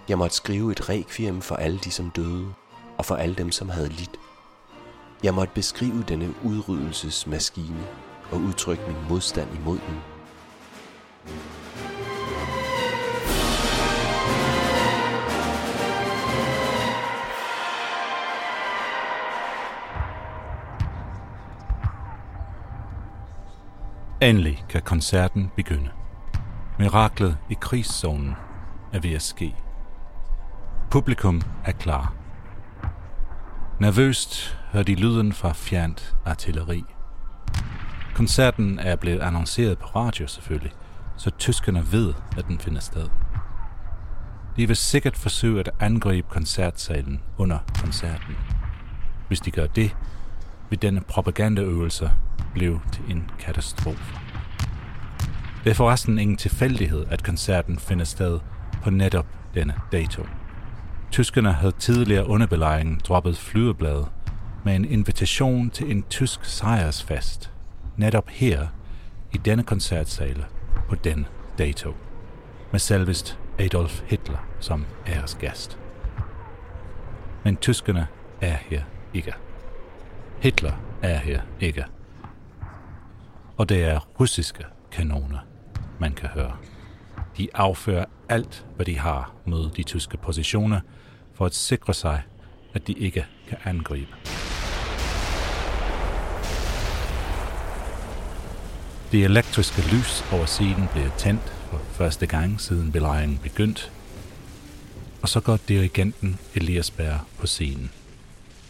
Jeg 0.09 0.17
måtte 0.17 0.35
skrive 0.35 0.71
et 0.71 0.89
requiem 0.89 1.41
for 1.41 1.55
alle 1.55 1.79
de, 1.79 1.91
som 1.91 2.09
døde, 2.09 2.53
og 2.97 3.05
for 3.05 3.15
alle 3.15 3.35
dem, 3.35 3.51
som 3.51 3.69
havde 3.69 3.89
lidt. 3.89 4.17
Jeg 5.23 5.33
måtte 5.33 5.53
beskrive 5.53 6.03
denne 6.07 6.33
udryddelsesmaskine 6.43 7.87
og 8.31 8.37
udtrykke 8.37 8.83
min 8.87 9.09
modstand 9.09 9.55
imod 9.55 9.77
den. 9.77 10.12
Endelig 24.23 24.65
kan 24.69 24.81
koncerten 24.81 25.51
begynde. 25.55 25.89
Miraklet 26.79 27.37
i 27.49 27.57
krigszonen 27.61 28.33
er 28.93 28.99
ved 28.99 29.13
at 29.13 29.21
ske. 29.21 29.55
Publikum 30.91 31.41
er 31.65 31.71
klar. 31.71 32.13
Nervøst 33.79 34.57
hører 34.71 34.83
de 34.83 34.95
lyden 34.95 35.33
fra 35.33 35.53
fjernt 35.53 36.15
artilleri. 36.25 36.83
Koncerten 38.15 38.79
er 38.79 38.95
blevet 38.95 39.19
annonceret 39.19 39.77
på 39.77 39.85
radio 39.85 40.27
selvfølgelig, 40.27 40.71
så 41.17 41.29
tyskerne 41.29 41.91
ved, 41.91 42.13
at 42.37 42.45
den 42.47 42.59
finder 42.59 42.81
sted. 42.81 43.09
De 44.57 44.67
vil 44.67 44.75
sikkert 44.75 45.17
forsøge 45.17 45.59
at 45.59 45.69
angribe 45.79 46.27
koncertsalen 46.29 47.21
under 47.37 47.59
koncerten. 47.81 48.35
Hvis 49.27 49.39
de 49.39 49.51
gør 49.51 49.67
det, 49.67 49.95
vil 50.69 50.81
denne 50.81 51.01
propagandaøvelse 51.01 52.11
blev 52.53 52.79
til 52.91 53.03
en 53.09 53.29
katastrofe. 53.39 54.15
Det 55.63 55.69
er 55.69 55.73
forresten 55.73 56.19
ingen 56.19 56.37
tilfældighed, 56.37 57.05
at 57.09 57.23
koncerten 57.23 57.79
finder 57.79 58.05
sted 58.05 58.39
på 58.83 58.89
netop 58.89 59.25
denne 59.53 59.73
dato. 59.91 60.25
Tyskerne 61.11 61.53
havde 61.53 61.73
tidligere 61.79 62.27
under 62.27 62.47
belejringen 62.47 63.01
droppet 63.03 63.37
flyveblade 63.37 64.05
med 64.65 64.75
en 64.75 64.85
invitation 64.85 65.69
til 65.69 65.91
en 65.91 66.03
tysk 66.09 66.45
sejrsfest, 66.45 67.51
netop 67.97 68.29
her 68.29 68.67
i 69.33 69.37
denne 69.37 69.63
koncertsale 69.63 70.45
på 70.89 70.95
den 70.95 71.25
dato, 71.57 71.93
med 72.71 72.79
selvest 72.79 73.39
Adolf 73.59 74.01
Hitler 74.05 74.47
som 74.59 74.85
æresgæst. 75.07 75.79
Men 77.43 77.57
tyskerne 77.57 78.07
er 78.41 78.55
her 78.69 78.81
ikke. 79.13 79.33
Hitler 80.39 80.73
er 81.01 81.17
her 81.17 81.41
ikke. 81.59 81.85
Og 83.57 83.69
det 83.69 83.83
er 83.83 83.99
russiske 84.19 84.65
kanoner, 84.91 85.39
man 85.99 86.13
kan 86.13 86.29
høre. 86.29 86.57
De 87.37 87.47
affører 87.53 88.05
alt, 88.29 88.65
hvad 88.75 88.85
de 88.85 88.99
har 88.99 89.33
mod 89.45 89.69
de 89.69 89.83
tyske 89.83 90.17
positioner, 90.17 90.79
for 91.33 91.45
at 91.45 91.55
sikre 91.55 91.93
sig, 91.93 92.21
at 92.73 92.87
de 92.87 92.93
ikke 92.93 93.25
kan 93.47 93.57
angribe. 93.63 94.11
Det 99.11 99.23
elektriske 99.23 99.81
lys 99.81 100.25
over 100.31 100.45
scenen 100.45 100.87
bliver 100.91 101.09
tændt 101.17 101.53
for 101.69 101.77
første 101.77 102.25
gang 102.25 102.61
siden 102.61 102.91
belejringen 102.91 103.37
begyndte, 103.37 103.89
og 105.21 105.29
så 105.29 105.39
går 105.39 105.57
dirigenten 105.67 106.39
Elias 106.55 106.91
Bær 106.91 107.25
på 107.39 107.47
scenen 107.47 107.91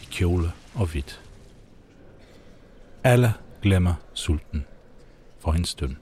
i 0.01 0.07
kjole 0.11 0.51
og 0.75 0.85
hvidt. 0.85 1.21
Alle 3.03 3.33
glemmer 3.61 3.93
sulten 4.13 4.65
for 5.43 5.51
hendes 5.51 5.69
støtte. 5.69 5.95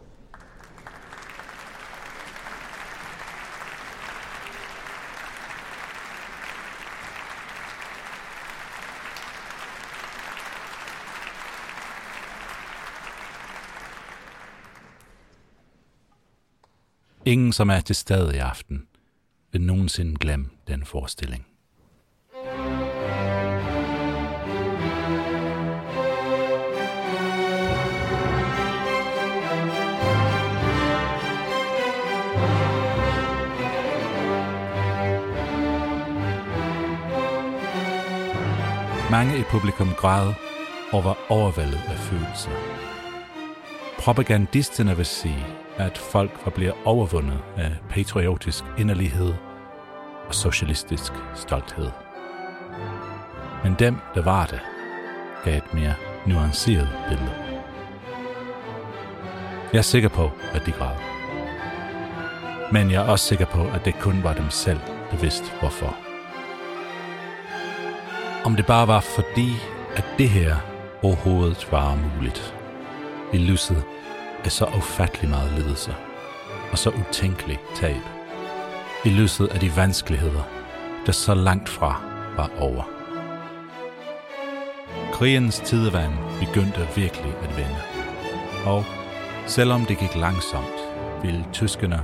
Ingen, 17.26 17.54
som 17.54 17.70
er 17.70 17.80
til 17.80 17.96
stede 17.96 18.36
i 18.36 18.38
aften, 18.38 18.88
vil 19.52 19.62
nogensinde 19.62 20.16
glemme 20.16 20.50
den 20.68 20.86
forestilling. 20.86 21.51
Mange 39.12 39.40
i 39.40 39.44
publikum 39.44 39.90
græd 39.98 40.34
og 40.92 41.04
var 41.04 41.18
overvældet 41.30 41.82
af 41.88 41.98
følelser. 41.98 42.52
Propagandisterne 44.00 44.98
vil 44.98 45.06
sige, 45.06 45.46
at 45.78 45.98
folk 45.98 46.32
var 46.46 46.52
blevet 46.52 46.74
overvundet 46.86 47.40
af 47.58 47.72
patriotisk 47.90 48.64
inderlighed 48.78 49.34
og 50.28 50.36
socialistisk 50.36 51.14
stolthed. 51.36 51.90
Men 53.64 53.76
dem, 53.80 53.96
der 54.16 54.24
var 54.24 54.46
det, 54.46 54.60
gav 55.44 55.58
et 55.58 55.74
mere 55.74 55.94
nuanceret 56.26 56.90
billede. 57.10 57.34
Jeg 59.74 59.78
er 59.78 59.82
sikker 59.82 60.10
på, 60.10 60.32
at 60.54 60.66
de 60.66 60.72
græd. 60.72 60.96
Men 62.72 62.92
jeg 62.92 63.06
er 63.06 63.12
også 63.12 63.26
sikker 63.26 63.46
på, 63.46 63.68
at 63.74 63.86
det 63.86 64.00
kun 64.00 64.24
var 64.24 64.34
dem 64.34 64.50
selv, 64.50 64.80
der 65.12 65.18
vidste 65.18 65.46
hvorfor. 65.60 66.11
Om 68.46 68.56
det 68.56 68.66
bare 68.66 68.88
var 68.88 69.00
fordi, 69.00 69.50
at 69.96 70.06
det 70.18 70.30
her 70.30 70.56
overhovedet 71.04 71.68
var 71.72 71.96
muligt. 71.96 72.56
I 73.34 73.38
lyset 73.38 73.84
af 74.44 74.52
så 74.52 74.66
ufattelig 74.66 75.30
meget 75.30 75.52
lidelse 75.52 75.96
og 76.72 76.78
så 76.78 76.90
utænkelig 76.90 77.60
tab. 77.76 78.02
I 79.06 79.10
lyset 79.10 79.48
af 79.48 79.60
de 79.60 79.76
vanskeligheder, 79.76 80.44
der 81.06 81.12
så 81.12 81.34
langt 81.34 81.70
fra 81.70 82.02
var 82.38 82.50
over. 82.60 82.84
Krigens 85.14 85.60
tidevand 85.60 86.14
begyndte 86.40 86.88
virkelig 86.96 87.34
at 87.44 87.58
vende. 87.58 87.82
Og 88.66 88.86
Selvom 89.48 89.86
det 89.86 89.98
gik 89.98 90.16
langsomt, 90.16 90.78
ville 91.22 91.46
tyskerne 91.54 92.04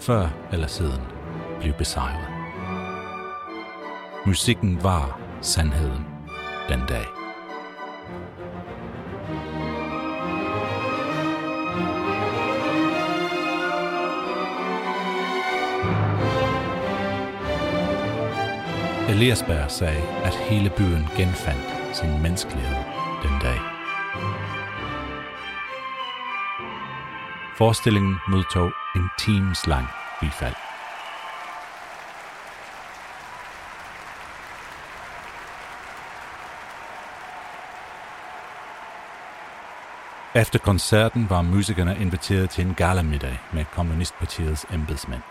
før 0.00 0.28
eller 0.52 0.66
siden 0.66 1.00
blive 1.60 1.74
besejret. 1.74 2.26
Musikken 4.26 4.82
var 4.82 5.20
sandheden 5.40 6.06
den 6.68 6.80
dag. 6.88 7.06
Eliasberg 19.08 19.70
sagde, 19.70 20.02
at 20.24 20.34
hele 20.34 20.70
byen 20.76 21.08
genfandt 21.16 21.96
sin 21.96 22.22
menneskelighed 22.22 22.76
den 23.22 23.40
dag. 23.42 23.60
Forestillingen 27.58 28.16
modtog 28.28 28.72
en 28.96 29.08
times 29.18 29.66
lang 29.66 29.86
bifald. 30.20 30.65
Efter 40.36 40.58
koncerten 40.58 41.30
var 41.30 41.42
musikerne 41.42 41.96
inviteret 42.00 42.50
til 42.50 42.66
en 42.66 42.74
galamiddag 42.74 43.38
med 43.54 43.64
Kommunistpartiets 43.64 44.66
embedsmænd. 44.70 45.22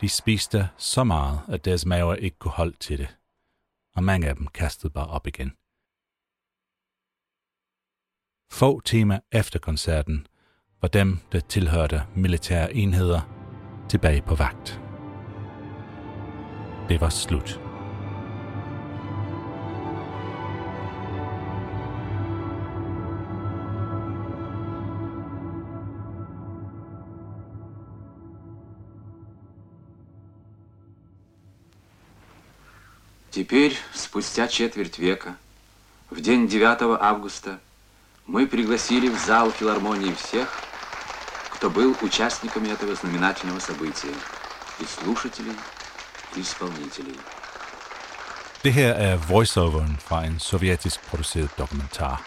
De 0.00 0.08
spiste 0.08 0.68
så 0.76 1.04
meget, 1.04 1.40
at 1.48 1.64
deres 1.64 1.86
maver 1.86 2.14
ikke 2.14 2.38
kunne 2.38 2.52
holde 2.52 2.76
til 2.76 2.98
det, 2.98 3.16
og 3.96 4.04
mange 4.04 4.28
af 4.28 4.36
dem 4.36 4.46
kastede 4.46 4.92
bare 4.92 5.06
op 5.06 5.26
igen. 5.26 5.52
Få 8.50 8.80
timer 8.80 9.18
efter 9.32 9.58
koncerten 9.58 10.26
var 10.80 10.88
dem, 10.88 11.18
der 11.32 11.40
tilhørte 11.40 12.02
militære 12.16 12.74
enheder, 12.74 13.20
tilbage 13.88 14.22
på 14.22 14.34
vagt. 14.34 14.80
Det 16.88 17.00
var 17.00 17.08
slut. 17.08 17.61
Теперь, 33.32 33.74
спустя 33.94 34.46
четверть 34.46 34.98
века, 34.98 35.36
в 36.10 36.20
день 36.20 36.48
9 36.48 37.00
августа, 37.00 37.60
мы 38.26 38.46
пригласили 38.46 39.08
в 39.08 39.18
зал 39.18 39.50
филармонии 39.50 40.12
всех, 40.12 40.60
кто 41.54 41.70
был 41.70 41.96
участниками 42.02 42.68
этого 42.68 42.94
знаменательного 42.94 43.58
события, 43.58 44.12
и 44.80 44.84
slушателей, 44.84 45.56
и 46.36 46.40
исполнителей. 46.40 47.16
Det 48.62 48.72
her 48.72 48.92
er 48.92 49.16
voiceoveren 49.16 49.96
fra 49.98 50.24
en 50.24 50.38
sovjetisk 50.38 51.00
produceret 51.06 51.50
dokumentar, 51.58 52.22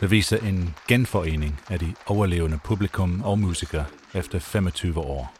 der 0.00 0.06
viser 0.06 0.36
en 0.36 0.74
genforening 0.88 1.60
af 1.68 1.78
de 1.78 1.94
overlevende 2.06 2.58
publikum 2.64 3.22
og 3.24 3.38
musikere 3.38 3.84
efter 4.14 4.38
25 4.38 4.98
år. 4.98 5.34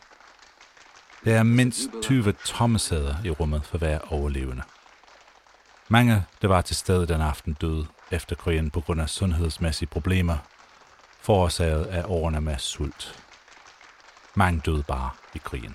Der 1.25 1.39
er 1.39 1.43
mindst 1.43 1.91
20 2.03 2.35
tomme 2.45 2.79
sæder 2.79 3.15
i 3.25 3.31
rummet 3.31 3.65
for 3.65 3.79
hver 3.79 3.99
overlevende. 4.13 4.63
Mange, 5.93 6.25
der 6.43 6.49
var 6.49 6.61
til 6.61 6.77
stede 6.77 7.07
den 7.07 7.21
aften, 7.21 7.53
døde 7.53 7.87
efter 8.11 8.37
krigen 8.37 8.71
på 8.71 8.81
grund 8.81 9.01
af 9.01 9.09
sundhedsmæssige 9.09 9.89
problemer, 9.89 10.37
forårsaget 11.21 11.85
af 11.85 12.05
årene 12.07 12.41
med 12.41 12.59
sult. 12.59 13.25
Mange 14.35 14.61
døde 14.67 14.83
bare 14.83 15.11
i 15.35 15.39
krigen. 15.39 15.75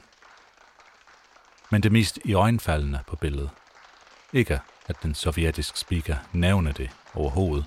Men 1.72 1.84
det 1.84 1.92
mest 1.92 2.20
i 2.26 2.34
øjenfaldende 2.34 3.00
på 3.08 3.16
billedet, 3.16 3.50
ikke 4.34 4.60
at 4.88 4.96
den 5.04 5.16
sovjetiske 5.16 5.80
speaker 5.80 6.16
nævner 6.34 6.72
det 6.72 6.90
overhovedet, 7.14 7.66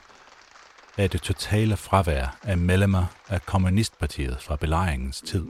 er 0.96 1.06
det 1.06 1.22
totale 1.22 1.76
fravær 1.76 2.38
af 2.42 2.58
medlemmer 2.58 3.06
af 3.28 3.46
kommunistpartiet 3.46 4.42
fra 4.42 4.56
belejringens 4.56 5.20
tid. 5.20 5.46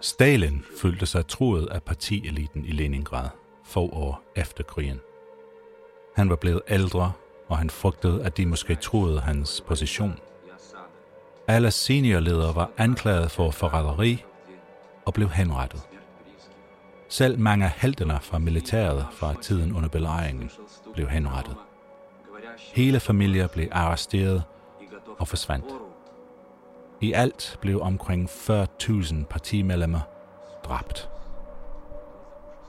Stalin 0.00 0.64
følte 0.80 1.06
sig 1.06 1.26
truet 1.26 1.66
af 1.66 1.82
partieliten 1.82 2.64
i 2.64 2.70
Leningrad 2.70 3.28
få 3.64 3.80
år 3.80 4.22
efter 4.36 4.64
krigen. 4.64 5.00
Han 6.16 6.30
var 6.30 6.36
blevet 6.36 6.60
ældre, 6.68 7.12
og 7.48 7.58
han 7.58 7.70
frygtede, 7.70 8.24
at 8.24 8.36
de 8.36 8.46
måske 8.46 8.74
troede 8.74 9.20
hans 9.20 9.64
position. 9.66 10.18
Alle 11.48 11.70
seniorledere 11.70 12.54
var 12.54 12.70
anklaget 12.76 13.30
for 13.30 13.50
forræderi 13.50 14.24
og 15.04 15.14
blev 15.14 15.28
henrettet. 15.30 15.80
Selv 17.08 17.38
mange 17.38 17.64
af 17.64 17.70
heltene 17.76 18.18
fra 18.22 18.38
militæret 18.38 19.06
fra 19.12 19.34
tiden 19.42 19.76
under 19.76 19.88
belejringen 19.88 20.50
blev 20.94 21.08
henrettet. 21.08 21.56
Hele 22.74 23.00
familier 23.00 23.46
blev 23.46 23.68
arresteret 23.72 24.42
og 25.18 25.28
forsvandt. 25.28 25.66
I 27.00 27.12
alt 27.12 27.58
blev 27.60 27.80
omkring 27.80 28.28
40.000 28.28 29.24
partimedlemmer 29.24 30.00
dræbt. 30.64 31.08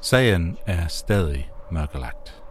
Sagen 0.01 0.57
er 0.65 0.87
stadig 0.87 1.51
mørkelagt. 1.71 2.43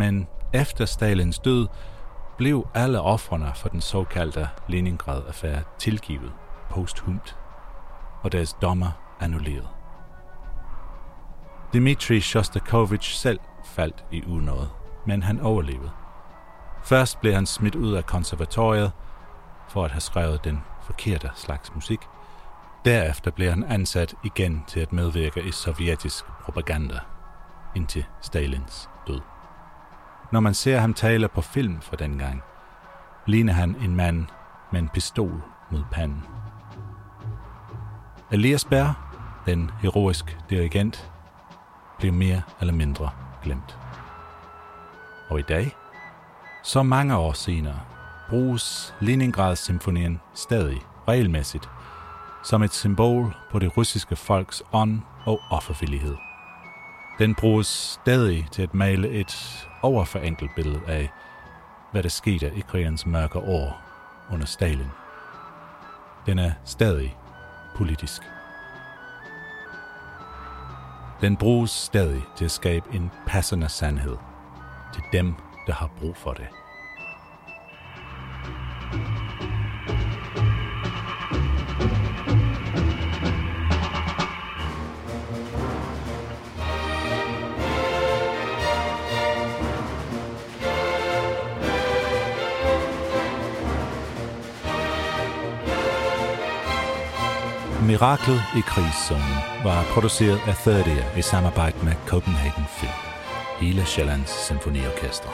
Men 0.00 0.26
efter 0.52 0.84
Stalins 0.84 1.38
død 1.38 1.68
blev 2.36 2.68
alle 2.74 3.00
offrene 3.00 3.52
for 3.54 3.68
den 3.68 3.80
såkaldte 3.80 4.48
Leningrad-affære 4.68 5.62
tilgivet 5.78 6.32
posthumt, 6.70 7.36
og 8.22 8.32
deres 8.32 8.52
dommer 8.62 8.90
annulleret. 9.20 9.68
Dmitri 11.72 12.20
Shostakovich 12.20 13.14
selv 13.14 13.40
faldt 13.64 14.04
i 14.10 14.24
unåde, 14.26 14.68
men 15.06 15.22
han 15.22 15.40
overlevede. 15.40 15.90
Først 16.84 17.20
blev 17.20 17.34
han 17.34 17.46
smidt 17.46 17.74
ud 17.74 17.92
af 17.92 18.06
konservatoriet 18.06 18.92
for 19.68 19.84
at 19.84 19.90
have 19.90 20.00
skrevet 20.00 20.44
den 20.44 20.60
forkerte 20.82 21.30
slags 21.34 21.74
musik. 21.74 22.00
Derefter 22.84 23.30
blev 23.30 23.50
han 23.50 23.64
ansat 23.64 24.14
igen 24.24 24.64
til 24.66 24.80
at 24.80 24.92
medvirke 24.92 25.42
i 25.42 25.52
sovjetisk 25.52 26.24
propaganda 26.24 26.98
indtil 27.76 28.04
Stalins 28.20 28.88
død. 29.06 29.20
Når 30.32 30.40
man 30.40 30.54
ser 30.54 30.78
ham 30.78 30.94
tale 30.94 31.28
på 31.28 31.40
film 31.40 31.80
for 31.80 31.96
den 31.96 32.18
gang, 32.18 32.42
ligner 33.26 33.52
han 33.52 33.76
en 33.82 33.96
mand 33.96 34.26
med 34.72 34.80
en 34.80 34.88
pistol 34.88 35.42
mod 35.70 35.82
panden. 35.92 36.22
Elias 38.32 38.64
Bær, 38.64 39.16
den 39.46 39.70
heroisk 39.80 40.38
dirigent, 40.50 41.12
blev 41.98 42.12
mere 42.12 42.42
eller 42.60 42.74
mindre 42.74 43.10
glemt. 43.42 43.78
Og 45.28 45.38
i 45.38 45.42
dag, 45.42 45.76
så 46.62 46.82
mange 46.82 47.16
år 47.16 47.32
senere, 47.32 47.80
bruges 48.28 48.94
Leningrad-symfonien 49.00 50.20
stadig 50.34 50.82
regelmæssigt 51.08 51.68
som 52.42 52.62
et 52.62 52.74
symbol 52.74 53.36
på 53.50 53.58
det 53.58 53.76
russiske 53.76 54.16
folks 54.16 54.62
ånd 54.72 55.00
og 55.24 55.40
offervillighed. 55.50 56.29
Den 57.18 57.34
bruges 57.34 57.66
stadig 57.66 58.48
til 58.52 58.62
at 58.62 58.74
male 58.74 59.08
et 59.08 59.68
overforenkelt 59.82 60.50
billede 60.56 60.80
af, 60.86 61.10
hvad 61.92 62.02
der 62.02 62.08
skete 62.08 62.52
i 62.56 62.60
krigens 62.60 63.06
mørke 63.06 63.38
år 63.38 63.82
under 64.32 64.46
Stalin. 64.46 64.90
Den 66.26 66.38
er 66.38 66.52
stadig 66.64 67.16
politisk. 67.76 68.22
Den 71.20 71.36
bruges 71.36 71.70
stadig 71.70 72.22
til 72.36 72.44
at 72.44 72.50
skabe 72.50 72.86
en 72.94 73.10
passende 73.26 73.68
sandhed 73.68 74.16
til 74.94 75.02
dem, 75.12 75.34
der 75.66 75.72
har 75.72 75.90
brug 76.00 76.16
for 76.16 76.32
det. 76.32 76.46
Miraklet 97.90 98.42
i 98.56 98.60
krigszonen 98.60 99.36
var 99.64 99.84
produceret 99.94 100.40
af 100.46 100.56
30 100.56 100.84
i 101.18 101.22
samarbejde 101.22 101.76
med 101.84 101.92
Copenhagen 102.06 102.64
Film, 102.68 102.92
hele 103.60 103.86
Sjællands 103.86 104.46
Symfoniorkester. 104.46 105.28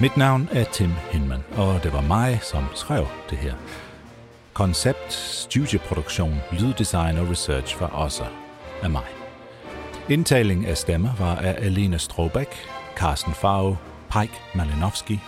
Mit 0.00 0.16
navn 0.16 0.48
er 0.52 0.64
Tim 0.64 0.90
Hinman, 1.10 1.44
og 1.56 1.82
det 1.82 1.92
var 1.92 2.00
mig, 2.00 2.38
som 2.42 2.64
skrev 2.74 3.06
det 3.30 3.38
her. 3.38 3.54
Koncept, 4.52 5.12
studieproduktion, 5.12 6.40
lyddesign 6.52 7.18
og 7.18 7.30
research 7.30 7.80
var 7.80 7.86
også 7.86 8.24
af 8.82 8.90
mig. 8.90 9.06
Indtaling 10.08 10.66
af 10.66 10.76
stemmer 10.76 11.14
var 11.18 11.36
af 11.36 11.56
Alina 11.58 11.98
Strobæk, 11.98 12.54
Carsten 12.96 13.34
Farve, 13.34 13.76
Pike 14.12 14.40
Malinowski 14.54 15.20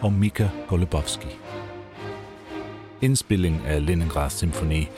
og 0.00 0.12
Mika 0.12 0.48
Golubowski. 0.68 1.28
indspilling 3.00 3.62
af 3.66 3.86
Leningrad 3.86 4.30
Symfoni 4.30 4.88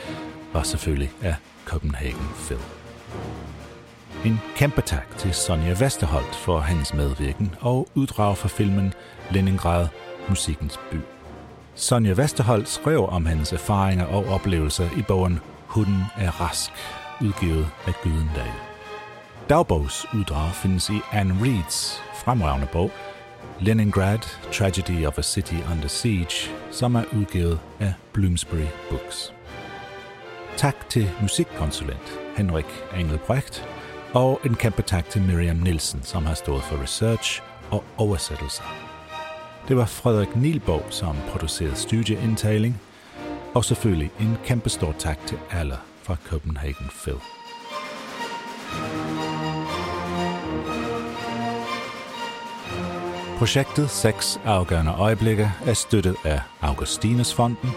var 0.52 0.62
selvfølgelig 0.62 1.10
af 1.22 1.34
Copenhagen 1.64 2.28
Phil. 2.34 2.58
En 4.24 4.40
kæmpe 4.56 4.80
tak 4.80 5.18
til 5.18 5.34
Sonja 5.34 5.74
Vesterholt 5.78 6.34
for 6.34 6.58
hans 6.58 6.94
medvirken 6.94 7.54
og 7.60 7.88
uddrag 7.94 8.36
fra 8.36 8.48
filmen 8.48 8.92
Leningrad, 9.30 9.88
musikkens 10.28 10.80
by. 10.90 10.96
Sonja 11.74 12.12
Vesterholt 12.12 12.68
skrev 12.68 13.08
om 13.08 13.26
hans 13.26 13.52
erfaringer 13.52 14.04
og 14.04 14.26
oplevelser 14.26 14.88
i 14.98 15.02
bogen 15.02 15.40
Hunden 15.66 16.02
er 16.18 16.40
rask, 16.40 16.70
udgivet 17.20 17.66
af 17.86 17.92
Gydendal. 18.02 18.52
Dagbogsuddrag 19.48 20.54
findes 20.54 20.90
i 20.90 21.00
Anne 21.12 21.36
Reeds 21.42 22.02
fremragende 22.14 22.68
bog 22.72 22.90
Leningrad, 23.60 24.18
Tragedy 24.52 25.06
of 25.06 25.18
a 25.18 25.22
City 25.22 25.54
Under 25.72 25.88
Siege, 25.88 26.50
som 26.70 26.94
er 26.94 27.04
udgivet 27.12 27.60
af 27.80 27.94
Bloomsbury 28.12 28.66
Books. 28.90 29.32
Tak 30.60 30.88
til 30.88 31.10
musikkonsulent 31.20 32.20
Henrik 32.36 32.64
Engelbrecht, 32.96 33.64
og 34.14 34.40
en 34.44 34.54
kæmpe 34.54 34.82
tak 34.82 35.10
til 35.10 35.22
Miriam 35.22 35.56
Nielsen, 35.56 36.02
som 36.02 36.26
har 36.26 36.34
stået 36.34 36.62
for 36.62 36.82
research 36.82 37.42
og 37.70 37.84
oversættelser. 37.96 38.62
Det 39.68 39.76
var 39.76 39.84
Frederik 39.84 40.36
Nilbo, 40.36 40.80
som 40.90 41.16
producerede 41.28 41.76
studieindtaling, 41.76 42.80
og 43.54 43.64
selvfølgelig 43.64 44.10
en 44.20 44.36
kæmpe 44.44 44.68
stor 44.70 44.94
tak 44.98 45.26
til 45.26 45.38
alle 45.50 45.76
fra 46.02 46.16
Copenhagen 46.28 46.90
Phil. 47.02 47.16
Projektet 53.38 53.90
6 53.90 54.40
afgørende 54.44 54.92
øjeblikke 54.92 55.52
er 55.66 55.74
støttet 55.74 56.16
af 56.24 56.40
Augustinus 56.60 57.34
Fonden, 57.34 57.70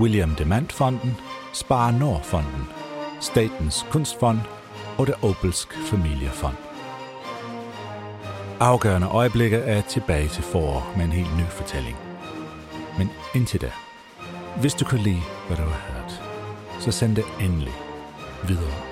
William 0.00 0.34
Demand 0.34 0.68
Fonden, 0.70 1.16
Spar 1.54 1.90
Nordfonden, 1.90 2.68
Statens 3.20 3.86
Kunstfond 3.90 4.38
og 4.98 5.06
det 5.06 5.14
Opelsk 5.22 5.74
Familiefond. 5.90 6.56
Afgørende 8.60 9.06
øjeblikke 9.06 9.56
er 9.56 9.80
tilbage 9.80 10.28
til 10.28 10.42
forår 10.42 10.92
med 10.96 11.04
en 11.04 11.12
helt 11.12 11.36
ny 11.36 11.44
fortælling. 11.50 11.96
Men 12.98 13.10
indtil 13.34 13.60
da, 13.60 13.70
hvis 14.60 14.74
du 14.74 14.84
kan 14.84 14.98
lide, 14.98 15.22
hvad 15.46 15.56
du 15.56 15.62
har 15.62 15.92
hørt, 15.92 16.22
så 16.80 16.92
send 16.92 17.16
det 17.16 17.24
endelig 17.40 17.74
videre. 18.48 18.91